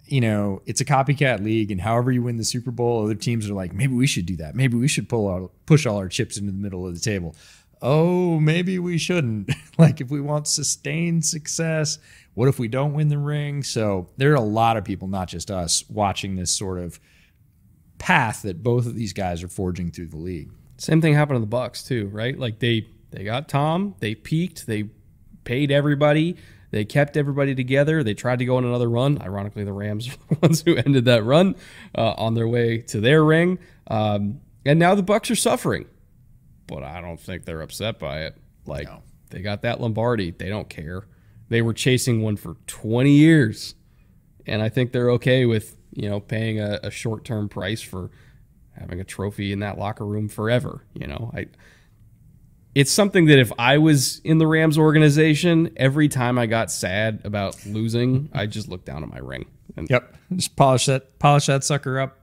you 0.05 0.19
know 0.19 0.61
it's 0.65 0.81
a 0.81 0.85
copycat 0.85 1.41
league 1.41 1.71
and 1.71 1.79
however 1.79 2.11
you 2.11 2.23
win 2.23 2.37
the 2.37 2.43
super 2.43 2.71
bowl 2.71 3.05
other 3.05 3.15
teams 3.15 3.49
are 3.49 3.53
like 3.53 3.71
maybe 3.71 3.93
we 3.93 4.07
should 4.07 4.25
do 4.25 4.35
that. 4.37 4.55
Maybe 4.55 4.77
we 4.77 4.87
should 4.87 5.07
pull 5.07 5.29
out 5.29 5.51
push 5.67 5.85
all 5.85 5.97
our 5.97 6.09
chips 6.09 6.37
into 6.37 6.51
the 6.51 6.57
middle 6.57 6.85
of 6.85 6.95
the 6.95 6.99
table 6.99 7.35
oh, 7.81 8.39
maybe 8.39 8.79
we 8.79 8.97
shouldn't. 8.97 9.51
like, 9.77 10.01
if 10.01 10.09
we 10.09 10.21
want 10.21 10.47
sustained 10.47 11.25
success, 11.25 11.99
what 12.33 12.47
if 12.47 12.59
we 12.59 12.67
don't 12.67 12.93
win 12.93 13.09
the 13.09 13.17
ring? 13.17 13.63
So, 13.63 14.09
there 14.17 14.31
are 14.31 14.35
a 14.35 14.41
lot 14.41 14.77
of 14.77 14.83
people, 14.83 15.07
not 15.07 15.27
just 15.27 15.51
us, 15.51 15.83
watching 15.89 16.35
this 16.35 16.51
sort 16.51 16.79
of 16.79 16.99
path 17.97 18.41
that 18.41 18.63
both 18.63 18.87
of 18.87 18.95
these 18.95 19.13
guys 19.13 19.43
are 19.43 19.47
forging 19.47 19.91
through 19.91 20.07
the 20.07 20.17
league. 20.17 20.49
Same 20.77 21.01
thing 21.01 21.13
happened 21.13 21.35
to 21.35 21.41
the 21.41 21.45
Bucks 21.45 21.83
too, 21.83 22.07
right? 22.07 22.37
Like 22.37 22.57
they 22.57 22.87
they 23.11 23.23
got 23.23 23.47
Tom, 23.47 23.93
they 23.99 24.15
peaked, 24.15 24.65
they 24.65 24.89
paid 25.43 25.71
everybody, 25.71 26.37
they 26.71 26.85
kept 26.85 27.15
everybody 27.15 27.53
together. 27.53 28.03
They 28.03 28.15
tried 28.15 28.39
to 28.39 28.45
go 28.45 28.57
on 28.57 28.65
another 28.65 28.89
run. 28.89 29.21
Ironically, 29.21 29.63
the 29.63 29.73
Rams 29.73 30.07
are 30.09 30.17
the 30.29 30.39
ones 30.41 30.61
who 30.61 30.75
ended 30.75 31.05
that 31.05 31.23
run 31.23 31.55
uh, 31.95 32.13
on 32.17 32.33
their 32.33 32.47
way 32.47 32.79
to 32.79 32.99
their 32.99 33.23
ring. 33.23 33.59
Um, 33.87 34.41
and 34.65 34.79
now 34.79 34.95
the 34.95 35.03
Bucks 35.03 35.29
are 35.29 35.35
suffering 35.35 35.85
but 36.67 36.83
I 36.83 37.01
don't 37.01 37.19
think 37.19 37.45
they're 37.45 37.61
upset 37.61 37.99
by 37.99 38.21
it. 38.21 38.37
Like 38.65 38.87
no. 38.87 39.01
they 39.29 39.41
got 39.41 39.61
that 39.63 39.81
Lombardi, 39.81 40.31
they 40.31 40.49
don't 40.49 40.69
care. 40.69 41.07
They 41.49 41.61
were 41.61 41.73
chasing 41.73 42.21
one 42.21 42.37
for 42.37 42.55
20 42.67 43.11
years, 43.11 43.75
and 44.45 44.61
I 44.61 44.69
think 44.69 44.91
they're 44.91 45.11
okay 45.11 45.45
with 45.45 45.75
you 45.93 46.09
know 46.09 46.19
paying 46.19 46.59
a, 46.59 46.79
a 46.83 46.91
short 46.91 47.25
term 47.25 47.49
price 47.49 47.81
for 47.81 48.09
having 48.71 48.99
a 48.99 49.03
trophy 49.03 49.51
in 49.51 49.59
that 49.59 49.77
locker 49.77 50.05
room 50.05 50.27
forever. 50.27 50.85
You 50.93 51.07
know, 51.07 51.31
I. 51.33 51.47
It's 52.73 52.89
something 52.91 53.25
that 53.25 53.37
if 53.37 53.51
I 53.59 53.79
was 53.79 54.19
in 54.19 54.37
the 54.37 54.47
Rams 54.47 54.77
organization, 54.77 55.73
every 55.75 56.07
time 56.07 56.39
I 56.39 56.45
got 56.45 56.71
sad 56.71 57.19
about 57.25 57.65
losing, 57.65 58.29
I 58.31 58.45
just 58.45 58.69
looked 58.69 58.85
down 58.85 59.03
at 59.03 59.09
my 59.09 59.17
ring. 59.17 59.45
And 59.75 59.89
yep, 59.89 60.15
just 60.33 60.55
polish 60.55 60.85
that 60.85 61.19
polish 61.19 61.47
that 61.47 61.65
sucker 61.65 61.99
up. 61.99 62.17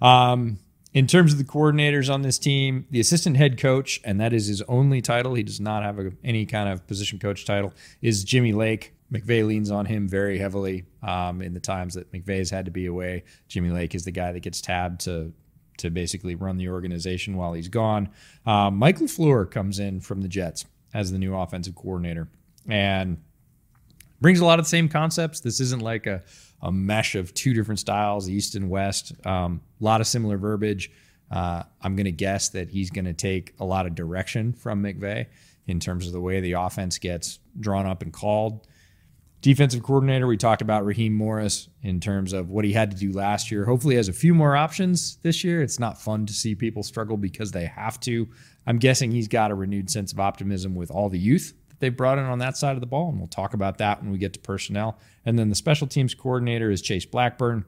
Um, 0.00 0.58
in 0.94 1.06
terms 1.06 1.32
of 1.32 1.38
the 1.38 1.44
coordinators 1.44 2.12
on 2.12 2.22
this 2.22 2.38
team, 2.38 2.86
the 2.90 3.00
assistant 3.00 3.36
head 3.36 3.58
coach, 3.58 4.00
and 4.04 4.20
that 4.20 4.32
is 4.32 4.46
his 4.46 4.62
only 4.62 5.00
title, 5.00 5.34
he 5.34 5.42
does 5.42 5.60
not 5.60 5.82
have 5.82 5.98
a, 5.98 6.12
any 6.22 6.44
kind 6.44 6.68
of 6.68 6.86
position 6.86 7.18
coach 7.18 7.44
title, 7.44 7.72
is 8.00 8.24
Jimmy 8.24 8.52
Lake. 8.52 8.94
McVay 9.12 9.46
leans 9.46 9.70
on 9.70 9.86
him 9.86 10.08
very 10.08 10.38
heavily 10.38 10.84
um, 11.02 11.42
in 11.42 11.52
the 11.54 11.60
times 11.60 11.94
that 11.94 12.10
McVay's 12.12 12.50
had 12.50 12.64
to 12.64 12.70
be 12.70 12.86
away. 12.86 13.24
Jimmy 13.48 13.70
Lake 13.70 13.94
is 13.94 14.04
the 14.04 14.10
guy 14.10 14.32
that 14.32 14.40
gets 14.40 14.60
tabbed 14.60 15.00
to 15.02 15.32
to 15.78 15.90
basically 15.90 16.34
run 16.34 16.58
the 16.58 16.68
organization 16.68 17.34
while 17.34 17.54
he's 17.54 17.68
gone. 17.68 18.08
Um, 18.46 18.76
Mike 18.76 18.98
comes 19.50 19.78
in 19.78 20.00
from 20.00 20.20
the 20.20 20.28
Jets 20.28 20.66
as 20.94 21.10
the 21.10 21.18
new 21.18 21.34
offensive 21.34 21.74
coordinator 21.74 22.28
and 22.68 23.16
brings 24.20 24.38
a 24.40 24.44
lot 24.44 24.58
of 24.58 24.66
the 24.66 24.68
same 24.68 24.88
concepts. 24.88 25.40
This 25.40 25.60
isn't 25.60 25.82
like 25.82 26.06
a 26.06 26.22
a 26.62 26.70
mesh 26.70 27.14
of 27.14 27.34
two 27.34 27.54
different 27.54 27.80
styles, 27.80 28.28
east 28.28 28.54
and 28.54 28.70
west. 28.70 29.12
A 29.24 29.30
um, 29.30 29.60
lot 29.80 30.00
of 30.00 30.06
similar 30.06 30.38
verbiage. 30.38 30.90
Uh, 31.30 31.62
I'm 31.80 31.96
going 31.96 32.04
to 32.04 32.12
guess 32.12 32.50
that 32.50 32.68
he's 32.68 32.90
going 32.90 33.06
to 33.06 33.14
take 33.14 33.54
a 33.58 33.64
lot 33.64 33.86
of 33.86 33.94
direction 33.94 34.52
from 34.52 34.82
McVay 34.82 35.26
in 35.66 35.80
terms 35.80 36.06
of 36.06 36.12
the 36.12 36.20
way 36.20 36.40
the 36.40 36.52
offense 36.52 36.98
gets 36.98 37.38
drawn 37.58 37.86
up 37.86 38.02
and 38.02 38.12
called. 38.12 38.66
Defensive 39.40 39.82
coordinator, 39.82 40.28
we 40.28 40.36
talked 40.36 40.62
about 40.62 40.84
Raheem 40.84 41.14
Morris 41.14 41.68
in 41.82 41.98
terms 41.98 42.32
of 42.32 42.50
what 42.50 42.64
he 42.64 42.72
had 42.72 42.92
to 42.92 42.96
do 42.96 43.10
last 43.10 43.50
year. 43.50 43.64
Hopefully, 43.64 43.96
has 43.96 44.08
a 44.08 44.12
few 44.12 44.34
more 44.34 44.54
options 44.54 45.16
this 45.22 45.42
year. 45.42 45.62
It's 45.62 45.80
not 45.80 46.00
fun 46.00 46.26
to 46.26 46.32
see 46.32 46.54
people 46.54 46.84
struggle 46.84 47.16
because 47.16 47.50
they 47.50 47.66
have 47.66 47.98
to. 48.00 48.28
I'm 48.68 48.78
guessing 48.78 49.10
he's 49.10 49.26
got 49.26 49.50
a 49.50 49.56
renewed 49.56 49.90
sense 49.90 50.12
of 50.12 50.20
optimism 50.20 50.76
with 50.76 50.92
all 50.92 51.08
the 51.08 51.18
youth 51.18 51.54
they 51.82 51.88
brought 51.88 52.16
in 52.16 52.24
on 52.24 52.38
that 52.38 52.56
side 52.56 52.76
of 52.76 52.80
the 52.80 52.86
ball, 52.86 53.08
and 53.08 53.18
we'll 53.18 53.26
talk 53.26 53.54
about 53.54 53.78
that 53.78 54.00
when 54.00 54.12
we 54.12 54.16
get 54.16 54.32
to 54.34 54.38
personnel. 54.38 54.98
And 55.26 55.36
then 55.36 55.48
the 55.48 55.56
special 55.56 55.88
teams 55.88 56.14
coordinator 56.14 56.70
is 56.70 56.80
Chase 56.80 57.04
Blackburn. 57.04 57.64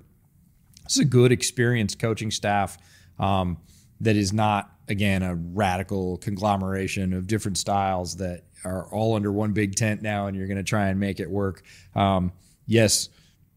This 0.84 0.94
is 0.94 1.02
a 1.02 1.04
good, 1.04 1.32
experienced 1.32 1.98
coaching 1.98 2.30
staff 2.30 2.78
um, 3.18 3.58
that 4.00 4.14
is 4.14 4.32
not, 4.32 4.70
again, 4.88 5.24
a 5.24 5.34
radical 5.34 6.18
conglomeration 6.18 7.12
of 7.12 7.26
different 7.26 7.58
styles 7.58 8.18
that 8.18 8.44
are 8.64 8.86
all 8.92 9.16
under 9.16 9.32
one 9.32 9.52
big 9.52 9.74
tent 9.74 10.00
now, 10.00 10.28
and 10.28 10.36
you're 10.36 10.46
going 10.46 10.58
to 10.58 10.62
try 10.62 10.86
and 10.86 11.00
make 11.00 11.18
it 11.18 11.28
work. 11.28 11.64
Um, 11.96 12.32
yes, 12.66 13.08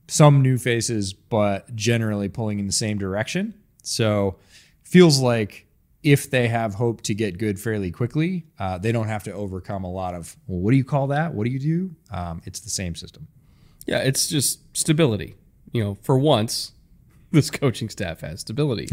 some 0.08 0.42
new 0.42 0.58
faces, 0.58 1.14
but 1.14 1.76
generally 1.76 2.30
pulling 2.30 2.58
in 2.58 2.66
the 2.66 2.74
same 2.74 2.98
direction. 2.98 3.54
So 3.84 4.38
feels 4.82 5.20
like 5.20 5.67
if 6.04 6.30
they 6.30 6.48
have 6.48 6.76
hope 6.76 7.02
to 7.02 7.14
get 7.14 7.38
good 7.38 7.60
fairly 7.60 7.92
quickly, 7.92 8.46
uh, 8.60 8.78
they 8.78 8.92
don't 8.92 9.08
have 9.08 9.24
to 9.24 9.32
overcome 9.34 9.84
a 9.84 9.92
lot 9.92 10.14
of, 10.14 10.36
well, 10.48 10.60
what 10.60 10.72
do 10.72 10.78
you 10.78 10.84
call 10.84 11.08
that? 11.08 11.34
What 11.34 11.46
do 11.46 11.50
you 11.50 11.60
do? 11.60 11.96
Um, 12.12 12.42
it's 12.46 12.60
the 12.60 12.70
same 12.70 12.96
system. 12.96 13.28
Yeah, 13.86 14.00
it's 14.00 14.28
just 14.28 14.60
stability. 14.76 15.36
You 15.72 15.84
know, 15.84 15.98
for 16.02 16.18
once, 16.18 16.74
this 17.32 17.50
coaching 17.50 17.90
staff 17.90 18.22
has 18.22 18.42
stability. 18.42 18.88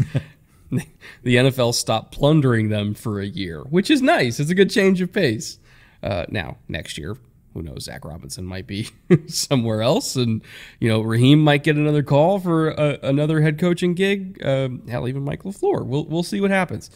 the 0.71 1.35
NFL 1.35 1.73
stopped 1.73 2.13
plundering 2.13 2.69
them 2.69 2.93
for 2.93 3.19
a 3.19 3.25
year, 3.25 3.61
which 3.61 3.91
is 3.91 4.01
nice. 4.01 4.39
It's 4.39 4.49
a 4.49 4.55
good 4.55 4.69
change 4.69 5.01
of 5.01 5.13
pace. 5.13 5.59
Uh, 6.01 6.25
now, 6.29 6.57
next 6.67 6.97
year, 6.97 7.17
who 7.55 7.63
knows? 7.63 7.85
Zac 7.85 8.03
Robinson 8.03 8.45
might 8.45 8.67
be 8.67 8.89
somewhere 9.27 9.81
else, 9.81 10.17
and 10.17 10.43
you 10.79 10.89
know 10.89 11.01
Raheem 11.01 11.41
might 11.41 11.63
get 11.63 11.77
another 11.77 12.03
call 12.03 12.37
for 12.37 12.69
a, 12.71 12.99
another 13.01 13.41
head 13.41 13.57
coaching 13.57 13.95
gig. 13.95 14.45
Um, 14.45 14.85
hell, 14.87 15.07
even 15.07 15.23
Mike 15.23 15.43
LaFleur. 15.43 15.85
We'll 15.85 16.05
we'll 16.05 16.21
see 16.21 16.41
what 16.41 16.51
happens. 16.51 16.91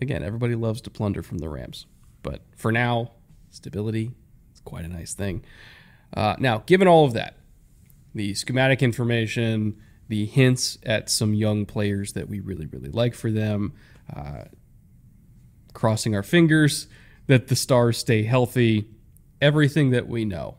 Again, 0.00 0.24
everybody 0.24 0.54
loves 0.54 0.80
to 0.82 0.90
plunder 0.90 1.22
from 1.22 1.38
the 1.38 1.50
Rams, 1.50 1.86
but 2.22 2.40
for 2.56 2.72
now, 2.72 3.12
stability 3.50 4.12
is 4.54 4.60
quite 4.60 4.86
a 4.86 4.88
nice 4.88 5.12
thing. 5.12 5.44
Uh, 6.16 6.34
now, 6.38 6.62
given 6.64 6.88
all 6.88 7.04
of 7.04 7.12
that, 7.12 7.36
the 8.14 8.32
schematic 8.34 8.82
information, 8.82 9.76
the 10.08 10.24
hints 10.24 10.78
at 10.84 11.10
some 11.10 11.34
young 11.34 11.66
players 11.66 12.14
that 12.14 12.26
we 12.26 12.40
really 12.40 12.66
really 12.66 12.90
like 12.90 13.14
for 13.14 13.30
them, 13.30 13.74
uh, 14.16 14.44
crossing 15.74 16.14
our 16.14 16.22
fingers 16.22 16.86
that 17.26 17.48
the 17.48 17.54
stars 17.54 17.98
stay 17.98 18.22
healthy 18.22 18.88
everything 19.40 19.90
that 19.90 20.08
we 20.08 20.24
know, 20.24 20.56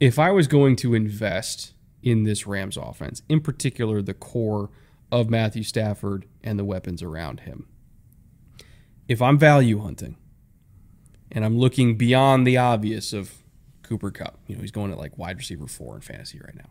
if 0.00 0.18
I 0.18 0.30
was 0.30 0.46
going 0.46 0.76
to 0.76 0.94
invest 0.94 1.74
in 2.02 2.24
this 2.24 2.46
Rams 2.46 2.76
offense, 2.76 3.22
in 3.28 3.40
particular 3.40 4.00
the 4.00 4.14
core 4.14 4.70
of 5.10 5.28
Matthew 5.30 5.62
Stafford 5.62 6.26
and 6.42 6.58
the 6.58 6.64
weapons 6.64 7.02
around 7.02 7.40
him, 7.40 7.66
if 9.08 9.20
I'm 9.22 9.38
value 9.38 9.80
hunting 9.80 10.16
and 11.32 11.44
I'm 11.44 11.58
looking 11.58 11.96
beyond 11.96 12.46
the 12.46 12.56
obvious 12.56 13.12
of 13.12 13.32
Cooper 13.82 14.10
Kupp, 14.10 14.38
you 14.46 14.54
know, 14.54 14.60
he's 14.60 14.70
going 14.70 14.92
at 14.92 14.98
like 14.98 15.18
wide 15.18 15.38
receiver 15.38 15.66
four 15.66 15.94
in 15.96 16.00
fantasy 16.02 16.38
right 16.38 16.54
now. 16.54 16.70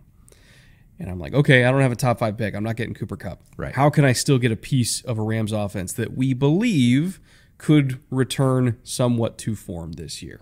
And 0.99 1.11
I'm 1.11 1.19
like, 1.19 1.33
okay, 1.33 1.63
I 1.63 1.71
don't 1.71 1.81
have 1.81 1.91
a 1.91 1.95
top 1.95 2.19
five 2.19 2.37
pick. 2.37 2.55
I'm 2.55 2.63
not 2.63 2.75
getting 2.75 2.93
Cooper 2.93 3.17
Kupp. 3.17 3.41
Right. 3.55 3.75
How 3.75 3.89
can 3.89 4.03
I 4.03 4.13
still 4.13 4.39
get 4.39 4.51
a 4.51 4.55
piece 4.55 5.01
of 5.01 5.19
a 5.19 5.21
Rams 5.21 5.51
offense 5.51 5.93
that 5.93 6.15
we 6.15 6.33
believe 6.33 7.19
could 7.57 7.99
return 8.09 8.79
somewhat 8.83 9.37
to 9.39 9.55
form 9.55 9.93
this 9.93 10.23
year? 10.23 10.41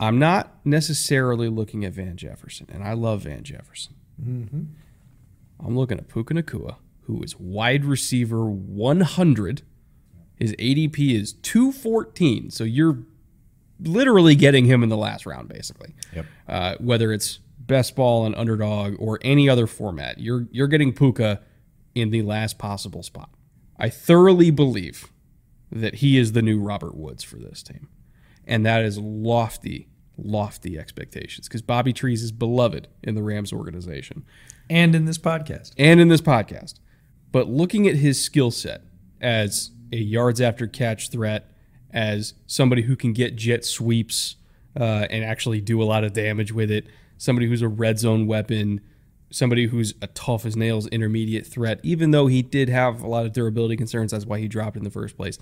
I'm 0.00 0.18
not 0.18 0.56
necessarily 0.64 1.48
looking 1.48 1.84
at 1.84 1.92
Van 1.92 2.16
Jefferson, 2.16 2.66
and 2.72 2.82
I 2.82 2.94
love 2.94 3.22
Van 3.22 3.44
Jefferson. 3.44 3.94
I'm 5.64 5.76
looking 5.76 5.98
at 5.98 6.08
Puka 6.08 6.34
Nacua, 6.34 6.76
who 7.02 7.22
is 7.22 7.38
wide 7.38 7.84
receiver 7.84 8.44
100. 8.46 9.62
His 10.36 10.52
ADP 10.54 11.14
is 11.14 11.34
214. 11.34 12.50
So 12.50 12.64
you're 12.64 12.98
literally 13.78 14.34
getting 14.34 14.64
him 14.64 14.82
in 14.82 14.88
the 14.88 14.96
last 14.96 15.26
round, 15.26 15.48
basically. 15.48 15.94
Yep. 16.14 16.26
Uh, 16.48 16.74
whether 16.80 17.12
it's 17.12 17.40
best 17.58 17.94
ball 17.94 18.26
and 18.26 18.34
underdog 18.34 18.96
or 18.98 19.18
any 19.22 19.48
other 19.48 19.66
format, 19.66 20.18
you're 20.18 20.46
you're 20.50 20.66
getting 20.66 20.92
Puka 20.92 21.40
in 21.94 22.10
the 22.10 22.22
last 22.22 22.58
possible 22.58 23.02
spot. 23.02 23.30
I 23.78 23.88
thoroughly 23.88 24.50
believe 24.50 25.12
that 25.70 25.96
he 25.96 26.18
is 26.18 26.32
the 26.32 26.42
new 26.42 26.60
Robert 26.60 26.96
Woods 26.96 27.22
for 27.22 27.36
this 27.36 27.62
team, 27.62 27.88
and 28.46 28.64
that 28.66 28.82
is 28.82 28.98
lofty, 28.98 29.88
lofty 30.24 30.78
expectations 30.78 31.48
because 31.48 31.62
Bobby 31.62 31.92
Trees 31.92 32.22
is 32.22 32.32
beloved 32.32 32.88
in 33.02 33.14
the 33.14 33.22
Rams 33.22 33.52
organization 33.52 34.24
And 34.68 34.94
in 34.94 35.04
this 35.04 35.18
podcast. 35.18 35.72
and 35.78 36.00
in 36.00 36.08
this 36.08 36.20
podcast. 36.20 36.74
But 37.32 37.48
looking 37.48 37.86
at 37.86 37.96
his 37.96 38.22
skill 38.22 38.50
set 38.50 38.82
as 39.20 39.70
a 39.92 39.96
yards 39.96 40.40
after 40.40 40.66
catch 40.66 41.10
threat, 41.10 41.50
as 41.92 42.34
somebody 42.46 42.82
who 42.82 42.94
can 42.96 43.12
get 43.12 43.34
jet 43.36 43.64
sweeps 43.64 44.36
uh, 44.78 45.06
and 45.10 45.24
actually 45.24 45.60
do 45.60 45.82
a 45.82 45.84
lot 45.84 46.04
of 46.04 46.12
damage 46.12 46.52
with 46.52 46.70
it, 46.70 46.86
somebody 47.18 47.46
who's 47.48 47.62
a 47.62 47.68
red 47.68 47.98
zone 47.98 48.26
weapon, 48.26 48.80
somebody 49.30 49.66
who's 49.66 49.94
a 50.00 50.06
tough 50.08 50.46
as 50.46 50.56
nails 50.56 50.86
intermediate 50.88 51.46
threat, 51.46 51.80
even 51.82 52.10
though 52.12 52.26
he 52.26 52.42
did 52.42 52.68
have 52.68 53.02
a 53.02 53.06
lot 53.08 53.26
of 53.26 53.32
durability 53.32 53.76
concerns, 53.76 54.12
that's 54.12 54.26
why 54.26 54.38
he 54.38 54.48
dropped 54.48 54.76
in 54.76 54.84
the 54.84 54.90
first 54.90 55.16
place. 55.16 55.38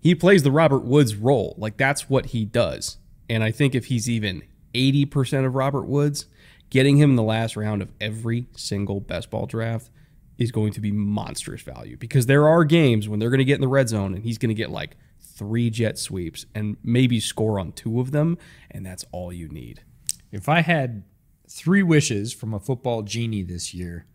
He 0.00 0.14
plays 0.14 0.42
the 0.44 0.52
Robert 0.52 0.84
Woods 0.84 1.16
role. 1.16 1.54
Like 1.58 1.76
that's 1.76 2.08
what 2.08 2.26
he 2.26 2.44
does. 2.44 2.98
And 3.28 3.42
I 3.42 3.50
think 3.50 3.74
if 3.74 3.86
he's 3.86 4.08
even 4.08 4.42
80% 4.74 5.46
of 5.46 5.54
Robert 5.54 5.86
Woods, 5.86 6.26
getting 6.70 6.96
him 6.96 7.10
in 7.10 7.16
the 7.16 7.22
last 7.22 7.56
round 7.56 7.82
of 7.82 7.92
every 8.00 8.46
single 8.56 9.00
best 9.00 9.30
ball 9.30 9.46
draft 9.46 9.90
is 10.38 10.52
going 10.52 10.72
to 10.72 10.80
be 10.80 10.92
monstrous 10.92 11.62
value 11.62 11.96
because 11.96 12.26
there 12.26 12.46
are 12.46 12.64
games 12.64 13.08
when 13.08 13.18
they're 13.18 13.30
going 13.30 13.38
to 13.38 13.44
get 13.44 13.54
in 13.54 13.60
the 13.60 13.68
red 13.68 13.88
zone 13.88 14.14
and 14.14 14.22
he's 14.22 14.38
going 14.38 14.50
to 14.50 14.54
get 14.54 14.70
like 14.70 14.96
three 15.18 15.70
jet 15.70 15.98
sweeps 15.98 16.46
and 16.54 16.76
maybe 16.82 17.20
score 17.20 17.58
on 17.58 17.72
two 17.72 18.00
of 18.00 18.10
them. 18.10 18.36
And 18.70 18.84
that's 18.84 19.04
all 19.12 19.32
you 19.32 19.48
need. 19.48 19.82
If 20.30 20.48
I 20.48 20.60
had 20.60 21.04
three 21.48 21.82
wishes 21.82 22.32
from 22.32 22.52
a 22.52 22.60
football 22.60 23.02
genie 23.02 23.42
this 23.42 23.72
year, 23.72 24.06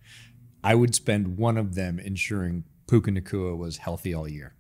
I 0.63 0.76
would 0.76 0.93
spend 0.93 1.38
one 1.38 1.58
of 1.58 1.76
them 1.76 2.00
ensuring 2.00 2.65
Puka 2.88 3.12
Nacua 3.12 3.58
was 3.58 3.78
healthy 3.78 4.13
all 4.13 4.28
year. 4.28 4.54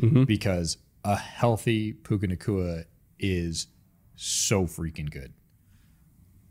Mm-hmm. 0.00 0.24
Because 0.24 0.78
a 1.04 1.16
healthy 1.16 1.92
Puka 1.92 2.28
Nacua 2.28 2.84
is 3.18 3.66
so 4.24 4.64
freaking 4.64 5.10
good. 5.10 5.32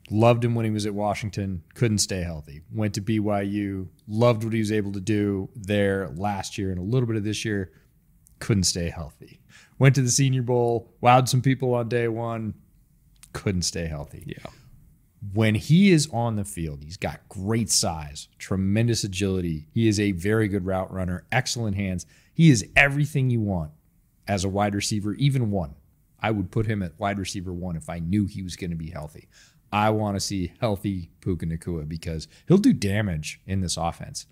Loved 0.09 0.43
him 0.43 0.55
when 0.55 0.65
he 0.65 0.71
was 0.71 0.85
at 0.85 0.93
Washington, 0.93 1.63
couldn't 1.73 1.99
stay 1.99 2.21
healthy. 2.21 2.61
Went 2.73 2.93
to 2.95 3.01
BYU, 3.01 3.87
loved 4.07 4.43
what 4.43 4.51
he 4.53 4.59
was 4.59 4.71
able 4.71 4.91
to 4.91 4.99
do 4.99 5.49
there 5.55 6.09
last 6.15 6.57
year 6.57 6.69
and 6.71 6.79
a 6.79 6.83
little 6.83 7.07
bit 7.07 7.15
of 7.15 7.23
this 7.23 7.45
year, 7.45 7.71
couldn't 8.39 8.63
stay 8.63 8.89
healthy. 8.89 9.39
Went 9.79 9.95
to 9.95 10.01
the 10.01 10.09
Senior 10.11 10.41
Bowl, 10.41 10.93
wowed 11.01 11.29
some 11.29 11.41
people 11.41 11.73
on 11.73 11.87
day 11.87 12.07
one, 12.09 12.55
couldn't 13.33 13.61
stay 13.61 13.85
healthy 13.87 14.23
Yeah. 14.27 14.51
when 15.33 15.55
he 15.55 15.91
is 15.91 16.09
on 16.11 16.35
the 16.35 16.43
field, 16.43 16.83
he's 16.83 16.97
got 16.97 17.21
great 17.29 17.69
size, 17.69 18.27
tremendous 18.37 19.03
agility. 19.05 19.67
He 19.71 19.87
is 19.87 19.97
a 19.99 20.11
very 20.11 20.47
good 20.49 20.65
route 20.65 20.91
runner, 20.91 21.23
excellent 21.31 21.77
hands. 21.77 22.05
He 22.33 22.49
is 22.49 22.65
everything 22.75 23.29
you 23.29 23.39
want 23.39 23.71
as 24.27 24.43
a 24.43 24.49
wide 24.49 24.75
receiver, 24.75 25.13
even 25.13 25.51
one. 25.51 25.75
I 26.21 26.31
would 26.31 26.51
put 26.51 26.67
him 26.67 26.83
at 26.83 26.99
wide 26.99 27.19
receiver 27.19 27.53
one 27.53 27.75
if 27.75 27.89
I 27.89 27.99
knew 27.99 28.25
he 28.25 28.43
was 28.43 28.55
going 28.55 28.71
to 28.71 28.75
be 28.75 28.91
healthy. 28.91 29.27
I 29.71 29.89
want 29.89 30.15
to 30.15 30.19
see 30.19 30.53
healthy 30.59 31.09
Puka 31.21 31.45
Nacua 31.45 31.87
because 31.87 32.27
he'll 32.47 32.57
do 32.57 32.73
damage 32.73 33.39
in 33.45 33.61
this 33.61 33.77
offense. 33.77 34.27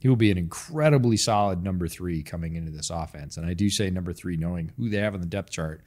He 0.00 0.08
will 0.08 0.16
be 0.16 0.30
an 0.30 0.38
incredibly 0.38 1.16
solid 1.16 1.62
number 1.62 1.88
three 1.88 2.22
coming 2.22 2.54
into 2.54 2.70
this 2.70 2.90
offense. 2.90 3.36
And 3.36 3.46
I 3.46 3.54
do 3.54 3.70
say 3.70 3.90
number 3.90 4.12
three, 4.12 4.36
knowing 4.36 4.70
who 4.76 4.88
they 4.88 4.98
have 4.98 5.14
on 5.14 5.20
the 5.20 5.26
depth 5.26 5.50
chart. 5.50 5.82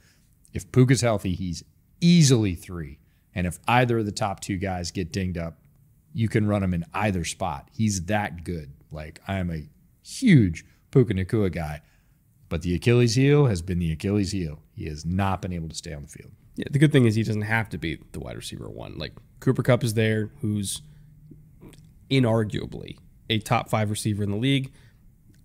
If 0.52 0.70
Puka's 0.72 1.00
healthy, 1.00 1.34
he's 1.34 1.62
easily 2.00 2.54
three. 2.54 2.98
And 3.34 3.46
if 3.46 3.58
either 3.68 3.98
of 3.98 4.06
the 4.06 4.12
top 4.12 4.40
two 4.40 4.56
guys 4.56 4.90
get 4.90 5.12
dinged 5.12 5.38
up, 5.38 5.58
you 6.12 6.28
can 6.28 6.48
run 6.48 6.62
him 6.62 6.74
in 6.74 6.84
either 6.92 7.24
spot. 7.24 7.68
He's 7.72 8.06
that 8.06 8.44
good. 8.44 8.72
Like 8.90 9.20
I 9.28 9.36
am 9.36 9.50
a 9.50 9.68
huge 10.02 10.64
Puka 10.90 11.14
Nacua 11.14 11.52
guy, 11.52 11.82
but 12.48 12.62
the 12.62 12.74
Achilles 12.74 13.14
heel 13.14 13.46
has 13.46 13.62
been 13.62 13.78
the 13.78 13.92
Achilles 13.92 14.32
heel. 14.32 14.60
He 14.74 14.86
has 14.86 15.04
not 15.04 15.42
been 15.42 15.52
able 15.52 15.68
to 15.68 15.74
stay 15.74 15.92
on 15.92 16.02
the 16.02 16.08
field. 16.08 16.32
Yeah, 16.56 16.66
the 16.70 16.78
good 16.78 16.92
thing 16.92 17.04
is 17.04 17.14
he 17.14 17.22
doesn't 17.22 17.42
have 17.42 17.68
to 17.70 17.78
be 17.78 18.00
the 18.12 18.20
wide 18.20 18.36
receiver 18.36 18.68
one. 18.68 18.96
Like 18.98 19.12
Cooper 19.40 19.62
Kupp 19.62 19.84
is 19.84 19.94
there, 19.94 20.30
who's 20.40 20.82
inarguably 22.10 22.98
a 23.30 23.38
top 23.38 23.68
five 23.68 23.90
receiver 23.90 24.22
in 24.22 24.30
the 24.30 24.36
league. 24.36 24.72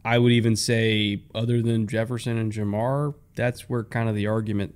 I 0.06 0.18
would 0.18 0.32
even 0.32 0.56
say, 0.56 1.24
other 1.34 1.62
than 1.62 1.88
Jefferson 1.88 2.38
and 2.38 2.52
Ja'Marr, 2.52 3.16
that's 3.36 3.70
where 3.70 3.84
kind 3.84 4.10
of 4.10 4.16
the 4.16 4.28
argument 4.28 4.76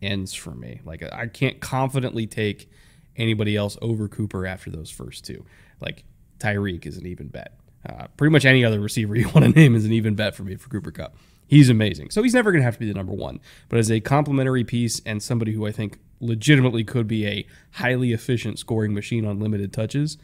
ends 0.00 0.34
for 0.34 0.52
me. 0.52 0.80
Like 0.84 1.02
I 1.02 1.26
can't 1.26 1.60
confidently 1.60 2.26
take 2.26 2.70
anybody 3.16 3.56
else 3.56 3.76
over 3.82 4.08
Cooper 4.08 4.46
after 4.46 4.70
those 4.70 4.90
first 4.90 5.24
two. 5.24 5.44
Like 5.80 6.04
Tyreek 6.38 6.86
is 6.86 6.96
an 6.96 7.06
even 7.06 7.28
bet. 7.28 7.58
Uh, 7.88 8.06
pretty 8.16 8.32
much 8.32 8.44
any 8.44 8.64
other 8.64 8.80
receiver 8.80 9.14
you 9.16 9.28
want 9.30 9.44
to 9.44 9.48
name 9.48 9.74
is 9.74 9.84
an 9.84 9.92
even 9.92 10.14
bet 10.14 10.34
for 10.34 10.42
me 10.42 10.56
for 10.56 10.68
Cooper 10.68 10.90
Kupp. 10.90 11.16
He's 11.46 11.68
amazing. 11.70 12.10
So 12.10 12.22
he's 12.22 12.34
never 12.34 12.50
going 12.50 12.60
to 12.60 12.64
have 12.64 12.74
to 12.74 12.80
be 12.80 12.86
the 12.86 12.94
number 12.94 13.12
one. 13.12 13.40
But 13.68 13.78
as 13.78 13.90
a 13.90 14.00
complementary 14.00 14.64
piece 14.64 15.00
and 15.06 15.22
somebody 15.22 15.52
who 15.52 15.66
I 15.66 15.72
think 15.72 15.98
legitimately 16.20 16.84
could 16.84 17.06
be 17.06 17.26
a 17.26 17.46
highly 17.72 18.12
efficient 18.12 18.58
scoring 18.58 18.94
machine 18.94 19.24
on 19.24 19.38
limited 19.38 19.72
touches, 19.72 20.18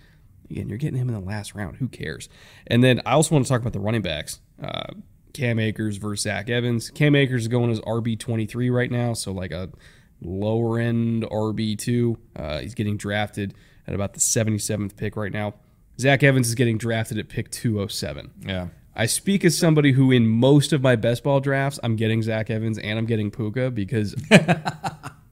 again, 0.51 0.69
you're 0.69 0.79
getting 0.79 0.99
him 0.99 1.09
in 1.09 1.15
the 1.15 1.21
last 1.21 1.55
round. 1.55 1.77
Who 1.77 1.89
cares? 1.89 2.29
And 2.67 2.83
then 2.83 3.01
I 3.07 3.13
also 3.13 3.35
want 3.35 3.45
to 3.45 3.49
talk 3.49 3.61
about 3.61 3.73
the 3.73 3.81
running 3.81 4.03
backs. 4.03 4.41
Uh, 4.63 4.95
Cam 5.33 5.59
Akers 5.59 5.97
versus 5.97 6.25
Zach 6.25 6.51
Evans. 6.51 6.91
Cam 6.91 7.15
Akers 7.15 7.43
is 7.43 7.49
going 7.49 7.71
as 7.71 7.81
RB 7.81 8.19
twenty 8.19 8.45
three 8.47 8.69
right 8.69 8.91
now, 8.91 9.15
so 9.15 9.33
like 9.33 9.51
a 9.51 9.71
lower 10.21 10.79
end 10.79 11.23
RB 11.25 11.79
two. 11.79 12.19
Uh, 12.37 12.59
he's 12.59 12.75
getting 12.75 12.97
drafted 12.97 13.55
at 13.87 13.95
about 13.95 14.13
the 14.13 14.21
seventy 14.21 14.59
seventh 14.59 14.97
pick 14.97 15.17
right 15.17 15.33
now. 15.33 15.55
Zach 15.99 16.23
Evans 16.23 16.49
is 16.49 16.55
getting 16.55 16.79
drafted 16.79 17.19
at 17.19 17.29
pick 17.29 17.51
two 17.51 17.81
oh 17.81 17.87
seven. 17.87 18.31
Yeah. 18.47 18.69
I 18.95 19.07
speak 19.07 19.45
as 19.45 19.57
somebody 19.57 19.93
who, 19.93 20.11
in 20.11 20.27
most 20.27 20.73
of 20.73 20.83
my 20.83 20.97
best 20.97 21.25
ball 21.25 21.41
drafts, 21.41 21.81
I'm 21.83 21.97
getting 21.97 22.23
Zach 22.23 22.51
Evans 22.51 22.79
and 22.79 22.99
I'm 22.99 23.07
getting 23.07 23.31
Puka 23.31 23.71
because 23.71 24.15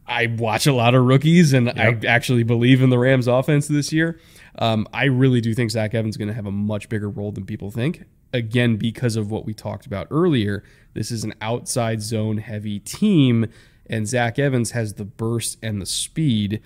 I 0.07 0.27
watch 0.39 0.67
a 0.67 0.73
lot 0.73 0.95
of 0.95 1.05
rookies 1.05 1.53
and 1.53 1.69
I 1.71 1.99
actually 2.07 2.43
believe 2.43 2.83
in 2.83 2.91
the 2.91 2.99
Rams 2.99 3.29
offense 3.29 3.69
this 3.69 3.93
year. 3.93 4.19
Um, 4.59 4.89
I 4.93 5.05
really 5.05 5.41
do 5.41 5.55
think 5.55 5.71
Zach 5.71 5.95
Evans 5.95 6.15
is 6.15 6.17
going 6.17 6.29
to 6.29 6.35
have 6.35 6.47
a 6.47 6.53
much 6.53 6.89
bigger 6.89 7.09
role 7.09 7.33
than 7.33 7.45
people 7.45 7.71
think. 7.71 8.05
Again, 8.33 8.77
because 8.77 9.17
of 9.17 9.31
what 9.31 9.45
we 9.45 9.53
talked 9.53 9.87
about 9.87 10.07
earlier, 10.11 10.65
this 10.95 11.11
is 11.11 11.23
an 11.23 11.35
outside 11.41 12.01
zone 12.01 12.39
heavy 12.39 12.79
team, 12.79 13.47
and 13.89 14.09
Zach 14.09 14.39
Evans 14.39 14.71
has 14.71 14.95
the 14.95 15.05
burst 15.05 15.59
and 15.63 15.83
the 15.83 15.87
speed 15.87 16.63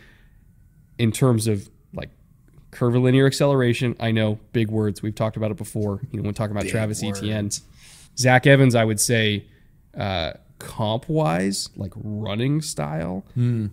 in 0.99 1.11
terms 1.11 1.47
of 1.47 1.71
curvilinear 2.75 3.27
acceleration. 3.27 3.97
I 4.01 4.11
know 4.11 4.39
big 4.53 4.71
words. 4.71 5.03
We've 5.03 5.15
talked 5.15 5.37
about 5.37 5.51
it 5.51 5.57
before. 5.57 6.01
You 6.11 6.19
know, 6.19 6.25
when 6.25 6.35
talking 6.35 6.55
about 6.57 6.65
Travis 6.71 7.03
Etienne, 7.03 7.51
Zach 8.19 8.47
Evans, 8.47 8.75
I 8.75 8.85
would 8.85 9.01
say, 9.01 9.47
uh, 9.97 10.33
comp 10.59 11.09
wise, 11.09 11.69
like 11.77 11.93
running 11.97 12.61
style, 12.63 13.25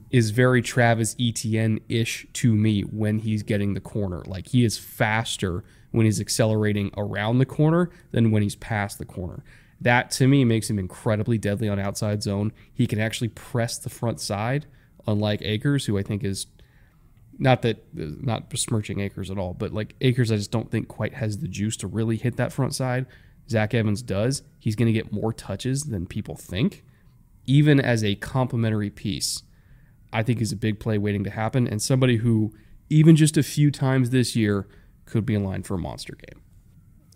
is 0.09 0.31
very 0.31 0.61
Travis 0.61 1.15
Etienne 1.19 1.79
ish 1.89 2.25
to 2.33 2.53
me 2.53 2.81
when 2.81 3.19
he's 3.19 3.43
getting 3.43 3.73
the 3.73 3.79
corner. 3.81 4.21
Like 4.25 4.47
he 4.47 4.63
is 4.63 4.77
faster 4.77 5.63
when 5.91 6.05
he's 6.05 6.19
accelerating 6.21 6.91
around 6.97 7.39
the 7.39 7.45
corner 7.45 7.89
than 8.11 8.31
when 8.31 8.43
he's 8.43 8.55
past 8.55 8.97
the 8.97 9.05
corner. 9.05 9.43
That 9.79 10.11
to 10.11 10.27
me 10.27 10.45
makes 10.45 10.69
him 10.69 10.77
incredibly 10.79 11.37
deadly 11.37 11.67
on 11.67 11.79
outside 11.79 12.21
zone. 12.23 12.51
He 12.73 12.87
can 12.87 12.99
actually 12.99 13.29
press 13.29 13.77
the 13.77 13.89
front 13.89 14.19
side, 14.19 14.65
unlike 15.07 15.41
Akers, 15.41 15.85
who 15.85 15.97
I 15.97 16.03
think 16.03 16.23
is 16.23 16.45
not 17.41 17.63
that 17.63 17.77
uh, 17.99 18.05
not 18.21 18.51
besmirching 18.51 18.99
Akers 18.99 19.31
at 19.31 19.37
all, 19.39 19.55
but 19.55 19.73
like 19.73 19.95
Akers, 19.99 20.31
I 20.31 20.35
just 20.35 20.51
don't 20.51 20.69
think 20.69 20.87
quite 20.87 21.15
has 21.15 21.39
the 21.39 21.47
juice 21.47 21.75
to 21.77 21.87
really 21.87 22.15
hit 22.15 22.37
that 22.37 22.53
front 22.53 22.75
side. 22.75 23.07
Zach 23.49 23.73
Evans 23.73 24.03
does. 24.03 24.43
He's 24.59 24.75
going 24.75 24.85
to 24.85 24.93
get 24.93 25.11
more 25.11 25.33
touches 25.33 25.85
than 25.85 26.05
people 26.05 26.35
think, 26.35 26.85
even 27.45 27.79
as 27.81 28.03
a 28.03 28.13
complementary 28.15 28.91
piece, 28.91 29.41
I 30.13 30.21
think 30.21 30.39
is 30.39 30.51
a 30.51 30.55
big 30.55 30.79
play 30.79 30.99
waiting 30.99 31.23
to 31.23 31.31
happen, 31.31 31.67
and 31.67 31.81
somebody 31.81 32.17
who, 32.17 32.53
even 32.89 33.15
just 33.15 33.37
a 33.37 33.43
few 33.43 33.71
times 33.71 34.11
this 34.11 34.35
year, 34.35 34.67
could 35.05 35.25
be 35.25 35.33
in 35.33 35.43
line 35.43 35.63
for 35.63 35.73
a 35.73 35.79
monster 35.79 36.15
game. 36.15 36.43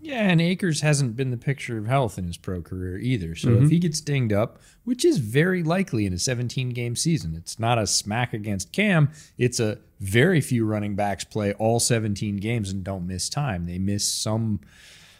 Yeah, 0.06 0.30
and 0.30 0.40
Akers 0.40 0.82
hasn't 0.82 1.16
been 1.16 1.32
the 1.32 1.36
picture 1.36 1.78
of 1.78 1.88
health 1.88 2.16
in 2.16 2.28
his 2.28 2.36
pro 2.36 2.62
career 2.62 2.96
either. 2.96 3.34
So 3.34 3.48
mm-hmm. 3.48 3.64
if 3.64 3.70
he 3.70 3.80
gets 3.80 4.00
dinged 4.00 4.32
up, 4.32 4.60
which 4.84 5.04
is 5.04 5.18
very 5.18 5.64
likely 5.64 6.06
in 6.06 6.12
a 6.12 6.18
17 6.18 6.68
game 6.68 6.94
season, 6.94 7.34
it's 7.34 7.58
not 7.58 7.76
a 7.76 7.88
smack 7.88 8.32
against 8.32 8.70
Cam. 8.70 9.10
It's 9.36 9.58
a 9.58 9.78
very 9.98 10.40
few 10.40 10.64
running 10.64 10.94
backs 10.94 11.24
play 11.24 11.54
all 11.54 11.80
17 11.80 12.36
games 12.36 12.70
and 12.70 12.84
don't 12.84 13.08
miss 13.08 13.28
time. 13.28 13.66
They 13.66 13.78
miss 13.78 14.08
some 14.08 14.60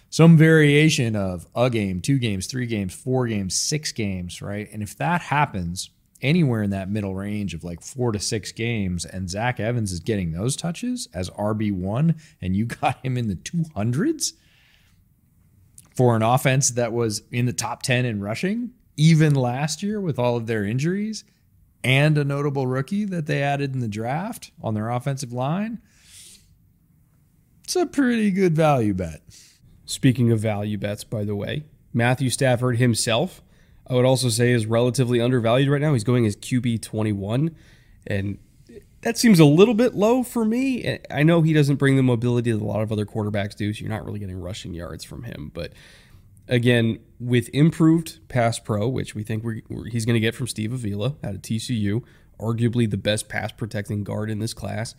some 0.09 0.37
variation 0.37 1.17
of 1.17 1.49
a 1.57 1.69
game, 1.69 2.01
two 2.01 2.21
games, 2.21 2.47
three 2.47 2.67
games, 2.67 2.95
four 2.95 3.27
games, 3.27 3.57
six 3.57 3.91
games, 3.91 4.41
right? 4.41 4.69
And 4.73 4.85
if 4.85 4.97
that 4.99 5.21
happens 5.21 5.91
anywhere 6.23 6.63
in 6.63 6.71
that 6.71 6.89
middle 6.89 7.17
range 7.17 7.55
of 7.55 7.65
like 7.65 7.83
four 7.83 8.13
to 8.13 8.21
six 8.21 8.53
games, 8.53 9.05
and 9.05 9.29
Zach 9.29 9.59
Evans 9.59 9.91
is 9.91 9.99
getting 9.99 10.31
those 10.31 10.55
touches 10.55 11.09
as 11.13 11.29
RB1, 11.31 12.21
and 12.41 12.55
you 12.55 12.65
got 12.81 13.05
him 13.05 13.19
in 13.19 13.27
the 13.27 13.35
200s 13.35 14.35
for 15.97 16.15
an 16.15 16.23
offense 16.23 16.71
that 16.71 16.93
was 16.93 17.23
in 17.33 17.47
the 17.47 17.53
top 17.53 17.83
10 17.83 18.05
in 18.05 18.21
rushing, 18.21 18.73
even 18.97 19.35
last 19.35 19.83
year 19.83 20.01
with 20.01 20.19
all 20.19 20.37
of 20.37 20.47
their 20.47 20.65
injuries 20.65 21.25
and 21.83 22.19
a 22.19 22.25
notable 22.25 22.67
rookie 22.67 23.05
that 23.05 23.27
they 23.27 23.43
added 23.43 23.75
in 23.75 23.81
the 23.81 23.89
draft 23.89 24.51
on 24.63 24.75
their 24.75 24.91
offensive 24.91 25.33
line. 25.33 25.81
It's 27.65 27.77
a 27.77 27.87
pretty 27.87 28.31
good 28.31 28.55
value 28.55 28.93
bet. 28.95 29.23
Speaking 29.87 30.31
of 30.31 30.41
value 30.41 30.79
bets, 30.79 31.05
by 31.05 31.25
the 31.25 31.35
way, 31.35 31.65
Matthew 31.93 32.29
Stafford 32.29 32.77
himself, 32.77 33.43
I 33.87 33.95
would 33.95 34.05
also 34.05 34.29
say, 34.29 34.53
is 34.53 34.67
relatively 34.67 35.21
undervalued 35.21 35.71
right 35.71 35.81
now. 35.81 35.93
He's 35.93 36.05
going 36.05 36.27
as 36.27 36.37
QB 36.37 36.83
21. 36.83 37.55
And 38.07 38.39
that 39.07 39.17
seems 39.17 39.39
a 39.39 39.45
little 39.45 39.73
bit 39.73 39.95
low 39.95 40.25
for 40.25 40.45
me. 40.45 40.83
Eh, 40.83 40.99
I 41.13 41.23
know 41.23 41.41
he 41.41 41.53
doesn't 41.53 41.77
bring 41.77 41.95
the 41.95 42.03
mobility 42.03 42.51
that 42.51 42.61
a 42.61 42.65
lot 42.65 42.83
of 42.83 42.91
other 42.91 43.07
quarterbacks 43.07 43.55
do, 43.55 43.73
so 43.73 43.83
you're 43.83 43.89
not 43.89 44.05
really 44.05 44.19
getting 44.19 44.41
rushing 44.41 44.75
yards 44.75 45.05
from 45.05 45.23
him. 45.23 45.53
But 45.55 45.75
again, 46.49 46.99
with 47.21 47.49
improved 47.51 48.19
pass 48.27 48.59
pro, 48.59 48.89
which 48.89 49.15
we 49.15 49.23
think 49.23 49.45
we're, 49.45 49.61
he's 49.93 50.05
going 50.07 50.15
to 50.15 50.21
get 50.21 50.35
from 50.35 50.49
Steve 50.49 50.73
Avila 50.73 51.15
out 51.23 51.37
of 51.37 51.43
TCU, 51.43 52.03
arguably 52.41 52.91
the 52.91 52.97
best 52.97 53.29
pass 53.29 53.53
protecting 53.53 54.03
guard 54.03 54.29
in 54.29 54.41
this 54.41 54.53
class, 54.53 54.97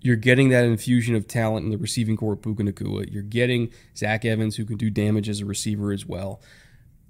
you're 0.00 0.14
getting 0.14 0.50
that 0.50 0.64
infusion 0.64 1.16
of 1.16 1.26
talent 1.26 1.64
in 1.64 1.72
the 1.72 1.76
receiving 1.76 2.16
corps 2.16 2.34
of 2.34 2.42
Puka 2.42 2.62
Nacua. 2.62 3.12
You're 3.12 3.24
getting 3.24 3.72
Zach 3.96 4.24
Evans, 4.24 4.54
who 4.54 4.64
can 4.64 4.76
do 4.76 4.90
damage 4.90 5.28
as 5.28 5.40
a 5.40 5.44
receiver 5.44 5.90
as 5.90 6.06
well. 6.06 6.40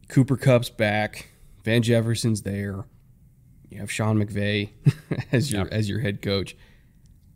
Cooper 0.08 0.38
Kupp's 0.38 0.70
back. 0.70 1.32
Van 1.64 1.82
Jefferson's 1.82 2.42
there. 2.42 2.87
You 3.74 3.80
have 3.80 3.90
Sean 3.90 4.24
McVay 4.24 4.70
as 5.32 5.50
your 5.50 5.64
yep. 5.64 5.72
as 5.72 5.88
your 5.88 5.98
head 5.98 6.22
coach. 6.22 6.56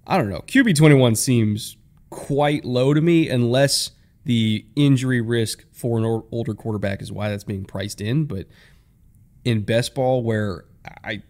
I 0.07 0.16
don't 0.16 0.31
know. 0.31 0.42
QB 0.42 0.77
twenty 0.77 0.94
one 0.94 1.16
seems 1.16 1.77
quite 2.11 2.64
low 2.64 2.94
to 2.94 3.01
me, 3.01 3.29
unless 3.29 3.90
the 4.24 4.64
injury 4.77 5.20
risk 5.20 5.64
for 5.72 5.98
an 5.98 6.22
older 6.31 6.55
quarterback 6.55 7.03
is 7.03 7.11
why 7.11 7.29
that's 7.29 7.42
being 7.42 7.64
priced 7.64 8.01
in. 8.01 8.24
But 8.24 8.46
in 9.44 9.62
best 9.62 9.96
ball, 9.96 10.22
where 10.22 10.64
I 11.03 11.22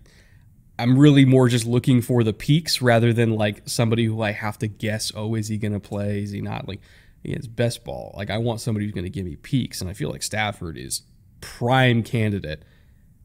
I'm 0.78 0.98
really 0.98 1.24
more 1.24 1.48
just 1.48 1.64
looking 1.64 2.02
for 2.02 2.22
the 2.22 2.34
peaks 2.34 2.82
rather 2.82 3.14
than 3.14 3.30
like 3.30 3.62
somebody 3.64 4.04
who 4.04 4.20
I 4.20 4.32
have 4.32 4.58
to 4.58 4.68
guess. 4.68 5.10
Oh, 5.16 5.34
is 5.36 5.48
he 5.48 5.56
going 5.56 5.72
to 5.72 5.80
play? 5.80 6.22
Is 6.22 6.32
he 6.32 6.42
not? 6.42 6.68
Like 6.68 6.80
it's 7.24 7.46
best 7.46 7.82
ball. 7.82 8.12
Like 8.14 8.28
I 8.28 8.36
want 8.36 8.60
somebody 8.60 8.84
who's 8.84 8.94
going 8.94 9.04
to 9.04 9.10
give 9.10 9.24
me 9.24 9.36
peaks, 9.36 9.80
and 9.80 9.88
I 9.88 9.94
feel 9.94 10.10
like 10.10 10.22
Stafford 10.22 10.76
is 10.76 11.00
prime 11.40 12.02
candidate 12.02 12.62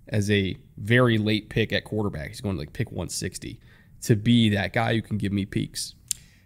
as 0.08 0.30
a 0.30 0.58
very 0.78 1.18
late 1.18 1.50
pick 1.50 1.72
at 1.74 1.84
quarterback. 1.84 2.30
He's 2.30 2.42
going 2.42 2.56
to 2.56 2.60
like 2.60 2.74
pick 2.74 2.92
160 2.92 3.60
to 4.04 4.16
be 4.16 4.50
that 4.50 4.74
guy 4.74 4.96
who 4.96 5.02
can 5.02 5.18
give 5.18 5.32
me 5.32 5.46
peaks. 5.46 5.96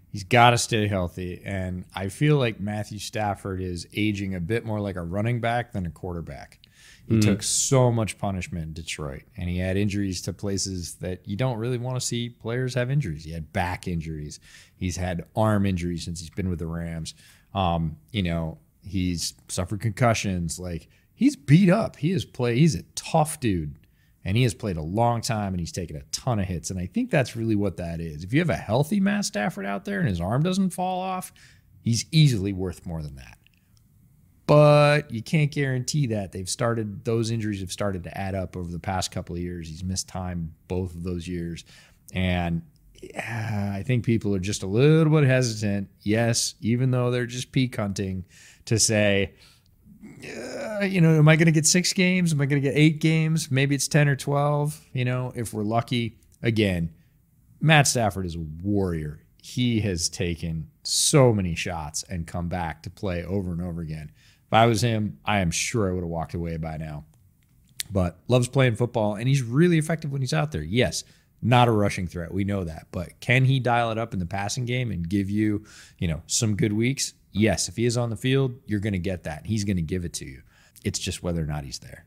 He's 0.10 0.24
got 0.24 0.52
to 0.52 0.58
stay 0.58 0.88
healthy. 0.88 1.42
And 1.44 1.86
I 1.94 2.10
feel 2.10 2.38
like 2.38 2.60
Matthew 2.60 3.00
Stafford 3.00 3.62
is 3.62 3.88
aging 3.94 4.36
a 4.36 4.40
bit 4.40 4.66
more 4.66 4.80
like 4.80 4.96
a 4.96 5.02
running 5.02 5.42
back 5.42 5.74
than 5.74 5.86
a 5.86 5.92
quarterback. 5.92 6.60
He 7.08 7.16
mm. 7.16 7.22
took 7.22 7.42
so 7.42 7.90
much 7.90 8.18
punishment 8.18 8.66
in 8.66 8.74
Detroit, 8.74 9.24
and 9.38 9.50
he 9.50 9.60
had 9.60 9.78
injuries 9.78 10.22
to 10.24 10.34
places 10.34 10.96
that 10.96 11.26
you 11.26 11.38
don't 11.38 11.58
really 11.58 11.78
want 11.78 11.96
to 11.98 12.06
see 12.06 12.30
players 12.30 12.74
have 12.74 12.92
injuries. 12.92 13.24
He 13.24 13.32
had 13.32 13.54
back 13.54 13.88
injuries, 13.88 14.42
he's 14.76 14.98
had 14.98 15.24
arm 15.36 15.66
injuries 15.66 16.04
since 16.04 16.20
he's 16.20 16.30
been 16.30 16.50
with 16.50 16.60
the 16.60 16.68
Rams. 16.68 17.14
Um, 17.54 17.96
you 18.12 18.24
know, 18.24 18.58
he's 18.84 19.36
suffered 19.48 19.80
concussions. 19.80 20.60
Like 20.60 20.90
he's 21.18 21.36
beat 21.36 21.70
up. 21.70 21.98
He 21.98 22.12
has 22.12 22.24
played. 22.24 22.58
He's 22.58 22.76
a 22.76 22.84
tough 22.96 23.42
dude, 23.42 23.76
and 24.24 24.38
he 24.38 24.44
has 24.44 24.54
played 24.54 24.78
a 24.78 24.82
long 24.82 25.20
time, 25.20 25.54
and 25.54 25.60
he's 25.60 25.74
taken 25.74 25.98
a 25.98 26.04
ton 26.14 26.40
of 26.40 26.46
hits. 26.46 26.70
And 26.70 26.80
I 26.80 26.86
think 26.86 27.12
that's 27.12 27.36
really 27.36 27.56
what 27.56 27.76
that 27.78 28.00
is. 28.00 28.24
If 28.24 28.32
you 28.32 28.40
have 28.40 28.50
a 28.50 28.56
healthy 28.56 29.02
Matt 29.02 29.26
Stafford 29.26 29.66
out 29.66 29.84
there 29.84 30.00
and 30.00 30.08
his 30.08 30.22
arm 30.22 30.44
doesn't 30.44 30.70
fall 30.70 31.02
off, 31.02 31.34
he's 31.82 32.06
easily 32.14 32.54
worth 32.54 32.86
more 32.86 33.02
than 33.02 33.16
that. 33.16 33.38
But 34.46 35.12
you 35.12 35.22
can't 35.22 35.52
guarantee 35.52 36.08
that. 36.08 36.32
They've 36.32 36.48
started; 36.48 37.04
those 37.04 37.32
injuries 37.32 37.60
have 37.60 37.72
started 37.72 38.06
to 38.06 38.18
add 38.18 38.36
up 38.36 38.56
over 38.56 38.72
the 38.72 38.80
past 38.80 39.12
couple 39.12 39.36
of 39.36 39.42
years. 39.42 39.68
He's 39.68 39.84
missed 39.84 40.08
time 40.08 40.54
both 40.70 40.96
of 40.96 41.04
those 41.04 41.28
years, 41.28 41.66
and 42.14 42.62
I 43.18 43.84
think 43.86 44.06
people 44.06 44.34
are 44.36 44.40
just 44.40 44.64
a 44.64 44.68
little 44.68 45.12
bit 45.12 45.28
hesitant. 45.28 45.90
Yes, 46.02 46.56
even 46.62 46.92
though 46.92 47.12
they're 47.12 47.26
just 47.26 47.52
peak 47.52 47.76
hunting, 47.76 48.24
to 48.66 48.80
say 48.80 49.34
uh, 50.24 50.84
you 50.84 51.02
know, 51.02 51.18
am 51.18 51.28
I 51.28 51.36
going 51.36 51.48
to 51.48 51.52
get 51.52 51.66
six 51.66 51.94
games? 51.94 52.34
Am 52.34 52.42
I 52.42 52.46
going 52.46 52.62
to 52.62 52.68
get 52.68 52.78
eight 52.78 53.00
games? 53.00 53.52
Maybe 53.52 53.76
it's 53.76 53.88
10 53.88 54.08
or 54.08 54.16
12, 54.16 54.88
you 54.94 55.06
know, 55.06 55.32
if 55.36 55.54
we're 55.54 55.64
lucky. 55.64 56.18
Again, 56.42 56.92
Matt 57.60 57.88
Stafford 57.88 58.26
is 58.26 58.36
a 58.36 58.46
warrior. 58.64 59.24
He 59.42 59.80
has 59.82 60.10
taken 60.10 60.70
so 60.84 61.34
many 61.34 61.56
shots 61.56 62.04
and 62.04 62.28
come 62.28 62.48
back 62.48 62.84
to 62.84 62.90
play 62.90 63.24
over 63.24 63.52
and 63.52 63.62
over 63.62 63.82
again. 63.82 64.12
If 64.46 64.54
I 64.54 64.66
was 64.66 64.82
him, 64.82 65.20
I 65.26 65.40
am 65.40 65.52
sure 65.52 65.90
I 65.90 65.94
would 65.94 66.04
have 66.04 66.10
walked 66.10 66.34
away 66.34 66.58
by 66.58 66.78
now. 66.78 67.06
But 67.92 68.20
loves 68.28 68.48
playing 68.48 68.76
football, 68.76 69.16
and 69.16 69.28
he's 69.28 69.42
really 69.42 69.78
effective 69.78 70.12
when 70.12 70.22
he's 70.22 70.34
out 70.34 70.52
there. 70.52 70.64
Yes, 70.64 71.04
not 71.42 71.68
a 71.68 71.72
rushing 71.72 72.08
threat. 72.08 72.34
We 72.34 72.44
know 72.44 72.64
that. 72.64 72.88
But 72.92 73.20
can 73.20 73.46
he 73.46 73.60
dial 73.60 73.92
it 73.92 73.98
up 73.98 74.14
in 74.14 74.20
the 74.20 74.26
passing 74.26 74.66
game 74.66 74.92
and 74.92 75.08
give 75.08 75.30
you, 75.30 75.64
you 75.98 76.08
know, 76.08 76.22
some 76.28 76.56
good 76.56 76.74
weeks? 76.74 77.14
Yes, 77.38 77.70
if 77.70 77.76
he 77.76 77.86
is 77.86 77.98
on 77.98 78.10
the 78.10 78.16
field, 78.16 78.60
you're 78.66 78.80
going 78.80 78.94
to 78.94 79.00
get 79.00 79.24
that. 79.24 79.46
He's 79.46 79.64
going 79.64 79.78
to 79.78 79.84
give 79.84 80.06
it 80.06 80.14
to 80.14 80.26
you. 80.26 80.42
It's 80.84 81.00
just 81.00 81.24
whether 81.24 81.42
or 81.42 81.46
not 81.46 81.64
he's 81.64 81.80
there. 81.80 82.06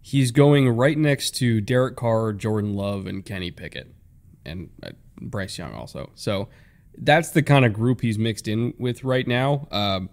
He's 0.00 0.30
going 0.30 0.68
right 0.68 0.98
next 0.98 1.32
to 1.36 1.60
Derek 1.60 1.96
Carr, 1.96 2.32
Jordan 2.32 2.74
Love, 2.74 3.06
and 3.06 3.24
Kenny 3.24 3.50
Pickett, 3.50 3.94
and 4.44 4.70
uh, 4.82 4.90
Bryce 5.20 5.56
Young 5.56 5.72
also. 5.72 6.10
So 6.14 6.48
that's 6.98 7.30
the 7.30 7.42
kind 7.42 7.64
of 7.64 7.72
group 7.72 8.02
he's 8.02 8.18
mixed 8.18 8.46
in 8.46 8.74
with 8.78 9.02
right 9.02 9.26
now. 9.26 9.66
Um, 9.70 10.10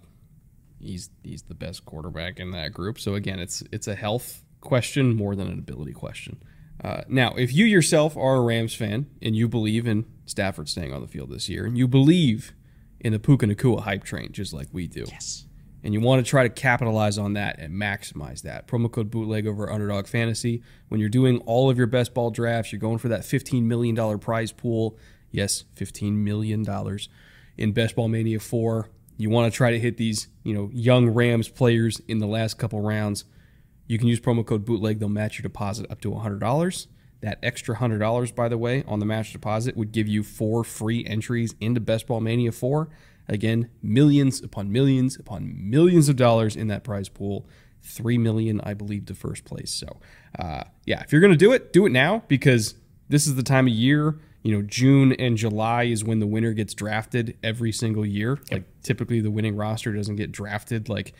he's 0.80 1.10
he's 1.22 1.42
the 1.42 1.54
best 1.54 1.84
quarterback 1.84 2.40
in 2.40 2.50
that 2.52 2.72
group. 2.72 2.98
So 2.98 3.14
again, 3.14 3.38
it's 3.38 3.62
it's 3.70 3.86
a 3.86 3.94
health 3.94 4.42
question 4.60 5.14
more 5.14 5.34
than 5.34 5.48
an 5.48 5.58
ability 5.58 5.92
question. 5.92 6.42
Uh, 6.82 7.02
now, 7.08 7.34
if 7.34 7.52
you 7.52 7.64
yourself 7.64 8.16
are 8.16 8.36
a 8.36 8.40
Rams 8.40 8.74
fan 8.74 9.06
and 9.20 9.36
you 9.36 9.46
believe 9.46 9.86
in 9.86 10.04
Stafford 10.26 10.68
staying 10.68 10.92
on 10.92 11.00
the 11.00 11.06
field 11.06 11.30
this 11.30 11.48
year, 11.48 11.64
and 11.64 11.78
you 11.78 11.86
believe 11.86 12.52
in 13.02 13.12
the 13.12 13.18
Puka 13.18 13.46
Nacua 13.46 13.80
hype 13.80 14.04
train, 14.04 14.32
just 14.32 14.52
like 14.52 14.68
we 14.72 14.86
do. 14.86 15.04
Yes. 15.08 15.46
And 15.84 15.92
you 15.92 16.00
want 16.00 16.24
to 16.24 16.30
try 16.30 16.44
to 16.44 16.48
capitalize 16.48 17.18
on 17.18 17.32
that 17.32 17.58
and 17.58 17.74
maximize 17.74 18.42
that. 18.42 18.68
Promo 18.68 18.90
code 18.90 19.10
bootleg 19.10 19.46
over 19.48 19.70
Underdog 19.70 20.06
Fantasy. 20.06 20.62
When 20.88 21.00
you're 21.00 21.08
doing 21.08 21.38
all 21.40 21.68
of 21.68 21.76
your 21.76 21.88
best 21.88 22.14
ball 22.14 22.30
drafts, 22.30 22.72
you're 22.72 22.78
going 22.78 22.98
for 22.98 23.08
that 23.08 23.22
$15 23.22 23.64
million 23.64 24.18
prize 24.20 24.52
pool. 24.52 24.96
Yes, 25.32 25.64
$15 25.76 26.12
million 26.12 26.64
in 27.56 27.72
Best 27.72 27.96
Ball 27.96 28.08
Mania 28.08 28.38
4. 28.38 28.88
You 29.16 29.30
want 29.30 29.52
to 29.52 29.56
try 29.56 29.72
to 29.72 29.78
hit 29.78 29.96
these, 29.96 30.28
you 30.44 30.54
know, 30.54 30.70
young 30.72 31.08
Rams 31.10 31.48
players 31.48 32.00
in 32.06 32.18
the 32.18 32.26
last 32.26 32.58
couple 32.58 32.80
rounds. 32.80 33.24
You 33.86 33.98
can 33.98 34.06
use 34.06 34.20
promo 34.20 34.46
code 34.46 34.64
bootleg. 34.64 35.00
They'll 35.00 35.08
match 35.08 35.38
your 35.38 35.42
deposit 35.42 35.90
up 35.90 36.00
to 36.02 36.10
$100. 36.12 36.86
That 37.22 37.38
extra 37.42 37.76
hundred 37.76 37.98
dollars, 37.98 38.32
by 38.32 38.48
the 38.48 38.58
way, 38.58 38.84
on 38.86 38.98
the 38.98 39.06
match 39.06 39.32
deposit 39.32 39.76
would 39.76 39.92
give 39.92 40.08
you 40.08 40.22
four 40.22 40.64
free 40.64 41.04
entries 41.06 41.54
into 41.60 41.80
Best 41.80 42.08
Ball 42.08 42.20
Mania 42.20 42.50
4. 42.50 42.88
Again, 43.28 43.70
millions 43.80 44.42
upon 44.42 44.72
millions 44.72 45.16
upon 45.16 45.70
millions 45.70 46.08
of 46.08 46.16
dollars 46.16 46.56
in 46.56 46.66
that 46.68 46.82
prize 46.82 47.08
pool. 47.08 47.46
Three 47.80 48.18
million, 48.18 48.60
I 48.62 48.74
believe, 48.74 49.06
to 49.06 49.14
first 49.14 49.44
place. 49.44 49.70
So, 49.70 50.00
uh, 50.38 50.64
yeah, 50.84 51.02
if 51.02 51.12
you're 51.12 51.20
going 51.20 51.32
to 51.32 51.38
do 51.38 51.52
it, 51.52 51.72
do 51.72 51.86
it 51.86 51.90
now 51.90 52.24
because 52.28 52.74
this 53.08 53.26
is 53.26 53.36
the 53.36 53.42
time 53.42 53.66
of 53.66 53.72
year. 53.72 54.18
You 54.42 54.56
know, 54.56 54.62
June 54.62 55.12
and 55.12 55.36
July 55.36 55.84
is 55.84 56.02
when 56.02 56.18
the 56.18 56.26
winner 56.26 56.52
gets 56.52 56.74
drafted 56.74 57.36
every 57.44 57.70
single 57.70 58.04
year. 58.04 58.38
Yep. 58.42 58.52
Like 58.52 58.82
typically, 58.82 59.20
the 59.20 59.30
winning 59.30 59.54
roster 59.56 59.92
doesn't 59.92 60.16
get 60.16 60.32
drafted 60.32 60.88
like 60.88 61.14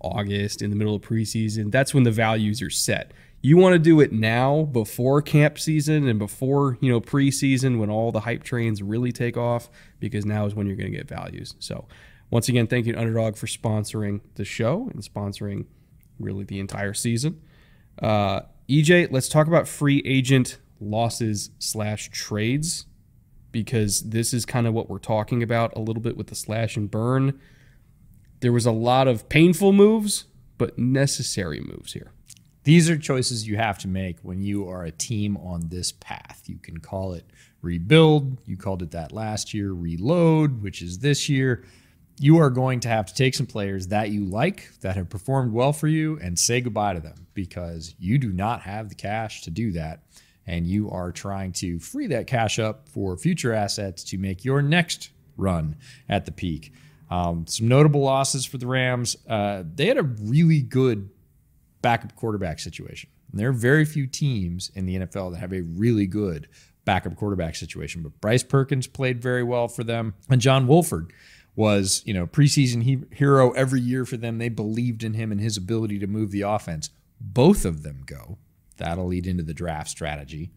August 0.00 0.60
in 0.60 0.68
the 0.68 0.76
middle 0.76 0.94
of 0.94 1.02
preseason. 1.02 1.70
That's 1.70 1.94
when 1.94 2.02
the 2.02 2.10
values 2.10 2.60
are 2.60 2.70
set 2.70 3.12
you 3.42 3.56
want 3.56 3.74
to 3.74 3.78
do 3.78 4.00
it 4.00 4.12
now 4.12 4.62
before 4.62 5.22
camp 5.22 5.58
season 5.58 6.08
and 6.08 6.18
before 6.18 6.78
you 6.80 6.90
know 6.90 7.00
preseason 7.00 7.78
when 7.78 7.90
all 7.90 8.10
the 8.10 8.20
hype 8.20 8.42
trains 8.42 8.82
really 8.82 9.12
take 9.12 9.36
off 9.36 9.68
because 10.00 10.24
now 10.24 10.46
is 10.46 10.54
when 10.54 10.66
you're 10.66 10.76
going 10.76 10.90
to 10.90 10.96
get 10.96 11.08
values 11.08 11.54
so 11.58 11.86
once 12.30 12.48
again 12.48 12.66
thank 12.66 12.86
you 12.86 12.92
to 12.92 12.98
underdog 12.98 13.36
for 13.36 13.46
sponsoring 13.46 14.20
the 14.34 14.44
show 14.44 14.88
and 14.92 15.02
sponsoring 15.02 15.66
really 16.18 16.44
the 16.44 16.58
entire 16.58 16.94
season 16.94 17.40
uh, 18.02 18.40
EJ, 18.68 19.12
let's 19.12 19.28
talk 19.28 19.46
about 19.46 19.68
free 19.68 20.02
agent 20.04 20.58
losses 20.80 21.50
slash 21.58 22.10
trades 22.10 22.86
because 23.52 24.10
this 24.10 24.34
is 24.34 24.44
kind 24.44 24.66
of 24.66 24.74
what 24.74 24.90
we're 24.90 24.98
talking 24.98 25.42
about 25.42 25.74
a 25.76 25.80
little 25.80 26.02
bit 26.02 26.16
with 26.16 26.26
the 26.26 26.34
slash 26.34 26.76
and 26.76 26.90
burn. 26.90 27.38
There 28.40 28.52
was 28.52 28.66
a 28.66 28.72
lot 28.72 29.08
of 29.08 29.28
painful 29.28 29.72
moves, 29.72 30.24
but 30.58 30.78
necessary 30.78 31.60
moves 31.60 31.92
here. 31.92 32.12
These 32.66 32.90
are 32.90 32.98
choices 32.98 33.46
you 33.46 33.58
have 33.58 33.78
to 33.78 33.88
make 33.88 34.18
when 34.22 34.42
you 34.42 34.68
are 34.68 34.82
a 34.82 34.90
team 34.90 35.36
on 35.36 35.68
this 35.68 35.92
path. 35.92 36.42
You 36.46 36.58
can 36.58 36.78
call 36.78 37.12
it 37.12 37.24
rebuild. 37.62 38.38
You 38.44 38.56
called 38.56 38.82
it 38.82 38.90
that 38.90 39.12
last 39.12 39.54
year, 39.54 39.72
reload, 39.72 40.64
which 40.64 40.82
is 40.82 40.98
this 40.98 41.28
year. 41.28 41.62
You 42.18 42.38
are 42.38 42.50
going 42.50 42.80
to 42.80 42.88
have 42.88 43.06
to 43.06 43.14
take 43.14 43.36
some 43.36 43.46
players 43.46 43.86
that 43.88 44.10
you 44.10 44.24
like, 44.24 44.68
that 44.80 44.96
have 44.96 45.08
performed 45.08 45.52
well 45.52 45.72
for 45.72 45.86
you, 45.86 46.18
and 46.20 46.36
say 46.36 46.60
goodbye 46.60 46.94
to 46.94 47.00
them 47.00 47.28
because 47.34 47.94
you 48.00 48.18
do 48.18 48.32
not 48.32 48.62
have 48.62 48.88
the 48.88 48.96
cash 48.96 49.42
to 49.42 49.50
do 49.50 49.70
that. 49.70 50.02
And 50.44 50.66
you 50.66 50.90
are 50.90 51.12
trying 51.12 51.52
to 51.52 51.78
free 51.78 52.08
that 52.08 52.26
cash 52.26 52.58
up 52.58 52.88
for 52.88 53.16
future 53.16 53.52
assets 53.52 54.02
to 54.04 54.18
make 54.18 54.44
your 54.44 54.60
next 54.60 55.10
run 55.36 55.76
at 56.08 56.24
the 56.24 56.32
peak. 56.32 56.72
Um, 57.12 57.46
some 57.46 57.68
notable 57.68 58.00
losses 58.00 58.44
for 58.44 58.58
the 58.58 58.66
Rams. 58.66 59.16
Uh, 59.28 59.62
they 59.72 59.86
had 59.86 59.98
a 59.98 60.02
really 60.02 60.62
good 60.62 61.10
backup 61.86 62.16
quarterback 62.16 62.58
situation. 62.58 63.08
And 63.30 63.38
there 63.38 63.48
are 63.48 63.52
very 63.52 63.84
few 63.84 64.08
teams 64.08 64.72
in 64.74 64.86
the 64.86 64.96
NFL 64.96 65.30
that 65.32 65.38
have 65.38 65.52
a 65.52 65.60
really 65.60 66.08
good 66.08 66.48
backup 66.84 67.14
quarterback 67.14 67.54
situation. 67.54 68.02
But 68.02 68.20
Bryce 68.20 68.42
Perkins 68.42 68.88
played 68.88 69.22
very 69.22 69.44
well 69.44 69.68
for 69.68 69.84
them, 69.84 70.14
and 70.28 70.40
John 70.40 70.66
Wolford 70.66 71.12
was, 71.54 72.02
you 72.04 72.12
know, 72.12 72.26
preseason 72.26 72.82
he- 72.82 73.04
hero 73.12 73.52
every 73.52 73.80
year 73.80 74.04
for 74.04 74.16
them. 74.16 74.38
They 74.38 74.48
believed 74.48 75.04
in 75.04 75.14
him 75.14 75.30
and 75.30 75.40
his 75.40 75.56
ability 75.56 76.00
to 76.00 76.08
move 76.08 76.32
the 76.32 76.40
offense. 76.40 76.90
Both 77.20 77.64
of 77.64 77.84
them 77.84 78.02
go. 78.04 78.36
That'll 78.78 79.06
lead 79.06 79.28
into 79.28 79.44
the 79.44 79.54
draft 79.54 79.88
strategy. 79.88 80.50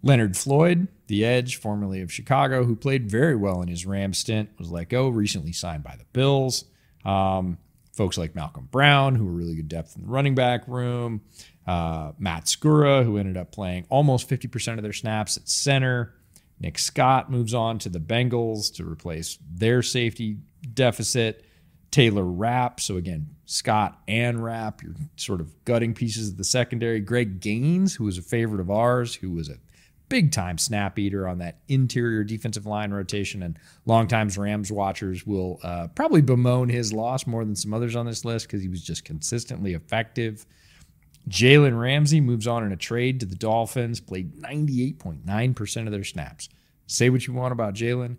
Leonard 0.00 0.36
Floyd, 0.36 0.86
the 1.08 1.24
edge, 1.24 1.56
formerly 1.56 2.02
of 2.02 2.12
Chicago, 2.12 2.62
who 2.64 2.76
played 2.76 3.10
very 3.10 3.34
well 3.34 3.60
in 3.62 3.66
his 3.66 3.84
Rams 3.84 4.18
stint, 4.18 4.50
was 4.60 4.70
let 4.70 4.90
go, 4.90 5.08
recently 5.08 5.52
signed 5.52 5.82
by 5.82 5.96
the 5.96 6.04
Bills. 6.12 6.66
Um, 7.04 7.58
folks 7.94 8.18
like 8.18 8.34
Malcolm 8.34 8.68
Brown, 8.70 9.14
who 9.14 9.24
were 9.24 9.32
really 9.32 9.54
good 9.54 9.68
depth 9.68 9.96
in 9.96 10.02
the 10.02 10.08
running 10.08 10.34
back 10.34 10.66
room. 10.66 11.22
Uh, 11.66 12.12
Matt 12.18 12.44
Skura, 12.44 13.04
who 13.04 13.16
ended 13.16 13.36
up 13.36 13.52
playing 13.52 13.86
almost 13.88 14.28
50% 14.28 14.76
of 14.76 14.82
their 14.82 14.92
snaps 14.92 15.36
at 15.36 15.48
center. 15.48 16.14
Nick 16.60 16.78
Scott 16.78 17.30
moves 17.30 17.54
on 17.54 17.78
to 17.80 17.88
the 17.88 17.98
Bengals 17.98 18.72
to 18.74 18.88
replace 18.88 19.38
their 19.50 19.82
safety 19.82 20.38
deficit. 20.72 21.44
Taylor 21.90 22.24
Rapp. 22.24 22.80
So 22.80 22.96
again, 22.96 23.28
Scott 23.44 24.00
and 24.08 24.42
Rapp, 24.42 24.82
you're 24.82 24.96
sort 25.14 25.40
of 25.40 25.64
gutting 25.64 25.94
pieces 25.94 26.30
of 26.30 26.36
the 26.36 26.42
secondary. 26.42 26.98
Greg 26.98 27.38
Gaines, 27.38 27.94
who 27.94 28.04
was 28.04 28.18
a 28.18 28.22
favorite 28.22 28.60
of 28.60 28.68
ours, 28.68 29.14
who 29.14 29.30
was 29.30 29.48
a 29.48 29.58
big 30.14 30.30
time 30.30 30.56
snap 30.58 30.96
eater 30.96 31.26
on 31.26 31.38
that 31.38 31.58
interior 31.66 32.22
defensive 32.22 32.66
line 32.66 32.92
rotation. 32.92 33.42
And 33.42 33.58
longtime 33.84 34.28
Rams 34.38 34.70
watchers 34.70 35.26
will 35.26 35.58
uh, 35.64 35.88
probably 35.88 36.22
bemoan 36.22 36.68
his 36.68 36.92
loss 36.92 37.26
more 37.26 37.44
than 37.44 37.56
some 37.56 37.74
others 37.74 37.96
on 37.96 38.06
this 38.06 38.24
list 38.24 38.46
because 38.46 38.62
he 38.62 38.68
was 38.68 38.80
just 38.80 39.04
consistently 39.04 39.74
effective. 39.74 40.46
Jalen 41.28 41.80
Ramsey 41.80 42.20
moves 42.20 42.46
on 42.46 42.62
in 42.62 42.70
a 42.70 42.76
trade 42.76 43.18
to 43.20 43.26
the 43.26 43.34
Dolphins, 43.34 43.98
played 43.98 44.36
98.9% 44.40 45.86
of 45.86 45.90
their 45.90 46.04
snaps. 46.04 46.48
Say 46.86 47.10
what 47.10 47.26
you 47.26 47.32
want 47.34 47.50
about 47.50 47.74
Jalen, 47.74 48.18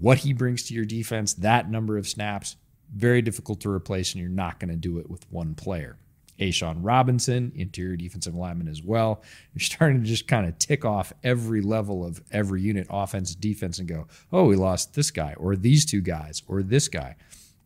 what 0.00 0.18
he 0.18 0.32
brings 0.32 0.64
to 0.64 0.74
your 0.74 0.84
defense, 0.84 1.32
that 1.34 1.70
number 1.70 1.96
of 1.96 2.08
snaps, 2.08 2.56
very 2.92 3.22
difficult 3.22 3.60
to 3.60 3.70
replace, 3.70 4.14
and 4.14 4.20
you're 4.20 4.28
not 4.28 4.58
going 4.58 4.70
to 4.70 4.76
do 4.76 4.98
it 4.98 5.08
with 5.08 5.30
one 5.30 5.54
player. 5.54 5.96
A'Shawn 6.38 6.78
Robinson, 6.80 7.52
interior 7.54 7.96
defensive 7.96 8.34
lineman 8.34 8.68
as 8.68 8.82
well. 8.82 9.22
You're 9.54 9.60
starting 9.60 10.02
to 10.02 10.06
just 10.06 10.28
kind 10.28 10.46
of 10.46 10.58
tick 10.58 10.84
off 10.84 11.12
every 11.24 11.60
level 11.60 12.04
of 12.04 12.22
every 12.30 12.62
unit, 12.62 12.86
offense, 12.90 13.34
defense, 13.34 13.78
and 13.78 13.88
go, 13.88 14.06
oh, 14.32 14.44
we 14.44 14.56
lost 14.56 14.94
this 14.94 15.10
guy, 15.10 15.34
or 15.38 15.56
these 15.56 15.86
two 15.86 16.00
guys, 16.00 16.42
or 16.46 16.62
this 16.62 16.88
guy. 16.88 17.16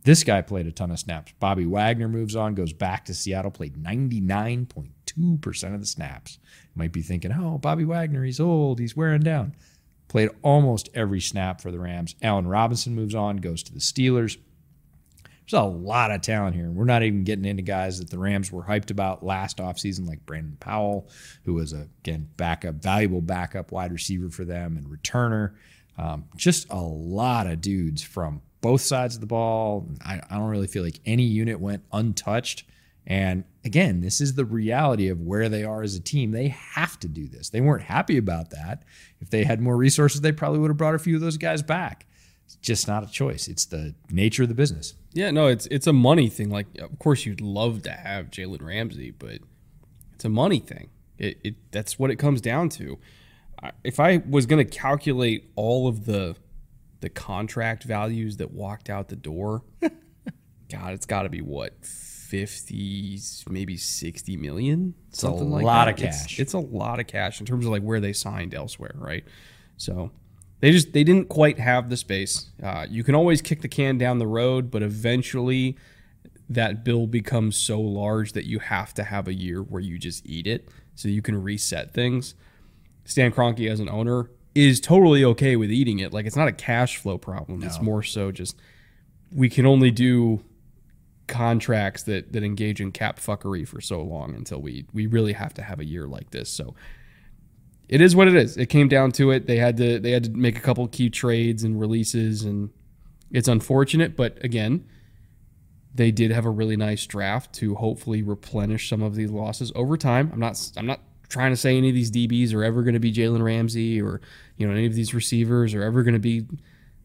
This 0.04 0.24
guy 0.24 0.40
played 0.40 0.66
a 0.66 0.72
ton 0.72 0.90
of 0.90 0.98
snaps. 0.98 1.32
Bobby 1.40 1.66
Wagner 1.66 2.08
moves 2.08 2.34
on, 2.34 2.54
goes 2.54 2.72
back 2.72 3.04
to 3.06 3.14
Seattle, 3.14 3.50
played 3.50 3.74
99.2% 3.74 5.74
of 5.74 5.80
the 5.80 5.86
snaps. 5.86 6.38
You 6.42 6.78
might 6.78 6.92
be 6.92 7.02
thinking, 7.02 7.32
oh, 7.32 7.58
Bobby 7.58 7.84
Wagner, 7.84 8.24
he's 8.24 8.40
old, 8.40 8.78
he's 8.78 8.96
wearing 8.96 9.20
down. 9.20 9.54
Played 10.08 10.30
almost 10.42 10.88
every 10.94 11.20
snap 11.20 11.60
for 11.60 11.70
the 11.70 11.78
Rams. 11.78 12.16
Allen 12.22 12.46
Robinson 12.46 12.94
moves 12.94 13.14
on, 13.14 13.36
goes 13.36 13.62
to 13.64 13.72
the 13.72 13.78
Steelers. 13.78 14.38
There's 15.50 15.62
a 15.62 15.66
lot 15.66 16.12
of 16.12 16.20
talent 16.20 16.54
here. 16.54 16.70
We're 16.70 16.84
not 16.84 17.02
even 17.02 17.24
getting 17.24 17.44
into 17.44 17.62
guys 17.62 17.98
that 17.98 18.08
the 18.08 18.18
Rams 18.18 18.52
were 18.52 18.62
hyped 18.62 18.90
about 18.90 19.24
last 19.24 19.58
offseason, 19.58 20.06
like 20.06 20.24
Brandon 20.24 20.56
Powell, 20.60 21.08
who 21.44 21.54
was, 21.54 21.72
a, 21.72 21.88
again, 22.04 22.28
backup, 22.36 22.76
valuable 22.76 23.20
backup 23.20 23.72
wide 23.72 23.90
receiver 23.92 24.30
for 24.30 24.44
them 24.44 24.76
and 24.76 24.86
returner. 24.86 25.54
Um, 25.98 26.26
just 26.36 26.70
a 26.70 26.78
lot 26.78 27.48
of 27.48 27.60
dudes 27.60 28.02
from 28.02 28.42
both 28.60 28.80
sides 28.80 29.16
of 29.16 29.20
the 29.20 29.26
ball. 29.26 29.88
I, 30.04 30.20
I 30.30 30.36
don't 30.36 30.50
really 30.50 30.68
feel 30.68 30.84
like 30.84 31.00
any 31.04 31.24
unit 31.24 31.58
went 31.58 31.82
untouched. 31.92 32.64
And 33.06 33.42
again, 33.64 34.02
this 34.02 34.20
is 34.20 34.34
the 34.34 34.44
reality 34.44 35.08
of 35.08 35.20
where 35.20 35.48
they 35.48 35.64
are 35.64 35.82
as 35.82 35.96
a 35.96 36.00
team. 36.00 36.30
They 36.30 36.48
have 36.48 37.00
to 37.00 37.08
do 37.08 37.26
this. 37.26 37.50
They 37.50 37.60
weren't 37.60 37.82
happy 37.82 38.18
about 38.18 38.50
that. 38.50 38.84
If 39.20 39.30
they 39.30 39.42
had 39.42 39.60
more 39.60 39.76
resources, 39.76 40.20
they 40.20 40.32
probably 40.32 40.60
would 40.60 40.70
have 40.70 40.76
brought 40.76 40.94
a 40.94 40.98
few 41.00 41.16
of 41.16 41.22
those 41.22 41.38
guys 41.38 41.60
back. 41.60 42.06
It's 42.44 42.54
just 42.56 42.86
not 42.86 43.02
a 43.02 43.10
choice. 43.10 43.48
It's 43.48 43.64
the 43.64 43.96
nature 44.10 44.44
of 44.44 44.48
the 44.48 44.54
business. 44.54 44.94
Yeah, 45.12 45.30
no, 45.30 45.48
it's 45.48 45.66
it's 45.66 45.86
a 45.86 45.92
money 45.92 46.28
thing. 46.28 46.50
Like, 46.50 46.66
of 46.78 46.98
course, 46.98 47.26
you'd 47.26 47.40
love 47.40 47.82
to 47.82 47.90
have 47.90 48.26
Jalen 48.26 48.62
Ramsey, 48.62 49.10
but 49.10 49.38
it's 50.14 50.24
a 50.24 50.28
money 50.28 50.60
thing. 50.60 50.90
It, 51.18 51.38
it 51.42 51.54
that's 51.72 51.98
what 51.98 52.10
it 52.10 52.16
comes 52.16 52.40
down 52.40 52.68
to. 52.70 52.98
If 53.84 54.00
I 54.00 54.22
was 54.28 54.46
going 54.46 54.64
to 54.64 54.70
calculate 54.70 55.50
all 55.56 55.88
of 55.88 56.06
the 56.06 56.36
the 57.00 57.08
contract 57.08 57.84
values 57.84 58.36
that 58.36 58.52
walked 58.52 58.88
out 58.88 59.08
the 59.08 59.16
door, 59.16 59.62
God, 60.70 60.92
it's 60.92 61.06
got 61.06 61.22
to 61.22 61.28
be 61.28 61.40
what 61.40 61.74
fifty, 61.84 63.18
maybe 63.48 63.76
sixty 63.76 64.36
million, 64.36 64.94
something 65.10 65.50
like 65.50 65.62
that. 65.62 65.64
A 65.64 65.66
lot 65.66 65.88
of 65.88 65.96
cash. 65.96 66.32
It's, 66.32 66.40
it's 66.40 66.52
a 66.52 66.58
lot 66.58 67.00
of 67.00 67.08
cash 67.08 67.40
in 67.40 67.46
terms 67.46 67.66
of 67.66 67.72
like 67.72 67.82
where 67.82 68.00
they 68.00 68.12
signed 68.12 68.54
elsewhere, 68.54 68.94
right? 68.94 69.24
So 69.76 70.12
they 70.60 70.70
just 70.70 70.92
they 70.92 71.04
didn't 71.04 71.28
quite 71.28 71.58
have 71.58 71.90
the 71.90 71.96
space. 71.96 72.50
Uh, 72.62 72.86
you 72.88 73.02
can 73.02 73.14
always 73.14 73.42
kick 73.42 73.62
the 73.62 73.68
can 73.68 73.98
down 73.98 74.18
the 74.18 74.26
road, 74.26 74.70
but 74.70 74.82
eventually 74.82 75.76
that 76.48 76.84
bill 76.84 77.06
becomes 77.06 77.56
so 77.56 77.80
large 77.80 78.32
that 78.32 78.44
you 78.44 78.58
have 78.58 78.92
to 78.94 79.04
have 79.04 79.28
a 79.28 79.34
year 79.34 79.62
where 79.62 79.80
you 79.80 79.98
just 79.98 80.26
eat 80.26 80.46
it 80.46 80.68
so 80.94 81.08
you 81.08 81.22
can 81.22 81.40
reset 81.42 81.94
things. 81.94 82.34
Stan 83.04 83.32
Kroenke 83.32 83.70
as 83.70 83.80
an 83.80 83.88
owner 83.88 84.30
is 84.54 84.80
totally 84.80 85.24
okay 85.24 85.56
with 85.56 85.70
eating 85.70 86.00
it. 86.00 86.12
Like 86.12 86.26
it's 86.26 86.36
not 86.36 86.48
a 86.48 86.52
cash 86.52 86.96
flow 86.96 87.18
problem. 87.18 87.60
No. 87.60 87.66
It's 87.66 87.80
more 87.80 88.02
so 88.02 88.32
just 88.32 88.60
we 89.32 89.48
can 89.48 89.64
only 89.64 89.90
do 89.90 90.42
contracts 91.26 92.02
that 92.02 92.32
that 92.32 92.42
engage 92.42 92.80
in 92.80 92.90
cap 92.90 93.20
fuckery 93.20 93.66
for 93.66 93.80
so 93.80 94.02
long 94.02 94.34
until 94.34 94.60
we 94.60 94.84
we 94.92 95.06
really 95.06 95.32
have 95.32 95.54
to 95.54 95.62
have 95.62 95.78
a 95.78 95.84
year 95.84 96.06
like 96.06 96.30
this. 96.30 96.50
So 96.50 96.74
it 97.90 98.00
is 98.00 98.14
what 98.14 98.28
it 98.28 98.36
is. 98.36 98.56
It 98.56 98.66
came 98.66 98.86
down 98.86 99.10
to 99.12 99.32
it. 99.32 99.48
They 99.48 99.56
had 99.56 99.76
to 99.78 99.98
they 99.98 100.12
had 100.12 100.24
to 100.24 100.30
make 100.30 100.56
a 100.56 100.60
couple 100.60 100.86
key 100.86 101.10
trades 101.10 101.64
and 101.64 101.78
releases, 101.78 102.42
and 102.44 102.70
it's 103.32 103.48
unfortunate. 103.48 104.16
But 104.16 104.42
again, 104.44 104.86
they 105.92 106.12
did 106.12 106.30
have 106.30 106.46
a 106.46 106.50
really 106.50 106.76
nice 106.76 107.04
draft 107.04 107.52
to 107.54 107.74
hopefully 107.74 108.22
replenish 108.22 108.88
some 108.88 109.02
of 109.02 109.16
these 109.16 109.32
losses 109.32 109.72
over 109.74 109.96
time. 109.96 110.30
I'm 110.32 110.38
not 110.38 110.70
I'm 110.76 110.86
not 110.86 111.00
trying 111.28 111.50
to 111.50 111.56
say 111.56 111.76
any 111.76 111.88
of 111.88 111.94
these 111.96 112.12
DBs 112.12 112.54
are 112.54 112.62
ever 112.62 112.82
going 112.82 112.94
to 112.94 113.00
be 113.00 113.12
Jalen 113.12 113.42
Ramsey 113.42 114.00
or 114.00 114.20
you 114.56 114.68
know 114.68 114.72
any 114.72 114.86
of 114.86 114.94
these 114.94 115.12
receivers 115.12 115.74
are 115.74 115.82
ever 115.82 116.04
going 116.04 116.14
to 116.14 116.20
be 116.20 116.46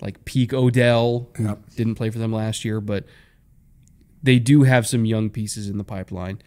like 0.02 0.24
peak 0.24 0.54
Odell, 0.54 1.32
yep. 1.40 1.62
didn't 1.76 1.96
play 1.96 2.12
for 2.12 2.20
them 2.20 2.32
last 2.32 2.64
year, 2.64 2.80
but 2.80 3.06
they 4.22 4.38
do 4.38 4.62
have 4.62 4.86
some 4.86 5.04
young 5.04 5.32
pieces 5.32 5.68
in 5.68 5.80
the 5.80 5.84
pipeline. 5.84 6.44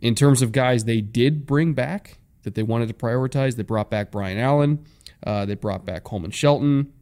In 0.00 0.14
terms 0.14 0.40
of 0.40 0.50
guys 0.50 0.84
they 0.84 1.02
did 1.02 1.44
bring 1.44 1.74
back, 1.74 2.20
that 2.42 2.54
they 2.54 2.62
wanted 2.62 2.88
to 2.88 2.94
prioritize. 2.94 3.56
They 3.56 3.62
brought 3.62 3.90
back 3.90 4.10
Brian 4.10 4.38
Allen. 4.38 4.84
Uh, 5.24 5.46
they 5.46 5.54
brought 5.54 5.84
back 5.84 6.04
Coleman 6.04 6.30
Shelton, 6.30 6.92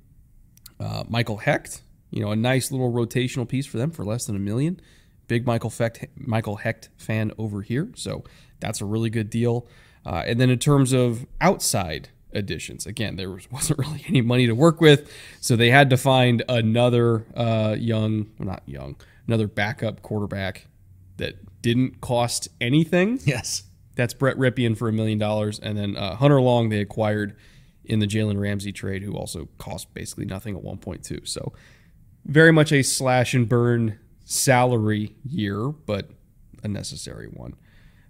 uh, 0.79 1.05
Michael 1.09 1.39
Hoecht. 1.39 1.83
You 2.11 2.23
know, 2.23 2.33
a 2.33 2.37
nice 2.37 2.71
little 2.71 2.93
rotational 2.93 3.49
piece 3.49 3.67
for 3.67 3.79
them 3.79 3.91
for 3.91 4.05
less 4.05 4.27
than 4.27 4.37
a 4.37 4.41
million. 4.41 4.81
Big 5.29 5.47
Michael 5.47 5.71
Hoecht, 5.71 6.09
Michael 6.17 6.59
Hoecht 6.59 6.89
fan 6.97 7.31
over 7.39 7.63
here, 7.63 7.91
so 7.95 8.25
that's 8.59 8.81
a 8.81 8.85
really 8.85 9.11
good 9.11 9.31
deal. 9.31 9.69
Uh, 10.05 10.25
and 10.27 10.41
then 10.41 10.51
in 10.51 10.59
terms 10.59 10.93
of 10.93 11.25
outside 11.41 12.09
additions, 12.33 12.85
again, 12.85 13.15
there 13.15 13.31
was, 13.31 13.51
wasn't 13.53 13.79
really 13.79 14.05
any 14.09 14.21
money 14.21 14.47
to 14.47 14.55
work 14.55 14.81
with, 14.81 15.11
so 15.41 15.55
they 15.55 15.71
had 15.71 15.89
to 15.91 15.97
find 15.97 16.43
another 16.49 17.27
uh, 17.37 17.77
young, 17.79 18.31
well, 18.39 18.49
not 18.49 18.63
young, 18.67 18.97
another 19.29 19.47
backup 19.47 20.03
quarterback 20.03 20.67
that 21.19 21.63
didn't 21.63 22.01
cost 22.01 22.49
anything. 22.61 23.21
Yes 23.25 23.63
that's 24.01 24.15
Brett 24.15 24.39
Rypien 24.39 24.79
for 24.79 24.89
a 24.89 24.93
million 24.93 25.19
dollars, 25.19 25.59
and 25.59 25.77
then 25.77 25.95
uh, 25.95 26.17
Hunter 26.17 26.41
Long 26.41 26.71
they 26.71 26.81
acquired 26.81 27.37
in 27.85 27.99
the 27.99 28.07
Jalen 28.07 28.41
Ramsey 28.41 28.73
trade, 28.73 29.03
who 29.03 29.15
also 29.15 29.49
cost 29.59 29.93
basically 29.93 30.25
nothing 30.25 30.57
at 30.57 30.63
1.2. 30.63 31.29
So 31.29 31.53
very 32.25 32.51
much 32.51 32.73
a 32.73 32.83
slash 32.83 33.35
and 33.35 33.47
burn 33.47 33.99
salary 34.25 35.15
year, 35.23 35.69
but 35.69 36.11
a 36.63 36.69
necessary 36.69 37.27
one. 37.27 37.57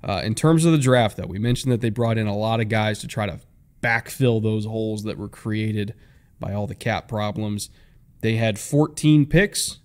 Uh, 0.02 0.22
in 0.24 0.34
terms 0.34 0.64
of 0.64 0.70
the 0.70 0.78
draft, 0.78 1.16
though, 1.16 1.26
we 1.26 1.40
mentioned 1.40 1.72
that 1.72 1.80
they 1.80 1.90
brought 1.90 2.18
in 2.18 2.28
a 2.28 2.36
lot 2.36 2.60
of 2.60 2.68
guys 2.68 3.00
to 3.00 3.08
try 3.08 3.26
to 3.26 3.40
backfill 3.82 4.40
those 4.40 4.66
holes 4.66 5.02
that 5.02 5.18
were 5.18 5.28
created 5.28 5.94
by 6.38 6.52
all 6.52 6.68
the 6.68 6.74
cap 6.74 7.08
problems. 7.08 7.68
They 8.20 8.36
had 8.36 8.60
14 8.60 9.26
picks, 9.26 9.80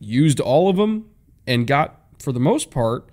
used 0.00 0.40
all 0.40 0.68
of 0.68 0.76
them, 0.76 1.08
and 1.46 1.68
got, 1.68 2.00
for 2.18 2.32
the 2.32 2.40
most 2.40 2.70
part, 2.70 3.11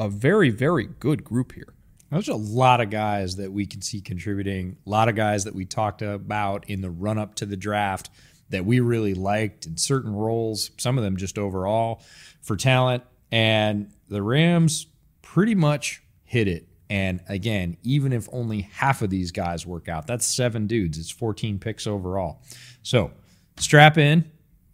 a 0.00 0.08
very, 0.08 0.48
very 0.48 0.86
good 0.86 1.22
group 1.22 1.52
here. 1.52 1.74
There's 2.10 2.28
a 2.28 2.34
lot 2.34 2.80
of 2.80 2.90
guys 2.90 3.36
that 3.36 3.52
we 3.52 3.66
can 3.66 3.82
see 3.82 4.00
contributing, 4.00 4.78
a 4.84 4.90
lot 4.90 5.08
of 5.08 5.14
guys 5.14 5.44
that 5.44 5.54
we 5.54 5.66
talked 5.66 6.02
about 6.02 6.68
in 6.68 6.80
the 6.80 6.90
run 6.90 7.18
up 7.18 7.36
to 7.36 7.46
the 7.46 7.56
draft 7.56 8.10
that 8.48 8.64
we 8.64 8.80
really 8.80 9.14
liked 9.14 9.66
in 9.66 9.76
certain 9.76 10.12
roles, 10.12 10.70
some 10.78 10.98
of 10.98 11.04
them 11.04 11.16
just 11.16 11.38
overall 11.38 12.02
for 12.40 12.56
talent. 12.56 13.04
And 13.30 13.92
the 14.08 14.22
Rams 14.22 14.86
pretty 15.22 15.54
much 15.54 16.02
hit 16.24 16.48
it. 16.48 16.66
And 16.88 17.20
again, 17.28 17.76
even 17.82 18.12
if 18.12 18.26
only 18.32 18.62
half 18.62 19.02
of 19.02 19.10
these 19.10 19.30
guys 19.30 19.64
work 19.64 19.88
out, 19.88 20.06
that's 20.06 20.26
seven 20.26 20.66
dudes. 20.66 20.98
It's 20.98 21.10
14 21.10 21.60
picks 21.60 21.86
overall. 21.86 22.42
So 22.82 23.12
strap 23.58 23.98
in, 23.98 24.28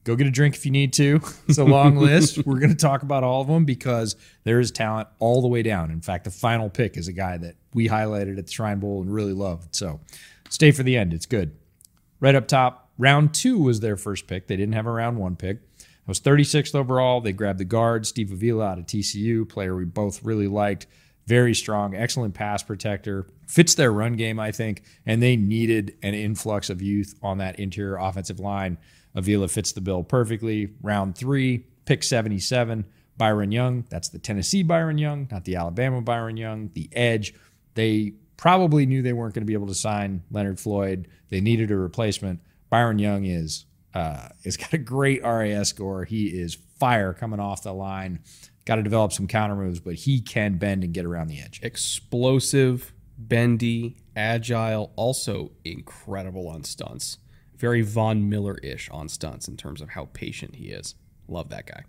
go 0.07 0.15
get 0.15 0.27
a 0.27 0.31
drink 0.31 0.55
if 0.55 0.65
you 0.65 0.73
need 0.73 0.93
to. 0.95 1.21
It's 1.49 1.59
a 1.59 1.65
long 1.65 1.97
list. 2.09 2.45
We're 2.47 2.59
going 2.59 2.71
to 2.71 2.77
talk 2.77 3.03
about 3.03 3.23
all 3.23 3.43
of 3.43 3.49
them 3.49 3.65
because 3.65 4.17
there 4.45 4.59
is 4.61 4.71
talent 4.71 5.09
all 5.19 5.43
the 5.43 5.49
way 5.49 5.63
down. 5.63 5.91
In 5.91 6.01
fact, 6.01 6.25
the 6.25 6.31
final 6.31 6.71
pick 6.71 6.97
is 6.97 7.09
a 7.09 7.13
guy 7.13 7.37
that 7.39 7.57
we 7.75 7.89
highlighted 7.89 8.39
at 8.39 8.47
the 8.47 8.53
Shrine 8.53 8.81
Bowl 8.81 9.03
and 9.03 9.13
really 9.13 9.33
loved. 9.33 9.75
So 9.75 10.01
stay 10.49 10.71
for 10.71 10.83
the 10.83 10.97
end. 10.97 11.13
It's 11.13 11.27
good. 11.27 11.57
Right 12.21 12.35
up 12.35 12.49
top, 12.49 12.91
round 12.99 13.35
two 13.35 13.59
was 13.59 13.81
their 13.81 13.97
first 13.97 14.27
pick. 14.27 14.47
They 14.47 14.57
didn't 14.57 14.75
have 14.75 14.87
a 14.87 14.91
round 14.91 15.19
one 15.19 15.37
pick. 15.37 15.59
It 15.79 16.09
was 16.09 16.21
36th 16.21 16.75
overall. 16.75 17.21
They 17.21 17.33
grabbed 17.33 17.59
the 17.59 17.65
guard, 17.65 18.07
Steve 18.07 18.33
Avila 18.33 18.65
out 18.67 18.79
of 18.79 18.87
TCU, 18.87 19.49
player 19.49 19.77
we 19.77 19.85
both 19.85 20.25
really 20.25 20.49
liked. 20.49 20.87
Very 21.27 21.55
strong, 21.55 21.95
excellent 21.95 22.35
pass 22.35 22.63
protector. 22.63 23.27
Fits 23.49 23.75
their 23.75 23.93
run 23.93 24.15
game, 24.15 24.39
I 24.39 24.53
think, 24.53 24.83
and 25.05 25.21
they 25.21 25.37
needed 25.37 25.97
an 26.03 26.15
influx 26.15 26.71
of 26.71 26.81
youth 26.81 27.17
on 27.23 27.39
that 27.39 27.59
interior 27.59 27.97
offensive 27.97 28.39
line. 28.39 28.79
Avila 29.17 29.49
fits 29.49 29.73
the 29.73 29.81
bill 29.81 30.05
perfectly. 30.05 30.75
Round 30.83 31.17
three, 31.17 31.65
pick 31.87 32.03
77, 32.03 32.85
Byron 33.17 33.51
Young. 33.51 33.85
That's 33.89 34.11
the 34.11 34.19
Tennessee 34.19 34.63
Byron 34.63 34.99
Young, 34.99 35.27
not 35.31 35.45
the 35.45 35.57
Alabama 35.57 36.03
Byron 36.03 36.37
Young. 36.37 36.71
The 36.75 36.89
edge. 36.93 37.35
They 37.75 38.13
probably 38.37 38.87
knew 38.87 39.03
they 39.03 39.15
weren't 39.15 39.35
going 39.35 39.43
to 39.43 39.47
be 39.47 39.55
able 39.55 39.67
to 39.69 39.75
sign 39.75 40.23
Leonard 40.31 40.61
Floyd. 40.61 41.09
They 41.31 41.41
needed 41.41 41.71
a 41.71 41.77
replacement. 41.77 42.41
Byron 42.69 42.99
Young 42.99 43.25
is 43.25 43.65
uh, 43.95 44.29
has 44.45 44.57
got 44.57 44.75
a 44.75 44.79
great 44.79 45.23
RAS 45.23 45.71
score. 45.71 46.05
He 46.05 46.27
is 46.27 46.59
fire 46.79 47.15
coming 47.15 47.41
off 47.41 47.63
the 47.63 47.73
line. 47.73 48.21
Got 48.67 48.77
to 48.77 48.83
develop 48.83 49.13
some 49.13 49.27
counter 49.27 49.57
moves, 49.57 49.81
but 49.81 49.95
he 49.95 50.21
can 50.21 50.59
bend 50.59 50.85
and 50.85 50.93
get 50.93 51.07
around 51.07 51.29
the 51.29 51.41
edge. 51.41 51.61
Explosive, 51.63 52.93
bendy, 53.17 53.97
agile, 54.15 54.93
also 54.97 55.53
incredible 55.65 56.49
on 56.49 56.65
stunts. 56.65 57.19
Very 57.59 57.83
Von 57.83 58.29
Miller 58.29 58.57
ish 58.63 58.89
on 58.91 59.09
stunts 59.09 59.49
in 59.49 59.57
terms 59.57 59.81
of 59.81 59.91
how 59.91 60.09
patient 60.13 60.57
he 60.57 60.67
is. 60.67 60.95
Love 61.29 61.49
that 61.51 61.67
guy. 61.67 61.85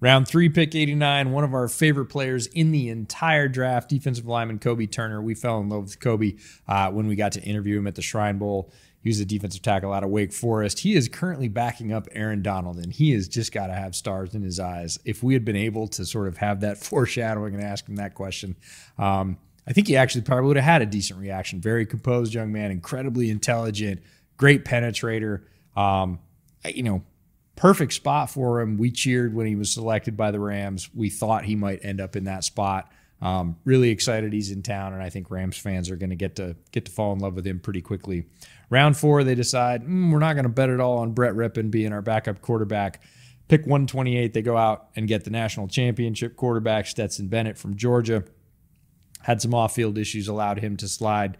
Round 0.00 0.26
three, 0.26 0.48
pick 0.48 0.74
89, 0.74 1.30
one 1.30 1.44
of 1.44 1.54
our 1.54 1.68
favorite 1.68 2.06
players 2.06 2.48
in 2.48 2.72
the 2.72 2.88
entire 2.88 3.46
draft, 3.46 3.88
defensive 3.88 4.26
lineman 4.26 4.58
Kobie 4.58 4.90
Turner. 4.90 5.22
We 5.22 5.36
fell 5.36 5.60
in 5.60 5.68
love 5.68 5.84
with 5.84 6.00
Kobie 6.00 6.40
uh, 6.66 6.90
when 6.90 7.06
we 7.06 7.14
got 7.14 7.30
to 7.32 7.40
interview 7.42 7.78
him 7.78 7.86
at 7.86 7.94
the 7.94 8.02
Shrine 8.02 8.36
Bowl. 8.36 8.72
He 9.00 9.08
was 9.08 9.20
a 9.20 9.24
defensive 9.24 9.62
tackle 9.62 9.92
out 9.92 10.02
of 10.02 10.10
Wake 10.10 10.32
Forest. 10.32 10.80
He 10.80 10.94
is 10.94 11.08
currently 11.08 11.46
backing 11.46 11.92
up 11.92 12.08
Aaron 12.12 12.42
Donald, 12.42 12.78
and 12.78 12.92
he 12.92 13.12
has 13.12 13.28
just 13.28 13.52
got 13.52 13.68
to 13.68 13.74
have 13.74 13.94
stars 13.94 14.34
in 14.34 14.42
his 14.42 14.58
eyes. 14.58 14.98
If 15.04 15.22
we 15.22 15.34
had 15.34 15.44
been 15.44 15.54
able 15.54 15.86
to 15.88 16.04
sort 16.04 16.26
of 16.26 16.36
have 16.38 16.60
that 16.60 16.78
foreshadowing 16.84 17.54
and 17.54 17.62
ask 17.62 17.88
him 17.88 17.94
that 17.96 18.14
question, 18.14 18.56
um, 18.98 19.38
I 19.66 19.72
think 19.72 19.86
he 19.86 19.96
actually 19.96 20.22
probably 20.22 20.48
would 20.48 20.56
have 20.56 20.64
had 20.64 20.82
a 20.82 20.86
decent 20.86 21.20
reaction. 21.20 21.60
Very 21.60 21.86
composed 21.86 22.34
young 22.34 22.52
man, 22.52 22.72
incredibly 22.72 23.30
intelligent, 23.30 24.02
great 24.42 24.64
penetrator. 24.64 25.42
Um, 25.76 26.18
you 26.64 26.82
know, 26.82 27.04
perfect 27.54 27.92
spot 27.92 28.28
for 28.28 28.60
him. 28.60 28.76
We 28.76 28.90
cheered 28.90 29.32
when 29.32 29.46
he 29.46 29.54
was 29.54 29.70
selected 29.70 30.16
by 30.16 30.32
the 30.32 30.40
Rams. 30.40 30.90
We 30.92 31.10
thought 31.10 31.44
he 31.44 31.54
might 31.54 31.84
end 31.84 32.00
up 32.00 32.16
in 32.16 32.24
that 32.24 32.42
spot. 32.42 32.90
Um, 33.20 33.54
really 33.64 33.90
excited 33.90 34.32
he's 34.32 34.50
in 34.50 34.64
town, 34.64 34.94
and 34.94 35.00
I 35.00 35.10
think 35.10 35.30
Rams 35.30 35.56
fans 35.56 35.92
are 35.92 35.96
going 35.96 36.10
to 36.10 36.16
get 36.16 36.34
to 36.36 36.56
get 36.72 36.86
to 36.86 36.90
fall 36.90 37.12
in 37.12 37.20
love 37.20 37.36
with 37.36 37.46
him 37.46 37.60
pretty 37.60 37.82
quickly. 37.82 38.24
Round 38.68 38.96
four, 38.96 39.22
they 39.22 39.36
decide 39.36 39.84
mm, 39.84 40.10
we're 40.10 40.18
not 40.18 40.32
going 40.32 40.42
to 40.42 40.48
bet 40.48 40.70
it 40.70 40.80
all 40.80 40.98
on 40.98 41.12
Brett 41.12 41.34
Rypien 41.34 41.70
being 41.70 41.92
our 41.92 42.02
backup 42.02 42.40
quarterback. 42.40 43.00
Pick 43.46 43.60
128, 43.60 44.34
they 44.34 44.42
go 44.42 44.56
out 44.56 44.88
and 44.96 45.06
get 45.06 45.22
the 45.22 45.30
national 45.30 45.68
championship 45.68 46.34
quarterback 46.34 46.88
Stetson 46.88 47.28
Bennett 47.28 47.58
from 47.58 47.76
Georgia. 47.76 48.24
Had 49.20 49.40
some 49.40 49.54
off-field 49.54 49.98
issues, 49.98 50.26
allowed 50.26 50.58
him 50.58 50.76
to 50.78 50.88
slide. 50.88 51.38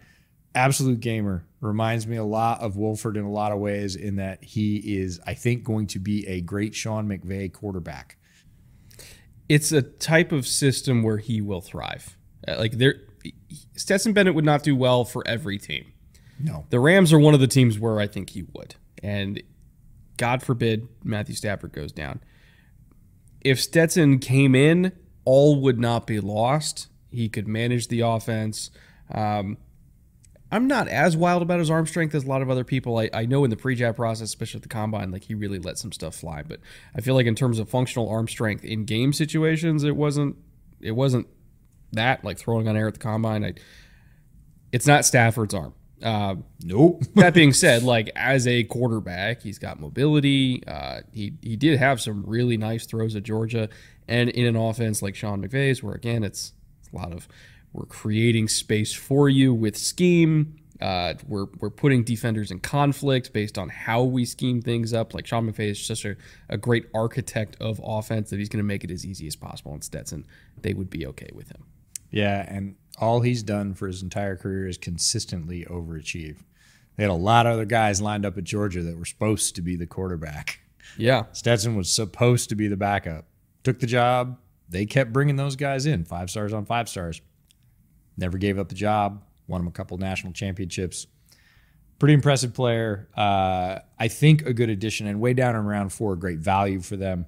Absolute 0.55 1.01
gamer 1.01 1.47
reminds 1.61 2.07
me 2.07 2.17
a 2.17 2.25
lot 2.25 2.61
of 2.61 2.77
Wolford 2.77 3.17
in 3.17 3.25
a 3.25 3.31
lot 3.31 3.53
of 3.53 3.59
ways 3.59 3.97
in 3.97 4.17
that 4.17 4.45
he 4.45 4.99
is, 4.99 5.21
I 5.27 5.35
think, 5.35 5.65
going 5.65 5.87
to 5.89 5.99
be 5.99 6.27
a 6.27 6.41
great 6.41 6.75
Sean 6.75 7.09
McVay 7.09 7.53
quarterback 7.53 8.19
it's 9.53 9.71
a 9.71 9.83
type 9.83 10.33
of 10.33 10.47
system 10.47 11.03
where 11.03 11.19
he 11.19 11.43
will 11.43 11.61
thrive. 11.61 12.17
Uh, 12.49 12.57
like 12.59 12.73
there, 12.73 12.95
Stetson 13.77 14.15
Bennett 14.15 14.35
would 14.35 14.47
not 14.47 14.63
do 14.63 14.75
well 14.75 15.05
for 15.05 15.23
every 15.29 15.59
team. 15.59 15.93
No, 16.41 16.65
the 16.71 16.81
Rams 16.81 17.13
are 17.13 17.19
one 17.19 17.35
of 17.35 17.41
the 17.41 17.47
teams 17.47 17.79
where 17.79 18.01
I 18.01 18.07
think 18.07 18.31
he 18.31 18.45
would, 18.55 18.77
and 19.03 19.43
God 20.17 20.43
forbid 20.43 20.89
Matthew 21.05 21.35
Stafford 21.35 21.73
goes 21.73 21.93
down. 21.93 22.21
If 23.43 23.61
Stetson 23.61 24.21
came 24.21 24.55
in, 24.55 24.93
all 25.27 25.61
would 25.61 25.79
not 25.79 26.07
be 26.07 26.19
lost. 26.19 26.89
He 27.11 27.29
could 27.29 27.47
manage 27.47 27.89
the 27.89 28.01
offense. 28.01 28.71
Um, 29.11 29.59
I'm 30.53 30.67
not 30.67 30.87
as 30.87 31.17
wild 31.17 31.41
about 31.41 31.61
his 31.61 31.71
arm 31.71 31.87
strength 31.87 32.15
as 32.15 32.25
a 32.25 32.29
lot 32.29 32.43
of 32.43 32.51
other 32.51 32.63
people. 32.63 32.99
I, 32.99 33.09
I 33.15 33.25
know 33.25 33.43
in 33.43 33.51
the 33.51 33.57
pre-jab 33.57 33.97
process, 33.97 34.29
especially 34.29 34.59
at 34.59 34.63
the 34.63 34.69
combine, 34.69 35.11
like 35.11 35.25
he 35.25 35.35
really 35.35 35.59
let 35.59 35.79
some 35.79 35.93
stuff 35.93 36.15
fly. 36.15 36.43
But 36.43 36.61
I 36.95 37.01
feel 37.01 37.15
like 37.15 37.27
in 37.27 37.35
terms 37.35 37.59
of 37.59 37.71
functional 37.71 38.11
arm 38.11 38.29
strength 38.29 38.63
in 38.63 38.85
game 38.85 39.15
situations, 39.15 39.83
it 39.83 39.97
wasn't 39.97 40.37
it 40.81 40.93
wasn't 40.93 41.27
that 41.93 42.23
like 42.23 42.39
throwing 42.39 42.69
on 42.69 42.77
air 42.77 42.87
at 42.87 42.95
the 42.95 43.01
combine. 43.01 43.45
I, 43.45 43.55
it's 44.73 44.87
not 44.87 45.07
Stafford's 45.07 45.55
arm. 45.55 45.73
Uh, 46.03 46.35
nope. 46.63 47.03
that 47.15 47.33
being 47.33 47.53
said, 47.55 47.83
like 47.83 48.11
as 48.15 48.47
a 48.47 48.65
quarterback, 48.65 49.41
he's 49.41 49.59
got 49.59 49.81
mobility. 49.81 50.63
Uh, 50.67 51.01
he 51.13 51.33
he 51.41 51.57
did 51.57 51.79
have 51.79 51.99
some 51.99 52.25
really 52.27 52.59
nice 52.59 52.85
throws 52.85 53.17
at 53.17 53.23
Georgia, 53.23 53.71
and 54.07 54.29
in 54.29 54.45
an 54.45 54.57
offense 54.57 55.01
like 55.01 55.15
Sean 55.15 55.43
McVay's, 55.43 55.83
where 55.83 55.95
again 55.95 56.23
it's, 56.23 56.53
it's 56.81 56.93
a 56.93 56.97
lot 56.97 57.13
of 57.13 57.27
we're 57.73 57.87
creating 57.87 58.49
space 58.49 58.93
for 58.93 59.29
you 59.29 59.55
with 59.55 59.77
scheme. 59.77 60.57
Uh, 60.81 61.15
we're, 61.29 61.47
we're 61.61 61.71
putting 61.71 62.03
defenders 62.03 62.51
in 62.51 62.59
conflict 62.59 63.33
based 63.33 63.57
on 63.57 63.69
how 63.69 64.03
we 64.03 64.25
scheme 64.25 64.61
things 64.61 64.93
up. 64.93 65.15
Like 65.15 65.27
Sean 65.27 65.51
McVay 65.51 65.71
is 65.71 65.85
such 65.85 66.05
a, 66.05 66.17
a 66.49 66.59
great 66.59 66.87
architect 66.93 67.57
of 67.61 67.81
offense 67.85 68.31
that 68.31 68.39
he's 68.39 68.49
going 68.49 68.59
to 68.59 68.67
make 68.67 68.83
it 68.83 68.91
as 68.91 69.07
easy 69.07 69.27
as 69.27 69.37
possible. 69.37 69.73
And 69.73 69.85
Stetson, 69.85 70.27
they 70.61 70.75
would 70.75 70.91
be 70.91 71.07
okay 71.07 71.31
with 71.33 71.49
him. 71.51 71.65
Yeah, 72.11 72.45
and 72.47 72.75
all 72.99 73.21
he's 73.21 73.43
done 73.43 73.75
for 73.75 73.87
his 73.87 74.03
entire 74.03 74.37
career 74.37 74.69
is 74.69 74.77
consistently 74.77 75.65
overachieve. 75.65 76.39
They 76.97 77.05
had 77.05 77.11
a 77.11 77.15
lot 77.15 77.47
of 77.47 77.55
other 77.55 77.65
guys 77.65 78.03
lined 78.03 78.27
up 78.27 78.37
at 78.37 78.45
Georgia 78.45 78.83
that 78.83 78.99
were 78.99 79.05
supposed 79.05 79.55
to 79.57 79.63
be 79.63 79.77
the 79.77 79.87
quarterback. 79.87 80.61
Yeah. 80.99 81.25
Stetson 81.33 81.75
was 81.75 81.91
supposed 81.91 82.49
to 82.51 82.55
be 82.55 82.69
the 82.69 82.77
backup. 82.77 83.27
Took 83.65 83.81
the 83.81 83.87
job. 83.87 84.39
They 84.69 84.85
kept 84.85 85.13
bringing 85.13 85.37
those 85.37 85.57
guys 85.57 85.87
in, 85.87 86.05
five 86.05 86.29
stars 86.29 86.53
on 86.53 86.67
five 86.67 86.89
stars. 86.89 87.23
Never 88.17 88.39
gave 88.39 88.59
up 88.59 88.69
the 88.69 88.75
job. 88.75 89.23
Won 89.47 89.61
him 89.61 89.69
a 89.69 89.73
couple 89.73 89.99
national 89.99 90.33
championships. 90.33 91.07
Pretty 91.99 92.15
impressive 92.15 92.53
player. 92.55 93.09
Uh, 93.17 93.79
I 93.99 94.09
think 94.09 94.47
a 94.47 94.53
good 94.53 94.71
addition 94.71 95.07
and 95.07 95.21
way 95.21 95.35
down 95.35 95.55
in 95.55 95.65
round 95.65 95.93
four, 95.93 96.17
great 96.17 96.39
value 96.39 96.81
for 96.81 96.97
them. 96.97 97.27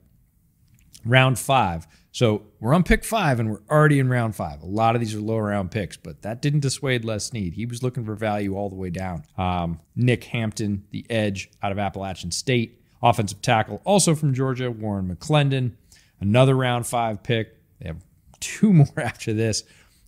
Round 1.04 1.38
five. 1.38 1.86
So 2.14 2.42
we're 2.60 2.74
on 2.74 2.84
pick 2.84 3.04
five 3.04 3.40
and 3.40 3.50
we're 3.50 3.60
already 3.68 3.98
in 3.98 4.08
round 4.08 4.36
five. 4.36 4.62
A 4.62 4.66
lot 4.66 4.94
of 4.94 5.00
these 5.00 5.14
are 5.14 5.20
low 5.20 5.38
round 5.38 5.70
picks, 5.70 5.96
but 5.96 6.22
that 6.22 6.40
didn't 6.40 6.60
dissuade 6.60 7.04
Les 7.04 7.24
Snead. 7.24 7.54
He 7.54 7.66
was 7.66 7.82
looking 7.82 8.04
for 8.04 8.14
value 8.14 8.54
all 8.54 8.68
the 8.68 8.76
way 8.76 8.90
down. 8.90 9.24
Um, 9.36 9.80
Nick 9.96 10.24
Hampton, 10.24 10.84
the 10.90 11.04
edge 11.10 11.50
out 11.60 11.72
of 11.72 11.78
Appalachian 11.78 12.30
State, 12.30 12.80
offensive 13.02 13.42
tackle, 13.42 13.82
also 13.84 14.14
from 14.14 14.32
Georgia, 14.32 14.70
Warren 14.70 15.14
McClendon, 15.14 15.72
another 16.20 16.54
round 16.54 16.86
five 16.86 17.22
pick. 17.22 17.56
They 17.80 17.88
have 17.88 18.04
two 18.38 18.72
more 18.72 19.00
after 19.00 19.32
this. 19.32 19.64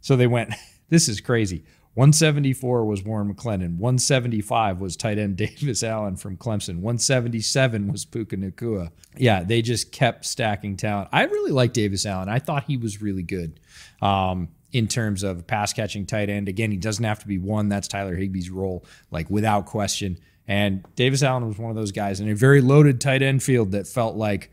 So 0.06 0.14
they 0.14 0.28
went, 0.28 0.54
this 0.88 1.08
is 1.08 1.20
crazy. 1.20 1.64
174 1.94 2.84
was 2.84 3.02
Warren 3.02 3.34
McClendon. 3.34 3.78
175 3.78 4.80
was 4.80 4.96
tight 4.96 5.18
end 5.18 5.36
Davis 5.36 5.82
Allen 5.82 6.14
from 6.14 6.36
Clemson. 6.36 6.76
177 6.76 7.90
was 7.90 8.04
Puka 8.04 8.36
Nacua. 8.36 8.90
Yeah, 9.16 9.42
they 9.42 9.62
just 9.62 9.90
kept 9.90 10.24
stacking 10.24 10.76
talent. 10.76 11.08
I 11.10 11.24
really 11.24 11.50
like 11.50 11.72
Davis 11.72 12.06
Allen. 12.06 12.28
I 12.28 12.38
thought 12.38 12.64
he 12.68 12.76
was 12.76 13.02
really 13.02 13.24
good 13.24 13.58
um, 14.00 14.46
in 14.70 14.86
terms 14.86 15.24
of 15.24 15.44
pass 15.44 15.72
catching 15.72 16.06
tight 16.06 16.30
end. 16.30 16.48
Again, 16.48 16.70
he 16.70 16.76
doesn't 16.76 17.04
have 17.04 17.18
to 17.20 17.26
be 17.26 17.38
one. 17.38 17.68
That's 17.68 17.88
Tyler 17.88 18.16
Higbee's 18.16 18.48
role, 18.48 18.84
like 19.10 19.28
without 19.28 19.66
question. 19.66 20.20
And 20.46 20.84
Davis 20.94 21.24
Allen 21.24 21.48
was 21.48 21.58
one 21.58 21.70
of 21.70 21.76
those 21.76 21.90
guys 21.90 22.20
in 22.20 22.28
a 22.28 22.34
very 22.36 22.60
loaded 22.60 23.00
tight 23.00 23.22
end 23.22 23.42
field 23.42 23.72
that 23.72 23.88
felt 23.88 24.14
like 24.14 24.52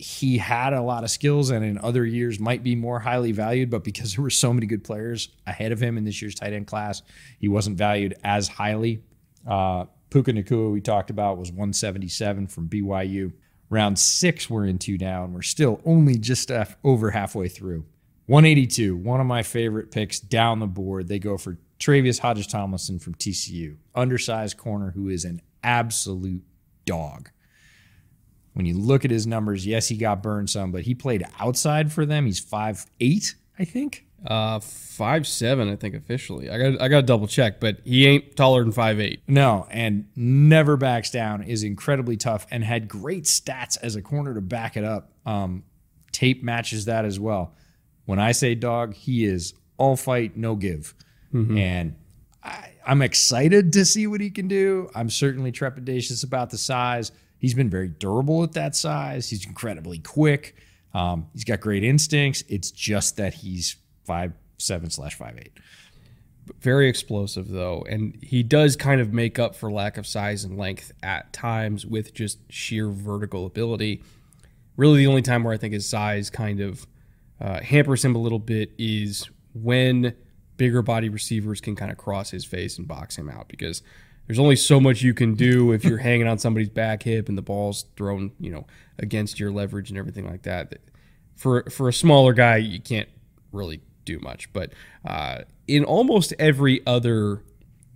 he 0.00 0.38
had 0.38 0.72
a 0.72 0.80
lot 0.80 1.04
of 1.04 1.10
skills 1.10 1.50
and 1.50 1.62
in 1.62 1.76
other 1.76 2.06
years 2.06 2.40
might 2.40 2.62
be 2.62 2.74
more 2.74 2.98
highly 2.98 3.32
valued, 3.32 3.68
but 3.68 3.84
because 3.84 4.14
there 4.14 4.22
were 4.22 4.30
so 4.30 4.50
many 4.50 4.66
good 4.66 4.82
players 4.82 5.28
ahead 5.46 5.72
of 5.72 5.80
him 5.80 5.98
in 5.98 6.04
this 6.04 6.22
year's 6.22 6.34
tight 6.34 6.54
end 6.54 6.66
class, 6.66 7.02
he 7.38 7.48
wasn't 7.48 7.76
valued 7.76 8.14
as 8.24 8.48
highly. 8.48 9.02
Uh, 9.46 9.84
Puka 10.08 10.32
Nacua, 10.32 10.72
we 10.72 10.80
talked 10.80 11.10
about, 11.10 11.36
was 11.36 11.50
177 11.50 12.46
from 12.46 12.66
BYU. 12.66 13.32
Round 13.68 13.98
six, 13.98 14.48
we're 14.48 14.64
into 14.64 14.96
now, 14.96 15.24
and 15.24 15.34
we're 15.34 15.42
still 15.42 15.82
only 15.84 16.16
just 16.16 16.50
over 16.82 17.10
halfway 17.10 17.48
through. 17.48 17.84
182, 18.26 18.96
one 18.96 19.20
of 19.20 19.26
my 19.26 19.42
favorite 19.42 19.90
picks 19.90 20.18
down 20.18 20.60
the 20.60 20.66
board. 20.66 21.08
They 21.08 21.18
go 21.18 21.36
for 21.36 21.58
Tre'Vius 21.78 22.20
Hodges 22.20 22.46
Tomlinson 22.46 22.98
from 22.98 23.14
TCU, 23.16 23.76
undersized 23.94 24.56
corner 24.56 24.92
who 24.92 25.10
is 25.10 25.26
an 25.26 25.42
absolute 25.62 26.42
dog. 26.86 27.30
When 28.52 28.66
you 28.66 28.76
look 28.76 29.04
at 29.04 29.10
his 29.10 29.26
numbers, 29.26 29.66
yes, 29.66 29.88
he 29.88 29.96
got 29.96 30.22
burned 30.22 30.50
some, 30.50 30.72
but 30.72 30.82
he 30.82 30.94
played 30.94 31.24
outside 31.38 31.92
for 31.92 32.04
them. 32.04 32.26
He's 32.26 32.40
five 32.40 32.84
eight, 32.98 33.34
I 33.58 33.64
think. 33.64 34.06
Uh, 34.26 34.60
five 34.60 35.26
seven, 35.26 35.70
I 35.70 35.76
think 35.76 35.94
officially. 35.94 36.50
I 36.50 36.58
got 36.58 36.82
I 36.82 36.88
got 36.88 37.00
to 37.00 37.06
double 37.06 37.26
check, 37.26 37.60
but 37.60 37.78
he 37.84 38.06
ain't 38.06 38.36
taller 38.36 38.62
than 38.62 38.72
five 38.72 39.00
eight. 39.00 39.22
No, 39.26 39.66
and 39.70 40.08
never 40.14 40.76
backs 40.76 41.10
down. 41.10 41.42
Is 41.44 41.62
incredibly 41.62 42.16
tough 42.16 42.46
and 42.50 42.62
had 42.62 42.88
great 42.88 43.24
stats 43.24 43.78
as 43.82 43.96
a 43.96 44.02
corner 44.02 44.34
to 44.34 44.40
back 44.40 44.76
it 44.76 44.84
up. 44.84 45.12
Um, 45.24 45.62
tape 46.12 46.42
matches 46.42 46.84
that 46.84 47.04
as 47.04 47.18
well. 47.18 47.54
When 48.04 48.18
I 48.18 48.32
say 48.32 48.54
dog, 48.54 48.94
he 48.94 49.24
is 49.24 49.54
all 49.78 49.96
fight, 49.96 50.36
no 50.36 50.54
give, 50.56 50.94
mm-hmm. 51.32 51.56
and 51.56 51.94
I, 52.42 52.72
I'm 52.86 53.00
excited 53.00 53.72
to 53.74 53.86
see 53.86 54.06
what 54.06 54.20
he 54.20 54.28
can 54.28 54.48
do. 54.48 54.90
I'm 54.94 55.08
certainly 55.08 55.52
trepidatious 55.52 56.24
about 56.24 56.50
the 56.50 56.58
size 56.58 57.12
He's 57.40 57.54
been 57.54 57.70
very 57.70 57.88
durable 57.88 58.44
at 58.44 58.52
that 58.52 58.76
size. 58.76 59.30
He's 59.30 59.46
incredibly 59.46 59.98
quick. 59.98 60.54
Um, 60.92 61.26
he's 61.32 61.44
got 61.44 61.60
great 61.60 61.82
instincts. 61.82 62.44
It's 62.48 62.70
just 62.70 63.16
that 63.16 63.34
he's 63.34 63.76
five 64.04 64.32
seven 64.58 64.90
slash 64.90 65.14
five 65.14 65.38
eight. 65.38 65.52
Very 66.60 66.88
explosive 66.88 67.48
though, 67.48 67.86
and 67.88 68.18
he 68.22 68.42
does 68.42 68.76
kind 68.76 69.00
of 69.00 69.12
make 69.12 69.38
up 69.38 69.54
for 69.54 69.70
lack 69.70 69.96
of 69.96 70.06
size 70.06 70.44
and 70.44 70.58
length 70.58 70.92
at 71.02 71.32
times 71.32 71.86
with 71.86 72.12
just 72.12 72.38
sheer 72.52 72.88
vertical 72.88 73.46
ability. 73.46 74.02
Really, 74.76 74.98
the 74.98 75.06
only 75.06 75.22
time 75.22 75.44
where 75.44 75.54
I 75.54 75.56
think 75.56 75.72
his 75.72 75.88
size 75.88 76.28
kind 76.28 76.60
of 76.60 76.86
uh, 77.40 77.60
hampers 77.60 78.04
him 78.04 78.14
a 78.14 78.18
little 78.18 78.38
bit 78.38 78.72
is 78.78 79.30
when 79.54 80.14
bigger 80.56 80.82
body 80.82 81.08
receivers 81.08 81.60
can 81.60 81.74
kind 81.74 81.90
of 81.90 81.96
cross 81.96 82.30
his 82.30 82.44
face 82.44 82.76
and 82.76 82.86
box 82.86 83.16
him 83.16 83.30
out 83.30 83.48
because 83.48 83.82
there's 84.30 84.38
only 84.38 84.54
so 84.54 84.78
much 84.78 85.02
you 85.02 85.12
can 85.12 85.34
do 85.34 85.72
if 85.72 85.82
you're 85.82 85.98
hanging 85.98 86.28
on 86.28 86.38
somebody's 86.38 86.68
back 86.68 87.02
hip 87.02 87.28
and 87.28 87.36
the 87.36 87.42
ball's 87.42 87.86
thrown, 87.96 88.30
you 88.38 88.48
know, 88.48 88.64
against 88.96 89.40
your 89.40 89.50
leverage 89.50 89.90
and 89.90 89.98
everything 89.98 90.24
like 90.24 90.42
that. 90.42 90.78
For 91.34 91.64
for 91.68 91.88
a 91.88 91.92
smaller 91.92 92.32
guy, 92.32 92.58
you 92.58 92.80
can't 92.80 93.08
really 93.50 93.80
do 94.04 94.20
much. 94.20 94.52
But 94.52 94.72
uh, 95.04 95.38
in 95.66 95.82
almost 95.84 96.32
every 96.38 96.80
other 96.86 97.42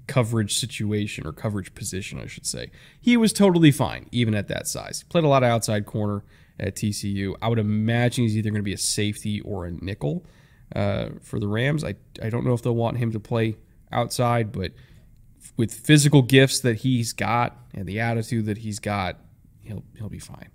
coverage 0.09 0.59
situation 0.59 1.25
or 1.25 1.33
coverage 1.33 1.73
position, 1.73 2.19
I 2.19 2.27
should 2.27 2.47
say, 2.47 2.73
he 3.01 3.17
was 3.17 3.33
totally 3.33 3.71
fine, 3.71 4.09
even 4.11 4.35
at 4.35 4.49
that 4.49 4.67
size. 4.67 5.03
He 5.03 5.05
played 5.09 5.23
a 5.23 5.29
lot 5.29 5.45
of 5.45 5.51
outside 5.51 5.87
corner 5.87 6.25
at 6.59 6.75
TCU. 6.75 7.37
I 7.41 7.47
would 7.47 7.61
imagine 7.61 8.25
he's 8.25 8.37
either 8.37 8.51
going 8.51 8.59
to 8.59 8.65
be 8.65 8.73
a 8.73 8.77
safety 8.77 9.41
or 9.43 9.67
a 9.67 9.71
nickel 9.71 10.27
uh, 10.75 11.11
for 11.23 11.39
the 11.39 11.47
Rams. 11.47 11.85
I, 11.85 11.95
I 12.21 12.29
don't 12.29 12.45
know 12.45 12.55
if 12.55 12.63
they'll 12.63 12.75
want 12.75 12.97
him 12.97 13.13
to 13.13 13.21
play 13.21 13.55
outside, 13.93 14.51
but 14.51 14.73
with 15.57 15.73
physical 15.73 16.23
gifts 16.23 16.61
that 16.61 16.77
he's 16.77 17.13
got 17.13 17.57
and 17.75 17.87
the 17.87 18.01
attitude 18.01 18.47
that 18.47 18.59
he's 18.59 18.79
got, 18.79 19.19
he'll 19.61 19.85
he'll 19.97 20.09
be 20.09 20.19
fine. 20.19 20.51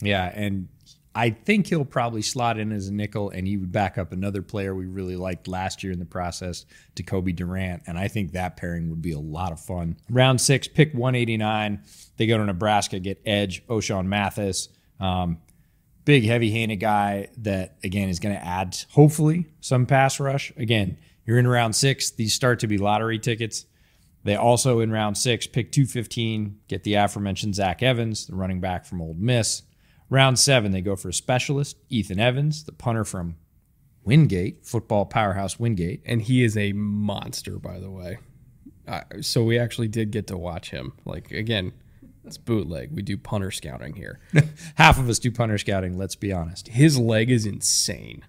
Yeah, 0.00 0.30
and 0.34 0.68
I 1.16 1.30
think 1.30 1.68
he'll 1.68 1.86
probably 1.86 2.20
slot 2.20 2.58
in 2.58 2.72
as 2.72 2.88
a 2.88 2.92
nickel, 2.92 3.30
and 3.30 3.48
he 3.48 3.56
would 3.56 3.72
back 3.72 3.96
up 3.96 4.12
another 4.12 4.42
player 4.42 4.74
we 4.74 4.84
really 4.84 5.16
liked 5.16 5.48
last 5.48 5.82
year 5.82 5.90
in 5.90 5.98
the 5.98 6.04
process, 6.04 6.66
to 6.96 7.02
Cobie 7.02 7.32
Durant, 7.32 7.84
and 7.86 7.98
I 7.98 8.08
think 8.08 8.32
that 8.32 8.58
pairing 8.58 8.90
would 8.90 9.00
be 9.00 9.12
a 9.12 9.18
lot 9.18 9.50
of 9.50 9.58
fun. 9.58 9.96
Round 10.10 10.38
six, 10.38 10.68
pick 10.68 10.92
189. 10.92 11.82
They 12.18 12.26
go 12.26 12.36
to 12.36 12.44
Nebraska, 12.44 13.00
get 13.00 13.22
edge, 13.24 13.66
Ochaun 13.66 14.04
Mathis. 14.04 14.68
Um, 15.00 15.38
big, 16.04 16.24
heavy-handed 16.24 16.76
guy 16.76 17.28
that 17.38 17.78
again 17.82 18.10
is 18.10 18.20
going 18.20 18.34
to 18.34 18.44
add 18.44 18.76
hopefully 18.90 19.46
some 19.60 19.86
pass 19.86 20.20
rush. 20.20 20.52
Again, 20.58 20.98
you're 21.24 21.38
in 21.38 21.48
round 21.48 21.74
six; 21.74 22.10
these 22.10 22.34
start 22.34 22.60
to 22.60 22.66
be 22.66 22.76
lottery 22.76 23.18
tickets. 23.18 23.64
They 24.26 24.34
also, 24.34 24.80
in 24.80 24.90
round 24.90 25.16
six, 25.16 25.46
pick 25.46 25.70
215, 25.70 26.58
get 26.66 26.82
the 26.82 26.94
aforementioned 26.94 27.54
Zach 27.54 27.80
Evans, 27.80 28.26
the 28.26 28.34
running 28.34 28.60
back 28.60 28.84
from 28.84 29.00
Ole 29.00 29.14
Miss. 29.16 29.62
Round 30.10 30.36
seven, 30.36 30.72
they 30.72 30.80
go 30.80 30.96
for 30.96 31.10
a 31.10 31.12
specialist, 31.12 31.76
Ethan 31.90 32.18
Evans, 32.18 32.64
the 32.64 32.72
punter 32.72 33.04
from 33.04 33.36
Wingate, 34.02 34.66
football 34.66 35.06
powerhouse 35.06 35.60
Wingate. 35.60 36.02
And 36.04 36.22
he 36.22 36.42
is 36.42 36.56
a 36.56 36.72
monster, 36.72 37.60
by 37.60 37.78
the 37.78 37.88
way. 37.88 38.18
Uh, 38.88 39.02
so 39.20 39.44
we 39.44 39.60
actually 39.60 39.86
did 39.86 40.10
get 40.10 40.26
to 40.26 40.36
watch 40.36 40.70
him. 40.70 40.94
Like, 41.04 41.30
again, 41.30 41.72
it's 42.24 42.36
bootleg. 42.36 42.90
We 42.90 43.02
do 43.02 43.16
punter 43.16 43.52
scouting 43.52 43.94
here. 43.94 44.18
Half 44.74 44.98
of 44.98 45.08
us 45.08 45.20
do 45.20 45.30
punter 45.30 45.58
scouting, 45.58 45.96
let's 45.96 46.16
be 46.16 46.32
honest. 46.32 46.66
His 46.66 46.98
leg 46.98 47.30
is 47.30 47.46
insane. 47.46 48.24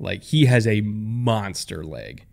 Like, 0.00 0.24
he 0.24 0.46
has 0.46 0.66
a 0.66 0.80
monster 0.80 1.84
leg. 1.84 2.26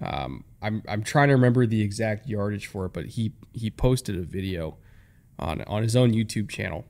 Um, 0.00 0.44
I'm 0.60 0.82
I'm 0.88 1.02
trying 1.02 1.28
to 1.28 1.34
remember 1.34 1.66
the 1.66 1.82
exact 1.82 2.28
yardage 2.28 2.66
for 2.66 2.86
it, 2.86 2.92
but 2.92 3.06
he 3.06 3.32
he 3.52 3.70
posted 3.70 4.16
a 4.16 4.22
video 4.22 4.78
on 5.38 5.62
on 5.62 5.82
his 5.82 5.96
own 5.96 6.12
YouTube 6.12 6.48
channel 6.48 6.86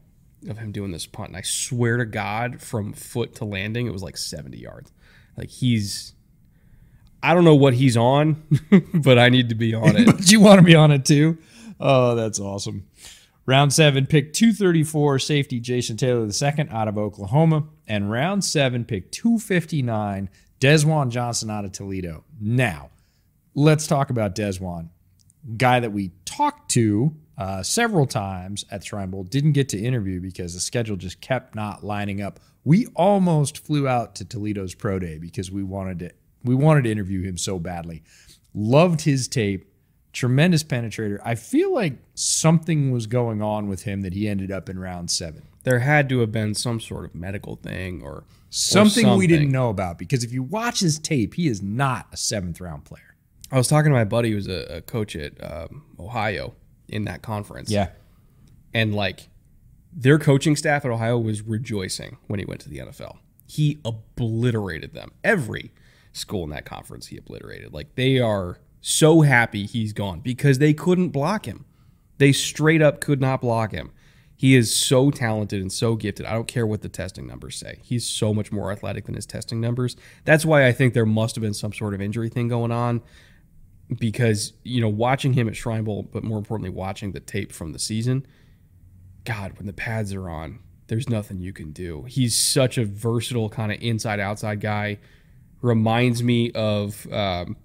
of 0.49 0.59
him 0.59 0.73
doing 0.73 0.93
this 0.93 1.07
punt, 1.07 1.29
and 1.29 1.37
I 1.37 1.43
swear 1.43 1.99
to 1.99 2.05
God, 2.05 2.61
from 2.61 2.93
foot 2.93 3.35
to 3.37 3.45
landing, 3.45 3.87
it 3.87 3.93
was 3.93 4.03
like 4.03 4.17
70 4.17 4.59
yards. 4.59 4.93
Like 5.37 5.49
he's, 5.49 6.15
I 7.23 7.35
don't 7.35 7.45
know 7.45 7.55
what 7.55 7.75
he's 7.75 7.97
on, 7.97 8.43
but 8.95 9.19
I 9.19 9.29
need 9.29 9.49
to 9.51 9.55
be 9.55 9.75
on 9.75 9.97
it. 9.97 10.07
but 10.07 10.31
you 10.31 10.41
want 10.41 10.59
to 10.59 10.65
be 10.65 10.75
on 10.75 10.91
it 10.91 11.05
too? 11.05 11.39
Oh, 11.81 12.15
that's 12.15 12.41
awesome. 12.41 12.87
Round 13.45 13.73
seven, 13.73 14.07
pick 14.07 14.33
234, 14.33 15.19
safety 15.19 15.59
Jason 15.59 15.97
Taylor 15.97 16.27
II 16.27 16.69
out 16.71 16.89
of 16.89 16.97
Oklahoma. 16.97 17.65
And 17.89 18.11
round 18.11 18.45
seven, 18.45 18.85
pick 18.85 19.11
259, 19.11 20.31
Desjuan 20.63 21.11
Johnson 21.11 21.51
out 21.51 21.65
of 21.65 21.73
Toledo. 21.73 22.23
Now, 22.41 22.91
let's 23.57 23.89
talk 23.89 24.11
about 24.11 24.37
Desjuan, 24.37 24.91
guy 25.57 25.81
that 25.81 25.91
we 25.91 26.13
talked 26.25 26.71
to 26.73 27.17
uh, 27.37 27.65
several 27.65 28.07
times 28.07 28.65
at 28.71 28.85
Shrine 28.85 29.11
Bowl. 29.11 29.25
Didn't 29.25 29.53
get 29.53 29.71
to 29.71 29.79
interview 29.79 30.21
because 30.21 30.55
the 30.55 30.61
schedule 30.61 30.95
just 30.95 31.21
kept 31.21 31.57
not 31.57 31.83
lining 31.83 32.23
up. 32.23 32.39
We 32.63 32.87
almost 32.95 33.67
flew 33.67 33.89
out 33.89 34.15
to 34.17 34.25
Toledo's 34.25 34.73
pro 34.73 35.01
day 35.01 35.19
because 35.19 35.51
we 35.51 35.65
wanted 35.65 35.99
to 35.99 36.11
we 36.45 36.55
wanted 36.55 36.85
to 36.85 36.93
interview 36.93 37.23
him 37.23 37.39
so 37.39 37.59
badly. 37.59 38.05
Loved 38.55 39.01
his 39.01 39.27
tape. 39.27 39.69
Tremendous 40.13 40.63
penetrator. 40.63 41.19
I 41.25 41.35
feel 41.35 41.75
like 41.75 41.95
something 42.15 42.93
was 42.93 43.09
going 43.09 43.43
on 43.43 43.67
with 43.67 43.83
him 43.83 44.03
that 44.03 44.13
he 44.13 44.29
ended 44.29 44.53
up 44.53 44.69
in 44.69 44.79
round 44.79 45.11
seven. 45.11 45.43
There 45.65 45.81
had 45.81 46.09
to 46.11 46.21
have 46.21 46.31
been 46.31 46.55
some 46.55 46.79
sort 46.79 47.05
of 47.05 47.17
medical 47.17 47.57
thing 47.57 48.03
or 48.03 48.25
something, 48.53 49.05
something. 49.05 49.19
we 49.19 49.27
didn't 49.27 49.51
know 49.51 49.71
about 49.71 49.99
because 49.99 50.23
if 50.23 50.33
you 50.33 50.43
watch 50.43 50.81
his 50.81 50.99
tape, 50.99 51.35
he 51.35 51.49
is 51.49 51.63
not 51.63 52.07
a 52.13 52.17
seventh 52.17 52.61
round 52.61 52.85
player. 52.85 53.17
I 53.51 53.57
was 53.57 53.69
talking 53.69 53.91
to 53.91 53.97
my 53.97 54.05
buddy 54.05 54.31
who's 54.31 54.49
a, 54.49 54.77
a 54.77 54.81
coach 54.83 55.17
at 55.17 55.33
um, 55.43 55.85
Ohio 55.99 56.55
in 56.89 57.05
that 57.05 57.23
conference. 57.23 57.71
Yeah. 57.71 57.91
And 58.75 58.95
like 58.95 59.29
their 59.93 60.19
coaching 60.19 60.57
staff 60.57 60.85
at 60.85 60.91
Ohio 60.91 61.19
was 61.19 61.43
rejoicing 61.43 62.19
when 62.27 62.39
he 62.39 62.45
went 62.45 62.61
to 62.63 62.69
the 62.69 62.79
NFL. 62.79 63.19
He 63.47 63.81
obliterated 63.85 64.95
them. 64.95 65.13
Every 65.25 65.73
school 66.13 66.45
in 66.45 66.51
that 66.51 66.65
conference 66.65 67.09
he 67.09 67.17
obliterated. 67.17 67.73
Like 67.73 67.95
they 67.95 68.19
are 68.19 68.59
so 68.81 69.23
happy 69.23 69.67
he's 69.67 69.93
gone 69.93 70.21
because 70.21 70.59
they 70.59 70.75
couldn't 70.75 71.11
block 71.11 71.47
him. 71.47 71.65
They 72.19 72.33
straight 72.33 72.83
up 72.83 73.01
could 73.01 73.21
not 73.21 73.41
block 73.41 73.73
him. 73.73 73.93
He 74.43 74.57
is 74.57 74.75
so 74.75 75.13
talented 75.13 75.61
and 75.61 75.71
so 75.71 75.95
gifted. 75.95 76.27
I 76.27 76.33
don't 76.33 76.49
care 76.49 76.67
what 76.67 76.83
the 76.83 76.89
testing 76.89 77.29
numbers 77.29 77.55
say. 77.55 77.79
He's 77.81 78.05
so 78.05 78.35
much 78.35 78.51
more 78.51 78.73
athletic 78.73 79.07
than 79.07 79.15
his 79.15 79.25
testing 79.25 79.61
numbers. 79.61 79.95
That's 80.25 80.45
why 80.45 80.67
I 80.67 80.73
think 80.73 80.95
there 80.95 81.07
must 81.07 81.37
have 81.37 81.43
been 81.43 81.55
some 81.55 81.73
sort 81.73 81.95
of 81.95 82.01
injury 82.01 82.29
thing 82.29 82.49
going 82.49 82.73
on 82.73 83.03
because 84.01 84.55
you 84.65 84.81
know 84.81 84.89
watching 84.89 85.35
him 85.35 85.47
at 85.47 85.55
Shrine 85.55 85.85
Bowl, 85.85 86.03
but 86.03 86.25
more 86.25 86.39
importantly 86.39 86.71
watching 86.71 87.13
the 87.13 87.21
tape 87.21 87.53
from 87.53 87.71
the 87.73 87.79
season. 87.79 88.27
God, 89.23 89.59
when 89.59 89.69
the 89.69 89.73
pads 89.73 90.13
are 90.13 90.29
on, 90.29 90.59
there's 90.89 91.09
nothing 91.09 91.39
you 91.39 91.53
can 91.53 91.71
do. 91.71 92.03
He's 92.09 92.35
such 92.35 92.79
a 92.79 92.85
versatile 92.85 93.49
kind 93.49 93.71
of 93.71 93.81
inside 93.81 94.19
outside 94.19 94.59
guy. 94.59 94.99
Reminds 95.61 96.21
me 96.21 96.51
of 96.51 97.07
um, 97.13 97.57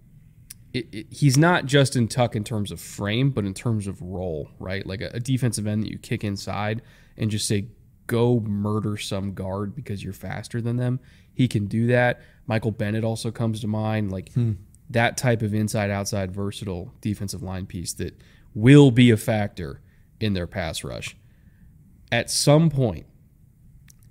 it, 0.74 0.88
it, 0.92 1.08
he's 1.10 1.38
not 1.38 1.66
Justin 1.66 2.08
Tuck 2.08 2.36
in 2.36 2.44
terms 2.44 2.72
of 2.72 2.80
frame, 2.80 3.32
but 3.32 3.46
in 3.46 3.54
terms 3.54 3.88
of 3.88 4.02
role, 4.02 4.50
right? 4.60 4.86
Like 4.86 5.02
a, 5.02 5.12
a 5.14 5.20
defensive 5.20 5.68
end 5.68 5.84
that 5.84 5.92
you 5.92 5.98
kick 5.98 6.24
inside 6.24 6.82
and 7.18 7.32
just 7.32 7.48
say, 7.48 7.68
go 8.06 8.40
murder 8.42 8.98
some 8.98 9.34
guard 9.34 9.76
because 9.76 10.04
you're 10.04 10.14
faster 10.14 10.62
than 10.62 10.78
them. 10.78 11.00
He 11.34 11.48
can 11.48 11.66
do 11.66 11.88
that. 11.88 12.22
Michael 12.46 12.72
Bennett 12.72 13.04
also 13.04 13.32
comes 13.32 13.62
to 13.62 13.68
mind. 13.68 14.12
Like 14.12 14.34
hmm 14.34 14.54
that 14.90 15.18
type 15.18 15.42
of 15.42 15.54
inside 15.54 15.90
outside 15.90 16.32
versatile 16.32 16.94
defensive 17.02 17.44
line 17.44 17.66
piece 17.66 17.94
that 17.94 18.20
will 18.54 18.92
be 18.92 19.12
a 19.12 19.18
factor 19.18 19.82
in 20.20 20.34
their 20.34 20.48
pass 20.48 20.84
rush. 20.84 21.16
At 22.12 22.30
some 22.30 22.70
point, 22.70 23.06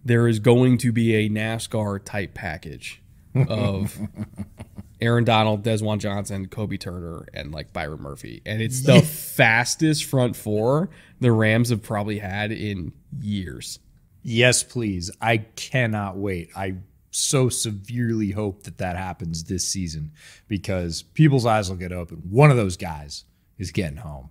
there 0.05 0.29
is 0.29 0.39
going 0.39 0.79
to 0.79 0.93
be 0.93 1.15
a 1.15 1.29
NASCAR 1.29 2.05
type 2.05 2.35
package 2.35 3.03
of 3.49 3.99
Aaron 5.01 5.25
Donald, 5.25 5.63
Desjuan 5.63 5.99
Johnson, 5.99 6.47
Kobie 6.47 6.81
Turner, 6.81 7.27
and 7.35 7.53
like 7.53 7.73
Byron 7.73 8.01
Murphy. 8.01 8.43
And 8.47 8.63
it's 8.63 8.81
the 8.81 9.01
fastest 9.03 10.05
front 10.05 10.37
four 10.37 10.91
the 11.21 11.33
Rams 11.33 11.69
have 11.71 11.83
probably 11.83 12.19
had 12.19 12.53
in 12.53 12.93
years. 13.21 13.79
Yes, 14.23 14.63
please. 14.63 15.11
I 15.21 15.39
cannot 15.39 16.17
wait. 16.17 16.51
I 16.57 16.77
so 17.11 17.49
severely 17.49 18.31
hope 18.31 18.65
that 18.65 18.79
that 18.79 18.97
happens 18.97 19.45
this 19.45 19.67
season 19.67 20.13
because 20.49 21.03
people's 21.03 21.47
eyes 21.47 21.69
will 21.69 21.77
get 21.77 21.93
open. 21.93 22.19
One 22.29 22.51
of 22.51 22.57
those 22.57 22.77
guys 22.77 23.25
is 23.59 23.71
getting 23.71 23.99
home. 23.99 24.31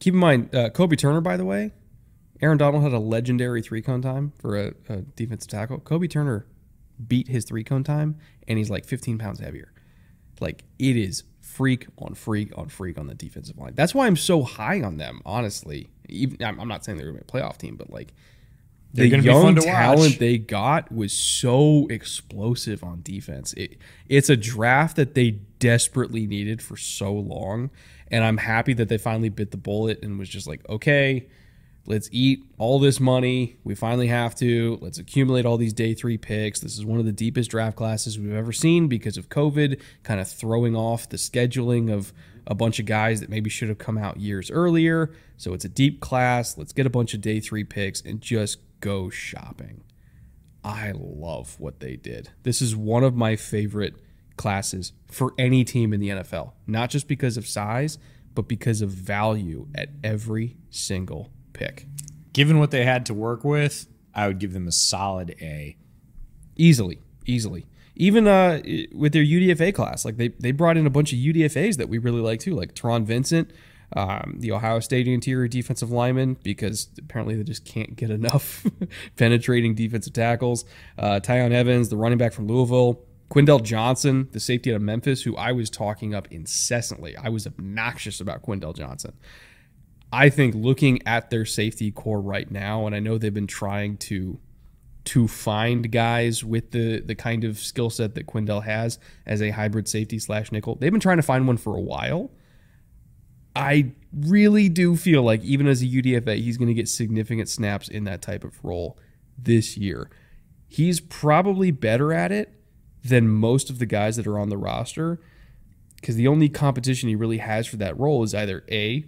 Keep 0.00 0.14
in 0.14 0.20
mind, 0.20 0.54
uh, 0.54 0.70
Kobie 0.70 0.98
Turner, 0.98 1.22
by 1.22 1.36
the 1.36 1.44
way, 1.44 1.72
Aaron 2.42 2.58
Donald 2.58 2.82
had 2.82 2.92
a 2.92 2.98
legendary 2.98 3.62
three 3.62 3.80
cone 3.80 4.02
time 4.02 4.32
for 4.38 4.56
a, 4.56 4.74
a 4.88 4.96
defensive 4.98 5.50
tackle. 5.50 5.78
Kobie 5.78 6.10
Turner 6.10 6.46
beat 7.06 7.28
his 7.28 7.44
three 7.44 7.64
cone 7.64 7.84
time, 7.84 8.16
and 8.46 8.58
he's 8.58 8.70
like 8.70 8.84
15 8.84 9.18
pounds 9.18 9.40
heavier. 9.40 9.72
Like 10.40 10.64
it 10.78 10.96
is 10.96 11.24
freak 11.40 11.86
on 11.98 12.14
freak 12.14 12.56
on 12.58 12.68
freak 12.68 12.98
on 12.98 13.06
the 13.06 13.14
defensive 13.14 13.56
line. 13.56 13.72
That's 13.74 13.94
why 13.94 14.06
I'm 14.06 14.16
so 14.16 14.42
high 14.42 14.82
on 14.82 14.98
them. 14.98 15.22
Honestly, 15.24 15.88
even 16.08 16.36
I'm 16.42 16.68
not 16.68 16.84
saying 16.84 16.98
they're 16.98 17.06
going 17.06 17.18
to 17.18 17.24
be 17.24 17.38
a 17.38 17.42
playoff 17.42 17.56
team, 17.56 17.76
but 17.76 17.90
like 17.90 18.12
They're 18.92 19.08
the 19.08 19.20
young 19.20 19.42
fun 19.42 19.54
to 19.56 19.60
talent 19.62 20.18
they 20.18 20.38
got 20.38 20.92
was 20.92 21.12
so 21.12 21.86
explosive 21.88 22.84
on 22.84 23.02
defense. 23.02 23.52
It, 23.54 23.78
it's 24.08 24.28
a 24.28 24.36
draft 24.36 24.96
that 24.96 25.14
they 25.14 25.32
desperately 25.58 26.26
needed 26.26 26.62
for 26.62 26.76
so 26.76 27.12
long, 27.12 27.70
and 28.10 28.24
I'm 28.24 28.38
happy 28.38 28.74
that 28.74 28.88
they 28.88 28.98
finally 28.98 29.28
bit 29.28 29.50
the 29.50 29.56
bullet 29.56 30.02
and 30.02 30.18
was 30.18 30.28
just 30.28 30.46
like, 30.46 30.66
okay, 30.68 31.26
let's 31.86 32.08
eat 32.12 32.44
all 32.58 32.78
this 32.78 33.00
money. 33.00 33.56
We 33.64 33.74
finally 33.74 34.08
have 34.08 34.34
to. 34.36 34.78
Let's 34.80 34.98
accumulate 34.98 35.46
all 35.46 35.56
these 35.56 35.72
day 35.72 35.94
three 35.94 36.18
picks. 36.18 36.60
This 36.60 36.76
is 36.76 36.84
one 36.84 36.98
of 36.98 37.06
the 37.06 37.12
deepest 37.12 37.50
draft 37.50 37.76
classes 37.76 38.18
we've 38.18 38.34
ever 38.34 38.52
seen 38.52 38.88
because 38.88 39.16
of 39.16 39.28
COVID, 39.28 39.80
kind 40.02 40.20
of 40.20 40.28
throwing 40.28 40.76
off 40.76 41.08
the 41.08 41.16
scheduling 41.16 41.92
of 41.92 42.12
a 42.46 42.54
bunch 42.54 42.78
of 42.78 42.86
guys 42.86 43.20
that 43.20 43.30
maybe 43.30 43.50
should 43.50 43.68
have 43.68 43.78
come 43.78 43.98
out 43.98 44.18
years 44.18 44.50
earlier. 44.50 45.12
So 45.36 45.54
it's 45.54 45.64
a 45.64 45.68
deep 45.68 46.00
class. 46.00 46.56
Let's 46.58 46.72
get 46.72 46.86
a 46.86 46.90
bunch 46.90 47.14
of 47.14 47.20
day 47.20 47.40
three 47.40 47.64
picks 47.64 48.00
and 48.00 48.20
just 48.20 48.58
go 48.80 49.10
shopping. 49.10 49.82
I 50.64 50.92
love 50.94 51.58
what 51.60 51.80
they 51.80 51.96
did. 51.96 52.30
This 52.42 52.60
is 52.60 52.74
one 52.74 53.04
of 53.04 53.14
my 53.14 53.36
favorite 53.36 53.94
classes 54.36 54.92
for 55.10 55.32
any 55.38 55.64
team 55.64 55.92
in 55.92 56.00
the 56.00 56.08
NFL, 56.08 56.52
not 56.66 56.90
just 56.90 57.08
because 57.08 57.36
of 57.36 57.46
size, 57.46 57.98
but 58.34 58.48
because 58.48 58.82
of 58.82 58.90
value 58.90 59.68
at 59.74 59.88
every 60.04 60.56
single 60.70 61.30
pick. 61.56 61.86
Given 62.32 62.58
what 62.58 62.70
they 62.70 62.84
had 62.84 63.06
to 63.06 63.14
work 63.14 63.44
with, 63.44 63.86
I 64.14 64.26
would 64.26 64.38
give 64.38 64.52
them 64.52 64.68
a 64.68 64.72
solid 64.72 65.34
A. 65.40 65.76
Easily, 66.56 67.00
easily. 67.26 67.66
Even 67.94 68.26
uh, 68.26 68.60
with 68.94 69.12
their 69.12 69.24
UDFA 69.24 69.74
class, 69.74 70.04
like 70.04 70.16
they, 70.16 70.28
they 70.28 70.52
brought 70.52 70.76
in 70.76 70.86
a 70.86 70.90
bunch 70.90 71.12
of 71.12 71.18
UDFAs 71.18 71.76
that 71.78 71.88
we 71.88 71.98
really 71.98 72.20
like 72.20 72.40
too, 72.40 72.54
like 72.54 72.74
Taron 72.74 73.04
Vincent, 73.04 73.52
um, 73.94 74.36
the 74.38 74.52
Ohio 74.52 74.80
State 74.80 75.08
interior 75.08 75.48
defensive 75.48 75.90
lineman, 75.90 76.36
because 76.42 76.88
apparently 76.98 77.36
they 77.36 77.42
just 77.42 77.64
can't 77.64 77.96
get 77.96 78.10
enough 78.10 78.66
penetrating 79.16 79.74
defensive 79.74 80.12
tackles. 80.12 80.64
Uh, 80.98 81.20
Tiyon 81.20 81.52
Evans, 81.52 81.88
the 81.88 81.96
running 81.96 82.18
back 82.18 82.32
from 82.32 82.46
Louisville. 82.46 83.02
Quindell 83.30 83.62
Johnson, 83.62 84.28
the 84.32 84.40
safety 84.40 84.70
out 84.70 84.76
of 84.76 84.82
Memphis, 84.82 85.22
who 85.22 85.36
I 85.36 85.50
was 85.52 85.68
talking 85.68 86.14
up 86.14 86.28
incessantly. 86.30 87.16
I 87.16 87.28
was 87.28 87.46
obnoxious 87.46 88.20
about 88.20 88.42
Quindell 88.42 88.74
Johnson. 88.76 89.14
I 90.16 90.30
think 90.30 90.54
looking 90.54 91.06
at 91.06 91.28
their 91.28 91.44
safety 91.44 91.90
corps 91.90 92.22
right 92.22 92.50
now, 92.50 92.86
and 92.86 92.96
I 92.96 93.00
know 93.00 93.18
they've 93.18 93.34
been 93.34 93.46
trying 93.46 93.98
to 93.98 94.38
to 95.04 95.28
find 95.28 95.92
guys 95.92 96.42
with 96.42 96.70
the 96.70 97.00
the 97.00 97.14
kind 97.14 97.44
of 97.44 97.58
skill 97.58 97.90
set 97.90 98.14
that 98.14 98.26
Quindell 98.26 98.64
has 98.64 98.98
as 99.26 99.42
a 99.42 99.50
hybrid 99.50 99.86
safety 99.88 100.18
slash 100.18 100.50
nickel. 100.50 100.76
They've 100.76 100.90
been 100.90 101.02
trying 101.02 101.18
to 101.18 101.22
find 101.22 101.46
one 101.46 101.58
for 101.58 101.76
a 101.76 101.80
while. 101.82 102.30
I 103.54 103.92
really 104.10 104.70
do 104.70 104.96
feel 104.96 105.22
like 105.22 105.42
even 105.44 105.66
as 105.66 105.82
a 105.82 105.86
UDFA, 105.86 106.36
he's 106.36 106.56
going 106.56 106.68
to 106.68 106.74
get 106.74 106.88
significant 106.88 107.50
snaps 107.50 107.86
in 107.86 108.04
that 108.04 108.22
type 108.22 108.42
of 108.42 108.64
role 108.64 108.98
this 109.36 109.76
year. 109.76 110.08
He's 110.66 110.98
probably 110.98 111.70
better 111.70 112.14
at 112.14 112.32
it 112.32 112.54
than 113.04 113.28
most 113.28 113.68
of 113.68 113.78
the 113.78 113.86
guys 113.86 114.16
that 114.16 114.26
are 114.26 114.38
on 114.38 114.48
the 114.48 114.56
roster 114.56 115.20
because 115.96 116.16
the 116.16 116.26
only 116.26 116.48
competition 116.48 117.10
he 117.10 117.14
really 117.14 117.38
has 117.38 117.66
for 117.66 117.76
that 117.76 117.98
role 117.98 118.22
is 118.22 118.34
either 118.34 118.64
A, 118.70 119.04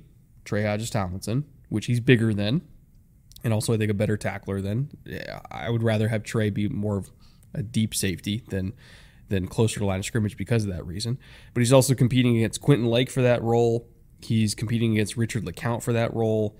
Trey 0.49 0.65
Hodges 0.65 0.89
Tomlinson, 0.89 1.45
which 1.69 1.87
he's 1.87 2.01
bigger 2.01 2.33
than, 2.33 2.63
and 3.45 3.53
also 3.53 3.75
I 3.75 3.77
think 3.77 3.91
a 3.91 3.95
better 3.95 4.17
tackler 4.17 4.63
than. 4.63 4.91
I 5.51 5.69
would 5.69 5.83
rather 5.83 6.09
have 6.09 6.23
Trey 6.23 6.49
be 6.49 6.69
more 6.69 6.97
of 6.97 7.11
a 7.53 7.63
deep 7.63 7.95
safety 7.95 8.43
than 8.49 8.73
than 9.29 9.47
closer 9.47 9.79
to 9.79 9.85
line 9.85 9.99
of 9.99 10.07
scrimmage 10.07 10.39
because 10.39 10.65
of 10.65 10.71
that 10.71 10.87
reason. 10.87 11.19
But 11.53 11.61
he's 11.61 11.73
also 11.73 11.95
competing 11.95 12.39
against 12.39 12.63
Quentin 12.63 12.87
Lake 12.87 13.11
for 13.11 13.21
that 13.21 13.43
role. 13.43 13.87
He's 14.23 14.55
competing 14.55 14.93
against 14.93 15.19
Richard 15.19 15.45
LeCounte 15.45 15.83
for 15.83 15.93
that 15.93 16.15
role, 16.15 16.57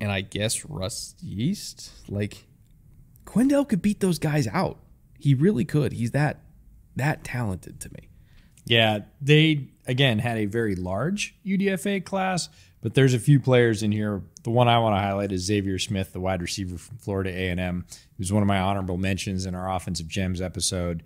and 0.00 0.10
I 0.10 0.22
guess 0.22 0.64
Russ 0.64 1.14
Yeast. 1.20 1.92
Like 2.08 2.48
Quindell 3.24 3.68
could 3.68 3.80
beat 3.80 4.00
those 4.00 4.18
guys 4.18 4.48
out. 4.48 4.80
He 5.20 5.34
really 5.34 5.64
could. 5.64 5.92
He's 5.92 6.10
that 6.10 6.42
that 6.96 7.22
talented 7.22 7.80
to 7.82 7.90
me. 7.90 8.08
Yeah, 8.64 9.00
they 9.20 9.68
again 9.86 10.18
had 10.18 10.36
a 10.36 10.46
very 10.46 10.74
large 10.74 11.36
UDFA 11.46 12.04
class, 12.04 12.48
but 12.82 12.94
there's 12.94 13.14
a 13.14 13.18
few 13.18 13.40
players 13.40 13.82
in 13.82 13.92
here. 13.92 14.22
The 14.42 14.50
one 14.50 14.68
I 14.68 14.78
want 14.78 14.96
to 14.96 15.00
highlight 15.00 15.32
is 15.32 15.42
Xavier 15.42 15.78
Smith, 15.78 16.12
the 16.12 16.20
wide 16.20 16.40
receiver 16.40 16.78
from 16.78 16.96
Florida 16.96 17.30
A&M, 17.30 17.84
He 17.90 18.14
was 18.18 18.32
one 18.32 18.42
of 18.42 18.46
my 18.46 18.58
honorable 18.58 18.96
mentions 18.96 19.46
in 19.46 19.54
our 19.54 19.70
offensive 19.70 20.08
gems 20.08 20.40
episode. 20.40 21.02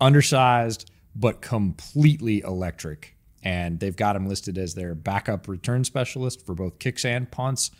Undersized, 0.00 0.90
but 1.14 1.40
completely 1.40 2.40
electric. 2.40 3.16
And 3.42 3.80
they've 3.80 3.96
got 3.96 4.16
him 4.16 4.28
listed 4.28 4.58
as 4.58 4.74
their 4.74 4.94
backup 4.94 5.48
return 5.48 5.84
specialist 5.84 6.44
for 6.44 6.54
both 6.54 6.78
kicks 6.78 7.04
and 7.04 7.30
punts. 7.30 7.70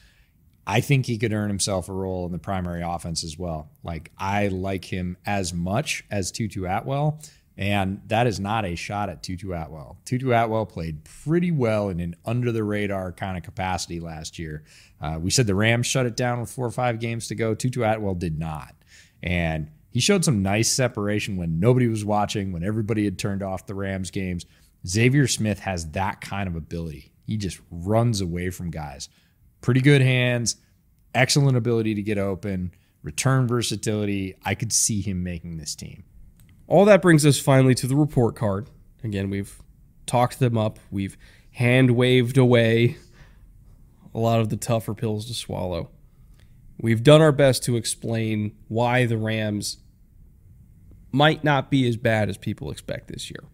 I 0.66 0.80
think 0.80 1.06
he 1.06 1.18
could 1.18 1.32
earn 1.32 1.48
himself 1.48 1.88
a 1.88 1.92
role 1.92 2.26
in 2.26 2.32
the 2.32 2.38
primary 2.38 2.82
offense 2.82 3.22
as 3.22 3.38
well. 3.38 3.70
Like 3.82 4.10
I 4.18 4.48
like 4.48 4.84
him 4.84 5.16
as 5.26 5.52
much 5.52 6.04
as 6.10 6.32
Tutu 6.32 6.64
Atwell, 6.64 7.20
and 7.56 8.02
that 8.06 8.26
is 8.26 8.38
not 8.38 8.64
a 8.64 8.74
shot 8.74 9.08
at 9.08 9.22
Tutu 9.22 9.52
Atwell. 9.52 9.98
Tutu 10.04 10.32
Atwell 10.32 10.66
played 10.66 11.04
pretty 11.04 11.50
well 11.50 11.88
in 11.88 12.00
an 12.00 12.14
under 12.24 12.52
the 12.52 12.64
radar 12.64 13.12
kind 13.12 13.36
of 13.36 13.42
capacity 13.42 13.98
last 14.00 14.38
year. 14.38 14.64
Uh, 15.00 15.18
we 15.20 15.30
said 15.30 15.46
the 15.46 15.54
Rams 15.54 15.86
shut 15.86 16.06
it 16.06 16.16
down 16.16 16.40
with 16.40 16.50
four 16.50 16.66
or 16.66 16.70
five 16.70 17.00
games 17.00 17.28
to 17.28 17.34
go. 17.34 17.54
Tutu 17.54 17.82
Atwell 17.82 18.14
did 18.14 18.38
not, 18.38 18.74
and 19.22 19.70
he 19.90 20.00
showed 20.00 20.24
some 20.24 20.42
nice 20.42 20.70
separation 20.70 21.38
when 21.38 21.58
nobody 21.58 21.88
was 21.88 22.04
watching, 22.04 22.52
when 22.52 22.62
everybody 22.62 23.04
had 23.04 23.18
turned 23.18 23.42
off 23.42 23.66
the 23.66 23.74
Rams 23.74 24.10
games. 24.10 24.44
Xavier 24.86 25.26
Smith 25.26 25.60
has 25.60 25.90
that 25.92 26.20
kind 26.20 26.48
of 26.48 26.54
ability. 26.54 27.12
He 27.26 27.36
just 27.36 27.60
runs 27.70 28.20
away 28.20 28.50
from 28.50 28.70
guys 28.70 29.08
pretty 29.62 29.80
good 29.80 30.02
hands, 30.02 30.56
excellent 31.14 31.56
ability 31.56 31.94
to 31.94 32.02
get 32.02 32.18
open, 32.18 32.70
return 33.02 33.48
versatility. 33.48 34.36
I 34.44 34.54
could 34.54 34.72
see 34.72 35.00
him 35.00 35.24
making 35.24 35.56
this 35.56 35.74
team. 35.74 36.04
All 36.68 36.84
that 36.84 37.02
brings 37.02 37.24
us 37.24 37.38
finally 37.38 37.74
to 37.76 37.86
the 37.86 37.96
report 37.96 38.34
card. 38.34 38.68
Again, 39.04 39.30
we've 39.30 39.60
talked 40.04 40.38
them 40.38 40.58
up, 40.58 40.78
we've 40.90 41.16
hand 41.52 41.92
waved 41.92 42.36
away 42.36 42.96
a 44.14 44.18
lot 44.18 44.40
of 44.40 44.48
the 44.48 44.56
tougher 44.56 44.94
pills 44.94 45.26
to 45.26 45.34
swallow. 45.34 45.90
We've 46.80 47.02
done 47.02 47.20
our 47.20 47.32
best 47.32 47.62
to 47.64 47.76
explain 47.76 48.56
why 48.68 49.06
the 49.06 49.16
Rams 49.16 49.78
might 51.12 51.44
not 51.44 51.70
be 51.70 51.86
as 51.88 51.96
bad 51.96 52.28
as 52.28 52.36
people 52.36 52.70
expect 52.70 53.08
this 53.08 53.30
year. 53.30 53.44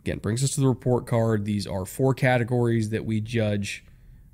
Again, 0.00 0.18
brings 0.18 0.42
us 0.42 0.50
to 0.52 0.60
the 0.60 0.68
report 0.68 1.06
card. 1.06 1.44
These 1.44 1.66
are 1.66 1.84
four 1.84 2.14
categories 2.14 2.90
that 2.90 3.04
we 3.04 3.20
judge 3.20 3.84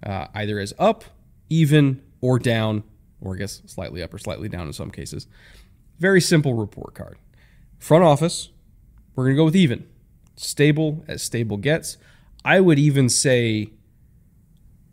uh, 0.02 0.28
either 0.34 0.58
as 0.58 0.72
up, 0.78 1.04
even, 1.50 2.02
or 2.20 2.38
down, 2.38 2.84
or 3.20 3.34
I 3.34 3.38
guess 3.38 3.62
slightly 3.66 4.02
up 4.02 4.12
or 4.14 4.18
slightly 4.18 4.48
down 4.48 4.66
in 4.66 4.72
some 4.72 4.90
cases. 4.90 5.26
Very 5.98 6.20
simple 6.20 6.54
report 6.54 6.94
card. 6.94 7.18
Front 7.84 8.02
office, 8.02 8.48
we're 9.14 9.24
going 9.24 9.36
to 9.36 9.40
go 9.40 9.44
with 9.44 9.56
even. 9.56 9.86
Stable 10.36 11.04
as 11.06 11.22
stable 11.22 11.58
gets. 11.58 11.98
I 12.42 12.58
would 12.58 12.78
even 12.78 13.10
say 13.10 13.72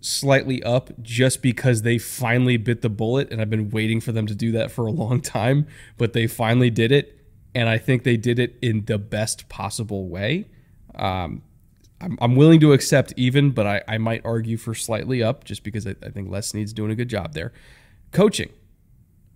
slightly 0.02 0.62
up 0.62 1.02
just 1.02 1.42
because 1.42 1.84
they 1.84 1.98
finally 1.98 2.58
bit 2.58 2.82
the 2.82 2.90
bullet 2.90 3.32
and 3.32 3.40
I've 3.40 3.50
been 3.50 3.70
waiting 3.70 4.02
for 4.02 4.12
them 4.12 4.28
to 4.28 4.36
do 4.36 4.52
that 4.52 4.72
for 4.72 4.86
a 4.86 4.92
long 4.92 5.22
time, 5.22 5.68
but 5.98 6.12
they 6.12 6.28
finally 6.28 6.70
did 6.70 6.92
it 6.92 7.18
and 7.56 7.70
I 7.70 7.78
think 7.78 8.04
they 8.04 8.18
did 8.18 8.40
it 8.40 8.58
in 8.62 8.84
the 8.84 8.98
best 8.98 9.48
possible 9.48 10.10
way. 10.10 10.50
Um, 10.94 11.44
I'm, 12.02 12.18
I'm 12.20 12.36
willing 12.36 12.60
to 12.60 12.74
accept 12.74 13.14
even, 13.16 13.52
but 13.52 13.66
I, 13.66 13.84
I 13.88 14.00
might 14.00 14.26
argue 14.26 14.58
for 14.58 14.76
slightly 14.76 15.24
up 15.24 15.46
just 15.46 15.64
because 15.64 15.88
I, 15.88 15.96
I 16.04 16.10
think 16.10 16.30
Les 16.30 16.46
Snead's 16.46 16.74
doing 16.74 16.92
a 16.92 16.96
good 16.96 17.08
job 17.08 17.36
there. 17.36 17.54
Coaching 18.12 18.50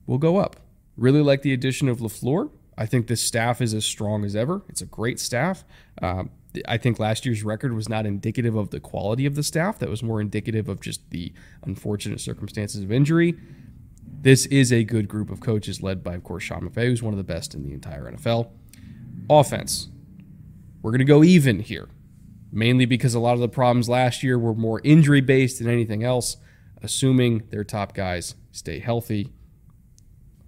will 0.08 0.18
go 0.18 0.36
up. 0.36 0.58
Really 0.98 1.22
like 1.22 1.42
the 1.42 1.54
addition 1.54 1.88
of 1.88 2.00
LaFleur. 2.00 2.50
I 2.78 2.86
think 2.86 3.08
this 3.08 3.22
staff 3.22 3.62
is 3.62 3.74
as 3.74 3.86
strong 3.86 4.26
as 4.26 4.36
ever. 4.36 4.64
It's 4.68 4.82
a 4.82 4.86
great 4.86 5.20
staff. 5.20 5.64
Um, 6.02 6.30
I 6.68 6.78
think 6.78 7.00
last 7.00 7.26
year's 7.26 7.44
record 7.44 7.74
was 7.74 7.90
not 7.90 8.06
indicative 8.06 8.56
of 8.56 8.70
the 8.70 8.80
quality 8.80 9.26
of 9.26 9.36
the 9.36 9.44
staff. 9.44 9.80
That 9.80 9.90
was 9.90 10.04
more 10.04 10.22
indicative 10.22 10.70
of 10.70 10.82
just 10.82 11.10
the 11.10 11.34
unfortunate 11.64 12.20
circumstances 12.20 12.82
of 12.82 12.92
injury. 12.92 13.36
This 14.22 14.46
is 14.48 14.72
a 14.72 14.84
good 14.84 15.08
group 15.08 15.30
of 15.30 15.40
coaches 15.40 15.82
led 15.82 16.04
by, 16.04 16.16
of 16.16 16.24
course, 16.24 16.44
Sean 16.44 16.68
McVay, 16.68 16.88
who's 16.88 17.04
one 17.04 17.14
of 17.14 17.18
the 17.18 17.24
best 17.24 17.54
in 17.54 17.64
the 17.64 17.74
entire 17.74 18.12
NFL. 18.12 18.50
Offense. 19.30 19.90
We're 20.82 20.92
going 20.92 21.00
to 21.00 21.06
go 21.06 21.24
even 21.24 21.60
here, 21.60 21.90
mainly 22.52 22.86
because 22.86 23.14
a 23.14 23.20
lot 23.20 23.34
of 23.34 23.40
the 23.40 23.50
problems 23.50 23.90
last 23.90 24.24
year 24.24 24.38
were 24.38 24.54
more 24.54 24.82
injury 24.84 25.22
based 25.22 25.60
than 25.60 25.70
anything 25.70 26.04
else. 26.04 26.38
Assuming 26.82 27.44
their 27.50 27.64
top 27.64 27.94
guys 27.96 28.36
stay 28.52 28.80
healthy, 28.80 29.32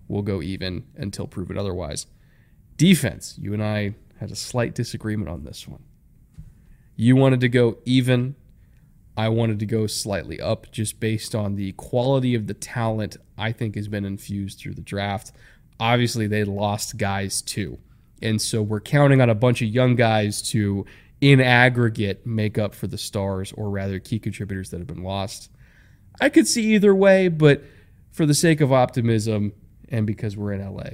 we'll 0.07 0.21
go 0.21 0.41
even 0.41 0.85
until 0.95 1.25
proven 1.25 1.57
otherwise. 1.57 2.05
Defense. 2.77 3.35
You 3.39 3.53
and 3.53 3.63
I 3.63 3.95
had 4.19 4.31
a 4.31 4.35
slight 4.35 4.75
disagreement 4.75 5.29
on 5.29 5.43
this 5.43 5.67
one. 5.67 5.83
You 6.95 7.15
wanted 7.15 7.41
to 7.41 7.49
go 7.49 7.77
even. 7.85 8.35
I 9.15 9.29
wanted 9.29 9.59
to 9.59 9.65
go 9.65 9.87
slightly 9.87 10.39
up 10.39 10.71
just 10.71 10.99
based 10.99 11.33
on 11.33 11.55
the 11.55 11.71
quality 11.73 12.35
of 12.35 12.47
the 12.47 12.53
talent 12.53 13.17
I 13.37 13.51
think 13.51 13.75
has 13.75 13.87
been 13.87 14.05
infused 14.05 14.59
through 14.59 14.75
the 14.75 14.81
draft. 14.81 15.31
Obviously, 15.79 16.27
they 16.27 16.43
lost 16.43 16.97
guys 16.97 17.41
too. 17.41 17.79
And 18.21 18.41
so 18.41 18.61
we're 18.61 18.79
counting 18.79 19.21
on 19.21 19.29
a 19.29 19.35
bunch 19.35 19.61
of 19.61 19.67
young 19.67 19.95
guys 19.95 20.41
to, 20.49 20.85
in 21.21 21.39
aggregate, 21.39 22.25
make 22.25 22.57
up 22.57 22.73
for 22.73 22.87
the 22.87 22.97
stars 22.97 23.51
or 23.53 23.69
rather 23.69 23.99
key 23.99 24.19
contributors 24.19 24.69
that 24.71 24.79
have 24.79 24.87
been 24.87 25.03
lost. 25.03 25.51
I 26.19 26.29
could 26.29 26.47
see 26.47 26.73
either 26.73 26.95
way, 26.95 27.27
but 27.27 27.63
for 28.11 28.25
the 28.25 28.33
sake 28.33 28.61
of 28.61 28.73
optimism 28.73 29.53
and 29.89 30.07
because 30.07 30.35
we're 30.35 30.53
in 30.53 30.65
LA, 30.65 30.89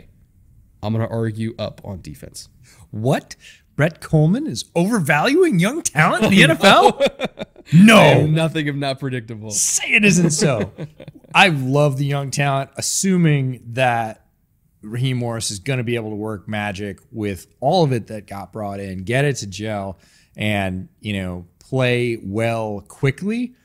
I'm 0.84 0.94
going 0.94 1.08
to 1.08 1.12
argue 1.14 1.56
up 1.58 1.82
on 1.84 2.02
defense. 2.02 2.50
What? 2.92 3.36
Brett 3.76 4.02
Kollmann 4.02 4.48
is 4.48 4.66
overvaluing 4.76 5.60
young 5.60 5.82
talent 5.82 6.26
in 6.26 6.30
the 6.32 6.42
NFL? 6.56 7.46
No. 7.74 8.26
Nothing 8.26 8.68
if 8.68 8.76
not 8.76 9.00
predictable. 9.00 9.50
Say 9.52 9.94
it 9.94 10.06
isn't 10.06 10.32
so. 10.32 10.72
I 11.34 11.48
love 11.48 11.98
the 11.98 12.06
young 12.06 12.30
talent, 12.30 12.70
assuming 12.76 13.64
that 13.74 14.28
Raheem 14.82 15.18
Morris 15.18 15.50
is 15.50 15.60
going 15.60 15.78
to 15.78 15.84
be 15.84 15.96
able 15.96 16.10
to 16.12 16.16
work 16.16 16.48
magic 16.48 17.00
with 17.12 17.48
all 17.62 17.84
of 17.84 17.94
it 17.94 18.08
that 18.08 18.28
got 18.28 18.52
brought 18.54 18.80
in, 18.80 19.04
get 19.06 19.26
it 19.26 19.38
to 19.38 19.48
gel, 19.48 19.98
and, 20.36 20.90
you 21.00 21.14
know, 21.14 21.48
play 21.60 22.20
well 22.22 22.82
quickly. 22.82 23.56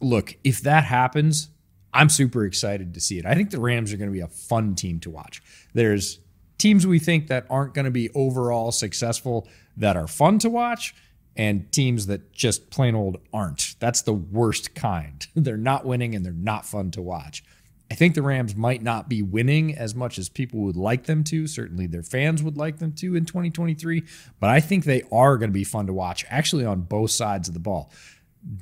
Look, 0.00 0.36
if 0.44 0.60
that 0.62 0.84
happens, 0.84 1.48
I'm 1.92 2.08
super 2.08 2.44
excited 2.44 2.94
to 2.94 3.00
see 3.00 3.18
it. 3.18 3.26
I 3.26 3.34
think 3.34 3.50
the 3.50 3.60
Rams 3.60 3.92
are 3.92 3.96
going 3.96 4.10
to 4.10 4.14
be 4.14 4.20
a 4.20 4.28
fun 4.28 4.74
team 4.74 5.00
to 5.00 5.10
watch. 5.10 5.42
There's 5.74 6.20
teams 6.62 6.86
we 6.86 7.00
think 7.00 7.26
that 7.26 7.44
aren't 7.50 7.74
going 7.74 7.86
to 7.86 7.90
be 7.90 8.08
overall 8.10 8.70
successful 8.70 9.48
that 9.76 9.96
are 9.96 10.06
fun 10.06 10.38
to 10.38 10.48
watch 10.48 10.94
and 11.34 11.72
teams 11.72 12.06
that 12.06 12.32
just 12.32 12.70
plain 12.70 12.94
old 12.94 13.16
aren't. 13.32 13.74
That's 13.80 14.02
the 14.02 14.12
worst 14.12 14.72
kind. 14.72 15.26
they're 15.34 15.56
not 15.56 15.84
winning 15.84 16.14
and 16.14 16.24
they're 16.24 16.32
not 16.32 16.64
fun 16.64 16.92
to 16.92 17.02
watch. 17.02 17.42
I 17.90 17.94
think 17.94 18.14
the 18.14 18.22
Rams 18.22 18.54
might 18.54 18.80
not 18.80 19.08
be 19.08 19.22
winning 19.22 19.76
as 19.76 19.94
much 19.94 20.18
as 20.18 20.28
people 20.28 20.60
would 20.60 20.76
like 20.76 21.04
them 21.04 21.24
to. 21.24 21.48
Certainly 21.48 21.88
their 21.88 22.04
fans 22.04 22.44
would 22.44 22.56
like 22.56 22.78
them 22.78 22.92
to 22.92 23.16
in 23.16 23.26
2023, 23.26 24.04
but 24.38 24.48
I 24.48 24.60
think 24.60 24.84
they 24.84 25.02
are 25.10 25.36
going 25.36 25.50
to 25.50 25.54
be 25.54 25.64
fun 25.64 25.88
to 25.88 25.92
watch 25.92 26.24
actually 26.30 26.64
on 26.64 26.82
both 26.82 27.10
sides 27.10 27.48
of 27.48 27.54
the 27.54 27.60
ball. 27.60 27.90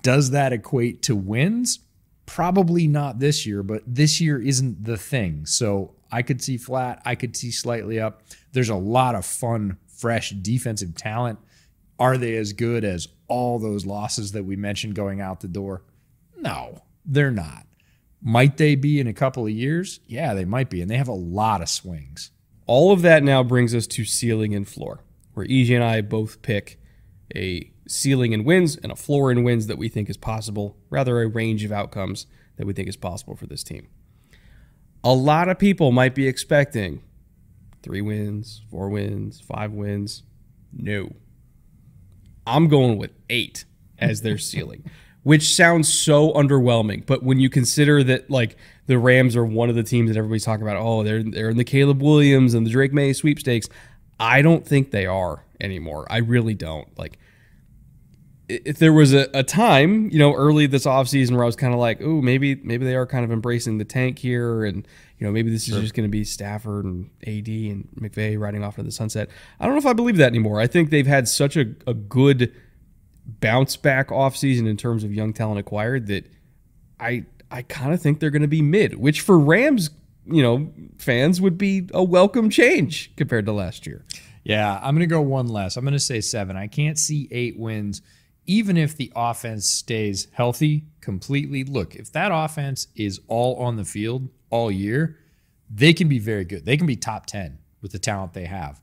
Does 0.03 0.31
that 0.31 0.55
equate 0.55 1.03
to 1.03 1.15
wins? 1.15 1.81
Probably 2.25 2.87
not 2.87 3.19
this 3.19 3.45
year, 3.45 3.63
but 3.63 3.83
this 3.87 4.21
year 4.23 4.41
isn't 4.41 4.85
the 4.85 4.97
thing. 4.97 5.45
So 5.45 5.95
I 6.13 6.23
could 6.23 6.43
see 6.43 6.57
flat, 6.57 7.03
I 7.05 7.15
could 7.15 7.37
see 7.37 7.51
slightly 7.51 8.01
up. 8.01 8.23
There's 8.53 8.69
a 8.69 8.77
lot 8.77 9.15
of 9.15 9.25
fun, 9.25 9.79
fresh 9.87 10.31
defensive 10.31 10.95
talent. 10.95 11.39
Are 11.99 12.17
they 12.17 12.37
as 12.37 12.53
good 12.53 12.85
as 12.85 13.09
all 13.29 13.59
those 13.59 13.87
losses 13.87 14.33
that 14.33 14.45
we 14.45 14.57
mentioned 14.57 14.95
going 14.95 15.21
out 15.21 15.41
the 15.41 15.49
door? 15.49 15.83
No, 16.37 16.83
they're 17.05 17.31
not. 17.31 17.67
Might 18.23 18.57
they 18.57 18.75
be 18.75 19.01
in 19.01 19.07
a 19.07 19.13
couple 19.13 19.45
of 19.45 19.53
years? 19.53 20.01
Yeah, 20.07 20.35
they 20.35 20.45
might 20.45 20.71
be. 20.71 20.83
And 20.83 20.91
they 20.91 20.97
have 20.97 21.09
a 21.09 21.13
lot 21.13 21.63
of 21.63 21.69
swings. 21.69 22.31
All 22.67 22.93
of 22.93 23.03
that 23.03 23.23
now 23.23 23.43
brings 23.43 23.75
us 23.75 23.87
to 23.89 24.05
ceiling 24.05 24.55
and 24.55 24.67
floor, 24.69 25.03
where 25.35 25.47
EJ 25.47 25.75
and 25.75 25.85
I 25.85 26.01
both 26.01 26.43
pick 26.43 26.81
a 27.35 27.71
ceiling 27.87 28.33
in 28.33 28.45
wins 28.45 28.77
and 28.77 28.93
a 28.93 28.97
floor 28.97 29.31
in 29.31 29.43
wins 29.43 29.67
that 29.67 29.79
we 29.79 29.89
think 29.89 30.09
is 30.09 30.17
possible, 30.17 30.77
rather, 30.89 31.21
a 31.21 31.27
range 31.27 31.65
of 31.65 31.73
outcomes 31.73 32.27
that 32.57 32.67
we 32.67 32.73
think 32.73 32.89
is 32.89 32.97
possible 32.97 33.37
for 33.37 33.47
this 33.47 33.65
team 33.65 33.89
a 35.03 35.13
lot 35.13 35.49
of 35.49 35.59
people 35.59 35.93
might 35.93 36.15
be 36.15 36.27
expecting 36.27 37.03
three 37.83 38.01
wins, 38.01 38.63
four 38.71 38.89
wins, 38.89 39.41
five 39.41 39.73
wins. 39.73 40.23
No. 40.73 41.15
I'm 42.47 42.69
going 42.69 42.99
with 42.99 43.13
eight 43.29 43.65
as 43.99 44.23
their 44.23 44.39
ceiling, 44.39 44.85
which 45.23 45.55
sounds 45.55 45.93
so 45.93 46.33
underwhelming. 46.33 47.07
But 47.07 47.23
when 47.23 47.41
you 47.41 47.49
consider 47.49 48.03
that, 48.05 48.31
like, 48.31 48.57
the 48.87 48.99
Rams 48.99 49.37
are 49.37 49.45
one 49.45 49.69
of 49.69 49.77
the 49.77 49.83
teams 49.83 50.11
that 50.11 50.17
everybody's 50.17 50.45
talking 50.45 50.67
about, 50.67 50.77
oh, 50.77 51.03
they're, 51.03 51.23
they're 51.23 51.51
in 51.51 51.57
the 51.57 51.65
Caleb 51.65 52.03
Williams 52.03 52.55
and 52.55 52.67
the 52.67 52.71
Drake 52.71 52.93
Maye 52.93 53.13
sweepstakes, 53.13 53.69
I 54.19 54.43
don't 54.43 54.67
think 54.67 54.91
they 54.91 55.07
are 55.07 55.45
anymore. 55.61 56.07
I 56.11 56.19
really 56.19 56.55
don't. 56.55 56.87
Like, 56.99 57.19
if 58.51 58.79
there 58.79 58.93
was 58.93 59.15
a, 59.15 59.29
a 59.33 59.43
time, 59.43 60.11
you 60.11 60.19
know, 60.19 60.35
early 60.35 60.67
this 60.67 60.85
offseason 60.85 61.33
where 61.33 61.45
I 61.45 61.47
was 61.47 61.57
kind 61.57 61.73
of 61.73 61.79
like, 61.79 62.01
oh, 62.03 62.21
maybe 62.21 62.57
maybe 62.57 62.85
they 62.85 62.97
are 62.97 63.07
kind 63.07 63.25
of 63.25 63.31
embracing 63.31 63.79
the 63.79 63.85
tank 63.85 64.19
here, 64.19 64.65
and 64.65 64.87
you 65.19 65.27
know, 65.27 65.33
maybe 65.33 65.51
this 65.51 65.63
is 65.69 65.75
sure. 65.75 65.81
just 65.81 65.95
going 65.95 66.09
to 66.09 66.11
be 66.11 66.25
Stafford 66.25 66.85
and 66.85 67.11
AD 67.23 67.49
and 67.49 67.89
McVay 68.01 68.39
riding 68.39 68.65
off 68.65 68.79
into 68.79 68.89
the 68.89 68.93
sunset. 68.93 69.29
I 69.61 69.67
don't 69.67 69.75
know 69.75 69.79
if 69.79 69.87
I 69.87 69.93
believe 69.93 70.17
that 70.17 70.29
anymore. 70.29 70.61
I 70.61 70.67
think 70.67 70.91
they've 70.91 71.07
had 71.07 71.29
such 71.29 71.57
a, 71.57 71.75
a 71.87 71.95
good 71.95 72.53
bounce 73.25 73.77
back 73.77 74.09
offseason 74.09 74.67
in 74.67 74.77
terms 74.77 75.05
of 75.05 75.15
young 75.15 75.33
talent 75.33 75.61
acquired 75.61 76.09
that 76.09 76.31
I 76.99 77.25
I 77.51 77.63
kind 77.63 77.93
of 77.93 78.03
think 78.03 78.21
they're 78.21 78.31
going 78.31 78.43
to 78.43 78.49
be 78.49 78.63
mid, 78.63 78.97
which 78.97 79.21
for 79.21 79.39
Rams, 79.39 79.91
you 80.27 80.43
know, 80.43 80.73
fans 80.99 81.41
would 81.41 81.59
be 81.59 81.89
a 81.95 82.03
welcome 82.03 82.51
change 82.51 83.15
compared 83.17 83.47
to 83.47 83.53
last 83.53 83.87
year. 83.87 84.05
Yeah, 84.43 84.81
I'm 84.83 84.95
going 84.95 85.07
to 85.09 85.13
go 85.13 85.21
one 85.21 85.49
less. 85.49 85.77
I'm 85.77 85.85
going 85.85 85.93
to 85.93 86.01
say 86.01 86.21
seven. 86.21 86.57
I 86.57 86.67
can't 86.67 86.99
see 86.99 87.29
eight 87.31 87.59
wins 87.59 88.03
even 88.51 88.77
if 88.77 88.97
the 88.97 89.13
offense 89.15 89.65
stays 89.65 90.27
healthy 90.33 90.83
completely, 91.01 91.63
look, 91.63 91.95
if 91.95 92.11
that 92.11 92.33
offense 92.35 92.89
is 92.97 93.21
all 93.29 93.55
on 93.63 93.77
the 93.77 93.85
field 93.85 94.29
all 94.51 94.73
year, 94.73 95.17
they 95.73 95.93
can 95.93 96.09
be 96.09 96.19
very 96.19 96.45
good. 96.45 96.67
They 96.67 96.77
can 96.77 96.89
be 96.89 96.97
top 96.97 97.27
10 97.27 97.59
with 97.81 97.93
the 97.93 98.01
talent 98.01 98.33
they 98.33 98.47
have. 98.47 98.81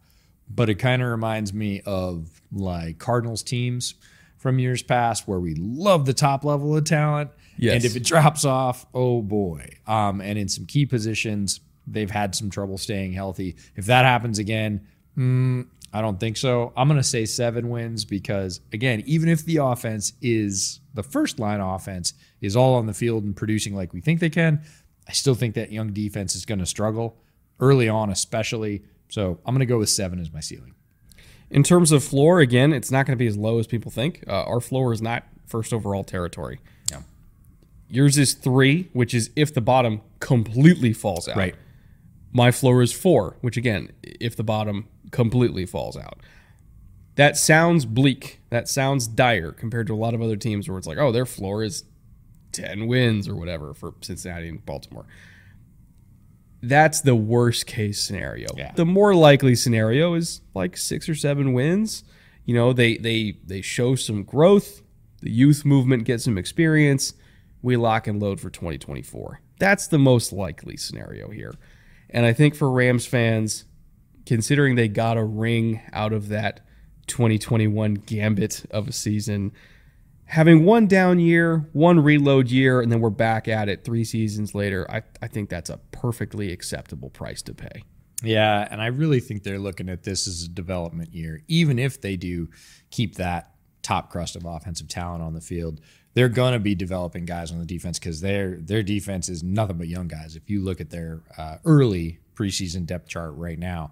But 0.49 0.69
it 0.69 0.75
kind 0.75 1.01
of 1.01 1.09
reminds 1.09 1.53
me 1.53 1.81
of 1.85 2.41
like 2.49 2.97
Cardinals 2.97 3.43
teams 3.43 3.95
from 4.37 4.57
years 4.57 4.81
past 4.81 5.27
where 5.27 5.41
we 5.41 5.53
love 5.55 6.05
the 6.05 6.13
top 6.13 6.45
level 6.45 6.77
of 6.77 6.85
talent. 6.85 7.29
Yes. 7.57 7.75
And 7.75 7.83
if 7.83 7.97
it 7.97 8.05
drops 8.05 8.45
off, 8.45 8.85
oh 8.93 9.21
boy. 9.21 9.79
Um, 9.85 10.21
and 10.21 10.39
in 10.39 10.47
some 10.47 10.65
key 10.65 10.85
positions, 10.85 11.59
they've 11.85 12.09
had 12.09 12.35
some 12.35 12.49
trouble 12.49 12.77
staying 12.77 13.11
healthy. 13.11 13.57
If 13.75 13.87
that 13.87 14.05
happens 14.05 14.39
again, 14.39 14.87
mm, 15.17 15.67
I 15.93 16.01
don't 16.01 16.19
think 16.19 16.37
so. 16.37 16.73
I'm 16.75 16.87
going 16.87 16.99
to 16.99 17.03
say 17.03 17.25
seven 17.25 17.69
wins 17.69 18.05
because, 18.05 18.59
again, 18.73 19.03
even 19.05 19.29
if 19.29 19.45
the 19.45 19.57
offense 19.57 20.13
is 20.21 20.81
the 20.93 21.03
first 21.03 21.39
line 21.39 21.61
offense 21.61 22.13
is 22.41 22.55
all 22.55 22.75
on 22.75 22.85
the 22.85 22.93
field 22.93 23.23
and 23.23 23.35
producing 23.35 23.75
like 23.75 23.93
we 23.93 24.01
think 24.01 24.19
they 24.19 24.29
can, 24.29 24.61
I 25.07 25.13
still 25.13 25.35
think 25.35 25.55
that 25.55 25.71
young 25.71 25.93
defense 25.93 26.35
is 26.35 26.45
going 26.45 26.59
to 26.59 26.65
struggle 26.65 27.17
early 27.59 27.87
on, 27.87 28.09
especially. 28.09 28.83
So 29.09 29.39
I'm 29.45 29.53
going 29.53 29.59
to 29.59 29.65
go 29.65 29.79
with 29.79 29.89
seven 29.89 30.19
as 30.19 30.31
my 30.31 30.41
ceiling. 30.41 30.75
In 31.49 31.63
terms 31.63 31.93
of 31.93 32.03
floor, 32.03 32.41
again, 32.41 32.73
it's 32.73 32.91
not 32.91 33.05
going 33.05 33.17
to 33.17 33.21
be 33.21 33.27
as 33.27 33.37
low 33.37 33.57
as 33.57 33.67
people 33.67 33.89
think. 33.89 34.23
Uh, 34.27 34.43
our 34.43 34.59
floor 34.59 34.91
is 34.91 35.01
not 35.01 35.23
first 35.45 35.71
overall 35.71 36.03
territory. 36.03 36.59
Yeah. 36.91 37.01
Yours 37.89 38.17
is 38.17 38.33
three, 38.33 38.89
which 38.91 39.13
is 39.13 39.29
if 39.37 39.53
the 39.53 39.61
bottom 39.61 40.01
completely 40.19 40.91
falls 40.91 41.29
out. 41.29 41.37
Right. 41.37 41.55
My 42.33 42.51
floor 42.51 42.81
is 42.81 42.91
four, 42.91 43.37
which 43.39 43.55
again, 43.55 43.91
if 44.03 44.35
the 44.35 44.43
bottom 44.43 44.89
completely 45.11 45.65
falls 45.65 45.97
out. 45.97 46.19
That 47.15 47.35
sounds 47.35 47.85
bleak. 47.85 48.41
That 48.49 48.69
sounds 48.69 49.07
dire 49.07 49.51
compared 49.51 49.87
to 49.87 49.93
a 49.93 49.97
lot 49.97 50.13
of 50.13 50.21
other 50.21 50.35
teams 50.35 50.69
where 50.69 50.77
it's 50.77 50.87
like, 50.87 50.99
oh, 50.99 51.11
their 51.11 51.25
floor 51.25 51.63
is 51.63 51.83
10 52.51 52.87
wins 52.87 53.27
or 53.27 53.35
whatever 53.35 53.73
for 53.73 53.95
Cincinnati 54.01 54.47
and 54.49 54.65
Baltimore. 54.65 55.05
That's 56.61 57.01
the 57.01 57.15
worst 57.15 57.65
case 57.67 58.01
scenario. 58.01 58.47
Yeah. 58.55 58.71
The 58.75 58.85
more 58.85 59.15
likely 59.15 59.55
scenario 59.55 60.13
is 60.15 60.41
like 60.53 60.75
six 60.75 61.07
or 61.07 61.15
seven 61.15 61.53
wins. 61.53 62.03
You 62.45 62.55
know, 62.55 62.73
they 62.73 62.97
they 62.97 63.37
they 63.45 63.61
show 63.61 63.95
some 63.95 64.23
growth. 64.23 64.81
The 65.21 65.29
youth 65.29 65.65
movement 65.65 66.05
gets 66.05 66.23
some 66.23 66.37
experience. 66.37 67.13
We 67.61 67.75
lock 67.77 68.07
and 68.07 68.21
load 68.21 68.39
for 68.39 68.49
2024. 68.49 69.41
That's 69.59 69.87
the 69.87 69.99
most 69.99 70.31
likely 70.31 70.77
scenario 70.77 71.29
here. 71.29 71.53
And 72.09 72.25
I 72.25 72.33
think 72.33 72.55
for 72.55 72.71
Rams 72.71 73.05
fans, 73.05 73.65
considering 74.27 74.75
they 74.75 74.87
got 74.87 75.17
a 75.17 75.23
ring 75.23 75.81
out 75.93 76.13
of 76.13 76.27
that 76.27 76.59
2021 77.07 77.95
gambit 77.95 78.65
of 78.69 78.87
a 78.87 78.91
season, 78.91 79.53
having 80.25 80.65
one 80.65 80.85
down 80.85 81.19
year, 81.19 81.69
one 81.71 81.99
reload 82.01 82.51
year, 82.51 82.81
and 82.81 82.91
then 82.91 82.99
we're 82.99 83.09
back 83.09 83.47
at 83.47 83.69
it 83.69 83.85
three 83.85 84.03
seasons 84.03 84.53
later, 84.53 84.85
I, 84.91 85.01
I 85.21 85.27
think 85.27 85.49
that's 85.49 85.69
a 85.69 85.77
perfectly 85.91 86.51
acceptable 86.51 87.09
price 87.09 87.41
to 87.43 87.53
pay. 87.53 87.83
Yeah, 88.21 88.67
and 88.69 88.81
I 88.81 88.87
really 88.87 89.21
think 89.21 89.43
they're 89.43 89.59
looking 89.59 89.89
at 89.89 90.03
this 90.03 90.27
as 90.27 90.43
a 90.43 90.49
development 90.49 91.13
year, 91.13 91.41
even 91.47 91.79
if 91.79 92.01
they 92.01 92.17
do 92.17 92.49
keep 92.91 93.15
that 93.15 93.51
top 93.81 94.09
crust 94.09 94.35
of 94.35 94.43
offensive 94.43 94.89
talent 94.89 95.23
on 95.23 95.33
the 95.33 95.41
field. 95.41 95.79
they're 96.13 96.27
gonna 96.27 96.59
be 96.59 96.73
developing 96.73 97.25
guys 97.25 97.51
on 97.51 97.59
the 97.59 97.65
defense 97.65 97.99
because 97.99 98.21
their 98.21 98.57
their 98.57 98.81
defense 98.81 99.29
is 99.29 99.43
nothing 99.43 99.77
but 99.77 99.87
young 99.87 100.07
guys. 100.07 100.35
If 100.35 100.49
you 100.49 100.63
look 100.63 100.81
at 100.81 100.89
their 100.89 101.21
uh, 101.37 101.57
early 101.63 102.19
preseason 102.33 102.87
depth 102.87 103.07
chart 103.07 103.35
right 103.35 103.57
now, 103.57 103.91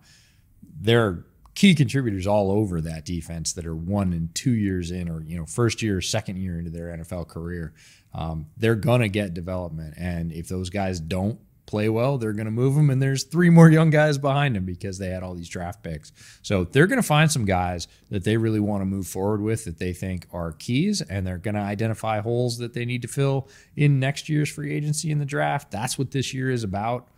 there 0.80 1.06
are 1.06 1.26
key 1.56 1.74
contributors 1.74 2.28
all 2.28 2.52
over 2.52 2.82
that 2.82 3.06
defense 3.06 3.54
that 3.54 3.66
are 3.66 3.76
one 3.76 4.14
and 4.14 4.34
two 4.36 4.54
years 4.54 4.92
in, 4.92 5.10
or 5.10 5.22
you 5.24 5.38
know, 5.38 5.46
first 5.46 5.82
year, 5.82 6.02
second 6.02 6.38
year 6.38 6.60
into 6.60 6.70
their 6.70 6.88
NFL 6.98 7.28
career. 7.28 7.74
Um, 8.14 8.48
they're 8.58 8.76
gonna 8.76 9.10
get 9.10 9.34
development, 9.34 9.96
and 9.98 10.32
if 10.32 10.48
those 10.48 10.70
guys 10.70 11.00
don't 11.00 11.40
play 11.66 11.90
well, 11.90 12.18
they're 12.18 12.34
going 12.34 12.46
to 12.46 12.52
move 12.52 12.76
them. 12.76 12.90
And 12.90 13.02
there's 13.02 13.24
three 13.24 13.50
more 13.50 13.70
young 13.70 13.90
guys 13.90 14.18
behind 14.18 14.56
them 14.56 14.66
because 14.66 14.98
they 14.98 15.10
had 15.10 15.24
all 15.24 15.34
these 15.34 15.50
draft 15.50 15.84
picks. 15.84 16.12
So 16.42 16.64
they're 16.64 16.88
going 16.88 17.02
to 17.02 17.08
find 17.08 17.32
some 17.32 17.46
guys 17.46 17.88
that 18.10 18.24
they 18.24 18.38
really 18.38 18.60
want 18.60 18.82
to 18.82 18.86
move 18.86 19.08
forward 19.08 19.42
with 19.42 19.66
that 19.66 19.80
they 19.80 19.94
think 19.94 20.28
are 20.32 20.52
keys. 20.54 21.02
And 21.02 21.26
they're 21.26 21.38
going 21.38 21.56
to 21.56 21.62
identify 21.62 22.22
holes 22.22 22.58
that 22.60 22.74
they 22.74 22.86
need 22.86 23.02
to 23.02 23.08
fill 23.08 23.50
in 23.76 24.00
next 24.00 24.30
year's 24.30 24.50
free 24.50 24.74
agency 24.74 25.12
in 25.12 25.20
the 25.20 25.26
draft. 25.26 25.72
That's 25.72 25.98
what 25.98 26.12
this 26.12 26.34
year 26.34 26.52
is 26.52 26.64
about 26.64 27.10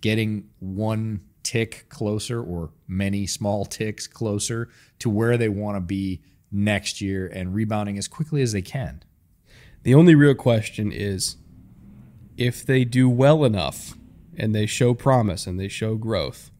getting 0.00 0.48
one 0.58 1.20
tick 1.52 1.84
closer 1.90 2.42
or 2.42 2.70
many 2.88 3.26
small 3.26 3.66
ticks 3.66 4.06
closer 4.06 4.70
to 4.98 5.10
where 5.10 5.36
they 5.36 5.50
want 5.50 5.76
to 5.76 5.82
be 5.82 6.22
next 6.50 7.02
year 7.02 7.26
and 7.26 7.54
rebounding 7.54 7.98
as 7.98 8.08
quickly 8.08 8.40
as 8.40 8.52
they 8.52 8.62
can. 8.62 9.02
The 9.82 9.94
only 9.94 10.14
real 10.14 10.34
question 10.34 10.90
is 10.90 11.36
if 12.38 12.64
they 12.64 12.86
do 12.86 13.06
well 13.06 13.44
enough 13.44 13.98
and 14.34 14.54
they 14.54 14.64
show 14.64 14.94
promise 14.94 15.46
and 15.46 15.60
they 15.60 15.68
show 15.68 15.96
growth, 15.96 16.50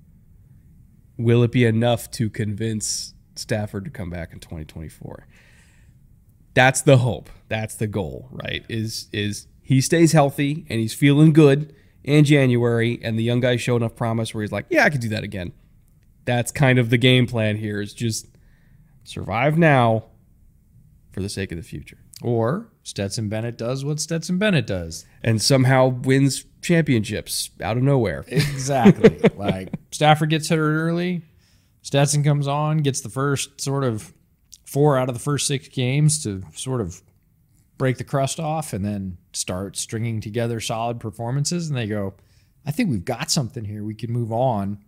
will 1.16 1.42
it 1.42 1.52
be 1.52 1.64
enough 1.64 2.10
to 2.10 2.28
convince 2.28 3.14
Stafford 3.34 3.86
to 3.86 3.90
come 3.90 4.10
back 4.10 4.34
in 4.34 4.40
2024? 4.40 5.26
That's 6.52 6.82
the 6.82 6.98
hope. 6.98 7.30
That's 7.48 7.76
the 7.76 7.86
goal, 7.86 8.28
right? 8.30 8.62
Is 8.68 9.08
is 9.10 9.46
he 9.62 9.80
stays 9.80 10.12
healthy 10.12 10.66
and 10.68 10.80
he's 10.80 10.92
feeling 10.92 11.32
good 11.32 11.74
in 12.04 12.24
January 12.24 13.00
and 13.02 13.18
the 13.18 13.22
young 13.22 13.40
guy 13.40 13.56
showed 13.56 13.76
enough 13.76 13.96
promise 13.96 14.34
where 14.34 14.42
he's 14.42 14.52
like, 14.52 14.66
"Yeah, 14.70 14.84
I 14.84 14.90
could 14.90 15.00
do 15.00 15.08
that 15.10 15.24
again." 15.24 15.52
That's 16.24 16.52
kind 16.52 16.78
of 16.78 16.90
the 16.90 16.98
game 16.98 17.26
plan 17.26 17.56
here 17.56 17.80
is 17.80 17.92
just 17.94 18.26
survive 19.04 19.58
now 19.58 20.04
for 21.10 21.20
the 21.20 21.28
sake 21.28 21.52
of 21.52 21.58
the 21.58 21.64
future. 21.64 21.98
Or 22.22 22.68
Stetson 22.84 23.28
Bennett 23.28 23.58
does 23.58 23.84
what 23.84 24.00
Stetson 24.00 24.38
Bennett 24.38 24.66
does. 24.66 25.04
And 25.22 25.42
somehow 25.42 25.88
wins 25.88 26.44
championships 26.62 27.50
out 27.60 27.76
of 27.76 27.82
nowhere. 27.82 28.24
Exactly. 28.28 29.20
like 29.36 29.70
Stafford 29.90 30.30
gets 30.30 30.48
hit 30.48 30.58
early, 30.58 31.22
Stetson 31.82 32.22
comes 32.22 32.46
on, 32.46 32.78
gets 32.78 33.00
the 33.00 33.08
first 33.08 33.60
sort 33.60 33.84
of 33.84 34.12
four 34.64 34.96
out 34.96 35.08
of 35.08 35.14
the 35.14 35.20
first 35.20 35.46
six 35.46 35.68
games 35.68 36.22
to 36.22 36.42
sort 36.54 36.80
of 36.80 37.02
break 37.82 37.98
the 37.98 38.04
crust 38.04 38.38
off 38.38 38.72
and 38.72 38.84
then 38.84 39.18
start 39.32 39.76
stringing 39.76 40.20
together 40.20 40.60
solid 40.60 41.00
performances. 41.00 41.68
And 41.68 41.76
they 41.76 41.88
go, 41.88 42.14
I 42.64 42.70
think 42.70 42.90
we've 42.90 43.04
got 43.04 43.28
something 43.28 43.64
here. 43.64 43.82
We 43.82 43.96
can 43.96 44.12
move 44.12 44.30
on 44.30 44.78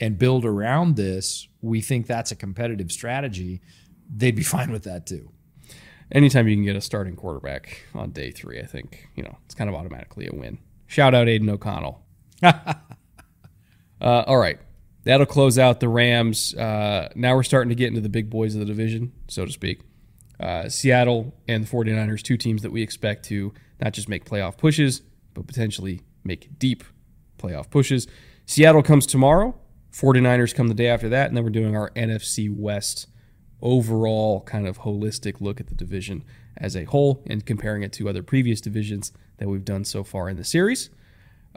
and 0.00 0.18
build 0.18 0.44
around 0.44 0.96
this. 0.96 1.46
We 1.60 1.80
think 1.80 2.08
that's 2.08 2.32
a 2.32 2.36
competitive 2.36 2.90
strategy. 2.90 3.60
They'd 4.12 4.34
be 4.34 4.42
fine 4.56 4.72
with 4.72 4.82
that 4.82 5.06
too 5.06 5.30
anytime 6.12 6.48
you 6.48 6.56
can 6.56 6.64
get 6.64 6.74
a 6.74 6.80
starting 6.80 7.14
quarterback 7.16 7.84
on 7.94 8.10
day 8.10 8.30
three, 8.30 8.60
I 8.60 8.66
think 8.66 9.08
you 9.14 9.22
know 9.22 9.36
it's 9.44 9.54
kind 9.54 9.70
of 9.70 9.76
automatically 9.76 10.26
a 10.26 10.34
win. 10.34 10.58
Shout 10.86 11.14
out 11.14 11.28
Aidan 11.28 11.48
O'Connell. 11.48 12.02
uh, 12.42 12.74
all 14.00 14.38
right, 14.38 14.58
that'll 15.04 15.26
close 15.26 15.58
out 15.58 15.80
the 15.80 15.88
Rams. 15.88 16.54
Uh, 16.54 17.10
now 17.14 17.36
we're 17.36 17.42
starting 17.42 17.68
to 17.68 17.74
get 17.74 17.88
into 17.88 18.00
the 18.00 18.08
big 18.08 18.28
boys 18.28 18.54
of 18.54 18.60
the 18.60 18.66
division, 18.66 19.12
so 19.28 19.44
to 19.44 19.52
speak. 19.52 19.82
Uh, 20.40 20.68
Seattle 20.68 21.34
and 21.46 21.66
the 21.66 21.70
49ers, 21.70 22.22
two 22.22 22.36
teams 22.36 22.62
that 22.62 22.72
we 22.72 22.82
expect 22.82 23.26
to 23.26 23.52
not 23.80 23.92
just 23.92 24.08
make 24.08 24.24
playoff 24.24 24.56
pushes, 24.56 25.02
but 25.34 25.46
potentially 25.46 26.00
make 26.24 26.58
deep 26.58 26.82
playoff 27.38 27.70
pushes. 27.70 28.06
Seattle 28.46 28.82
comes 28.82 29.06
tomorrow. 29.06 29.54
49ers 29.92 30.54
come 30.54 30.68
the 30.68 30.74
day 30.74 30.86
after 30.86 31.08
that, 31.08 31.28
and 31.28 31.36
then 31.36 31.44
we're 31.44 31.50
doing 31.50 31.76
our 31.76 31.90
NFC 31.90 32.54
West 32.54 33.06
overall 33.60 34.40
kind 34.42 34.66
of 34.66 34.80
holistic 34.80 35.40
look 35.40 35.60
at 35.60 35.66
the 35.66 35.74
division 35.74 36.24
as 36.56 36.76
a 36.76 36.84
whole 36.84 37.22
and 37.26 37.44
comparing 37.44 37.82
it 37.82 37.92
to 37.92 38.08
other 38.08 38.22
previous 38.22 38.60
divisions 38.60 39.12
that 39.38 39.48
we've 39.48 39.64
done 39.64 39.84
so 39.84 40.04
far 40.04 40.28
in 40.28 40.36
the 40.36 40.44
series. 40.44 40.90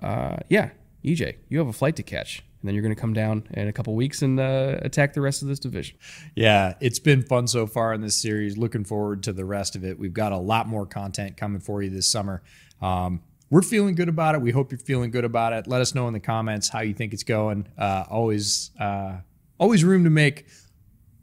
Uh, 0.01 0.37
yeah, 0.49 0.71
EJ, 1.03 1.37
you 1.49 1.59
have 1.59 1.67
a 1.67 1.73
flight 1.73 1.95
to 1.95 2.03
catch, 2.03 2.43
and 2.63 2.69
then 2.69 2.75
you're 2.75 2.81
going 2.81 2.95
to 2.95 3.01
come 3.01 3.11
down 3.11 3.43
in 3.51 3.67
a 3.67 3.73
couple 3.73 3.93
weeks 3.93 4.21
and 4.21 4.39
uh, 4.39 4.77
attack 4.83 5.13
the 5.13 5.19
rest 5.19 5.41
of 5.41 5.49
this 5.49 5.59
division. 5.59 5.97
Yeah, 6.33 6.75
it's 6.79 6.97
been 6.97 7.21
fun 7.21 7.45
so 7.45 7.67
far 7.67 7.93
in 7.93 7.99
this 7.99 8.15
series. 8.15 8.57
Looking 8.57 8.85
forward 8.85 9.21
to 9.23 9.33
the 9.33 9.43
rest 9.43 9.75
of 9.75 9.83
it. 9.83 9.99
We've 9.99 10.13
got 10.13 10.31
a 10.31 10.37
lot 10.37 10.65
more 10.65 10.85
content 10.85 11.35
coming 11.35 11.59
for 11.59 11.83
you 11.83 11.89
this 11.89 12.07
summer. 12.07 12.41
Um, 12.81 13.21
we're 13.49 13.63
feeling 13.63 13.95
good 13.95 14.07
about 14.07 14.33
it. 14.35 14.41
We 14.41 14.51
hope 14.51 14.71
you're 14.71 14.79
feeling 14.79 15.11
good 15.11 15.25
about 15.25 15.51
it. 15.51 15.67
Let 15.67 15.81
us 15.81 15.93
know 15.93 16.07
in 16.07 16.13
the 16.13 16.21
comments 16.21 16.69
how 16.69 16.79
you 16.79 16.93
think 16.93 17.13
it's 17.13 17.23
going. 17.23 17.67
Uh, 17.77 18.05
always, 18.09 18.71
uh, 18.79 19.17
always 19.57 19.83
room 19.83 20.05
to 20.05 20.09
make 20.09 20.45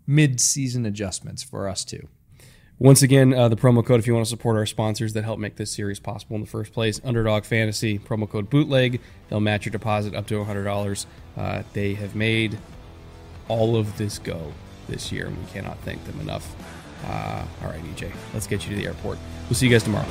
mid-season 0.06 0.84
adjustments 0.84 1.42
for 1.42 1.66
us 1.66 1.86
too. 1.86 2.06
Once 2.82 3.02
again, 3.02 3.34
uh, 3.34 3.46
the 3.46 3.56
promo 3.56 3.84
code 3.84 4.00
if 4.00 4.06
you 4.06 4.14
want 4.14 4.24
to 4.24 4.30
support 4.30 4.56
our 4.56 4.64
sponsors 4.64 5.12
that 5.12 5.22
help 5.22 5.38
make 5.38 5.56
this 5.56 5.70
series 5.70 6.00
possible 6.00 6.34
in 6.34 6.40
the 6.40 6.48
first 6.48 6.72
place, 6.72 6.98
Underdog 7.04 7.44
Fantasy, 7.44 7.98
promo 7.98 8.26
code 8.26 8.48
Bootleg. 8.48 9.02
They'll 9.28 9.38
match 9.38 9.66
your 9.66 9.70
deposit 9.70 10.14
up 10.14 10.26
to 10.28 10.42
$100. 10.42 11.06
Uh, 11.36 11.62
they 11.72 11.94
have 11.94 12.14
made 12.14 12.58
all 13.48 13.76
of 13.76 13.98
this 13.98 14.18
go 14.18 14.52
this 14.88 15.12
year, 15.12 15.26
and 15.26 15.38
we 15.38 15.50
cannot 15.52 15.78
thank 15.78 16.04
them 16.04 16.20
enough. 16.20 16.54
Uh, 17.06 17.44
all 17.62 17.70
right, 17.70 17.82
EJ, 17.94 18.12
let's 18.34 18.46
get 18.46 18.64
you 18.64 18.70
to 18.70 18.76
the 18.76 18.86
airport. 18.86 19.18
We'll 19.48 19.56
see 19.56 19.66
you 19.66 19.72
guys 19.72 19.82
tomorrow. 19.82 20.06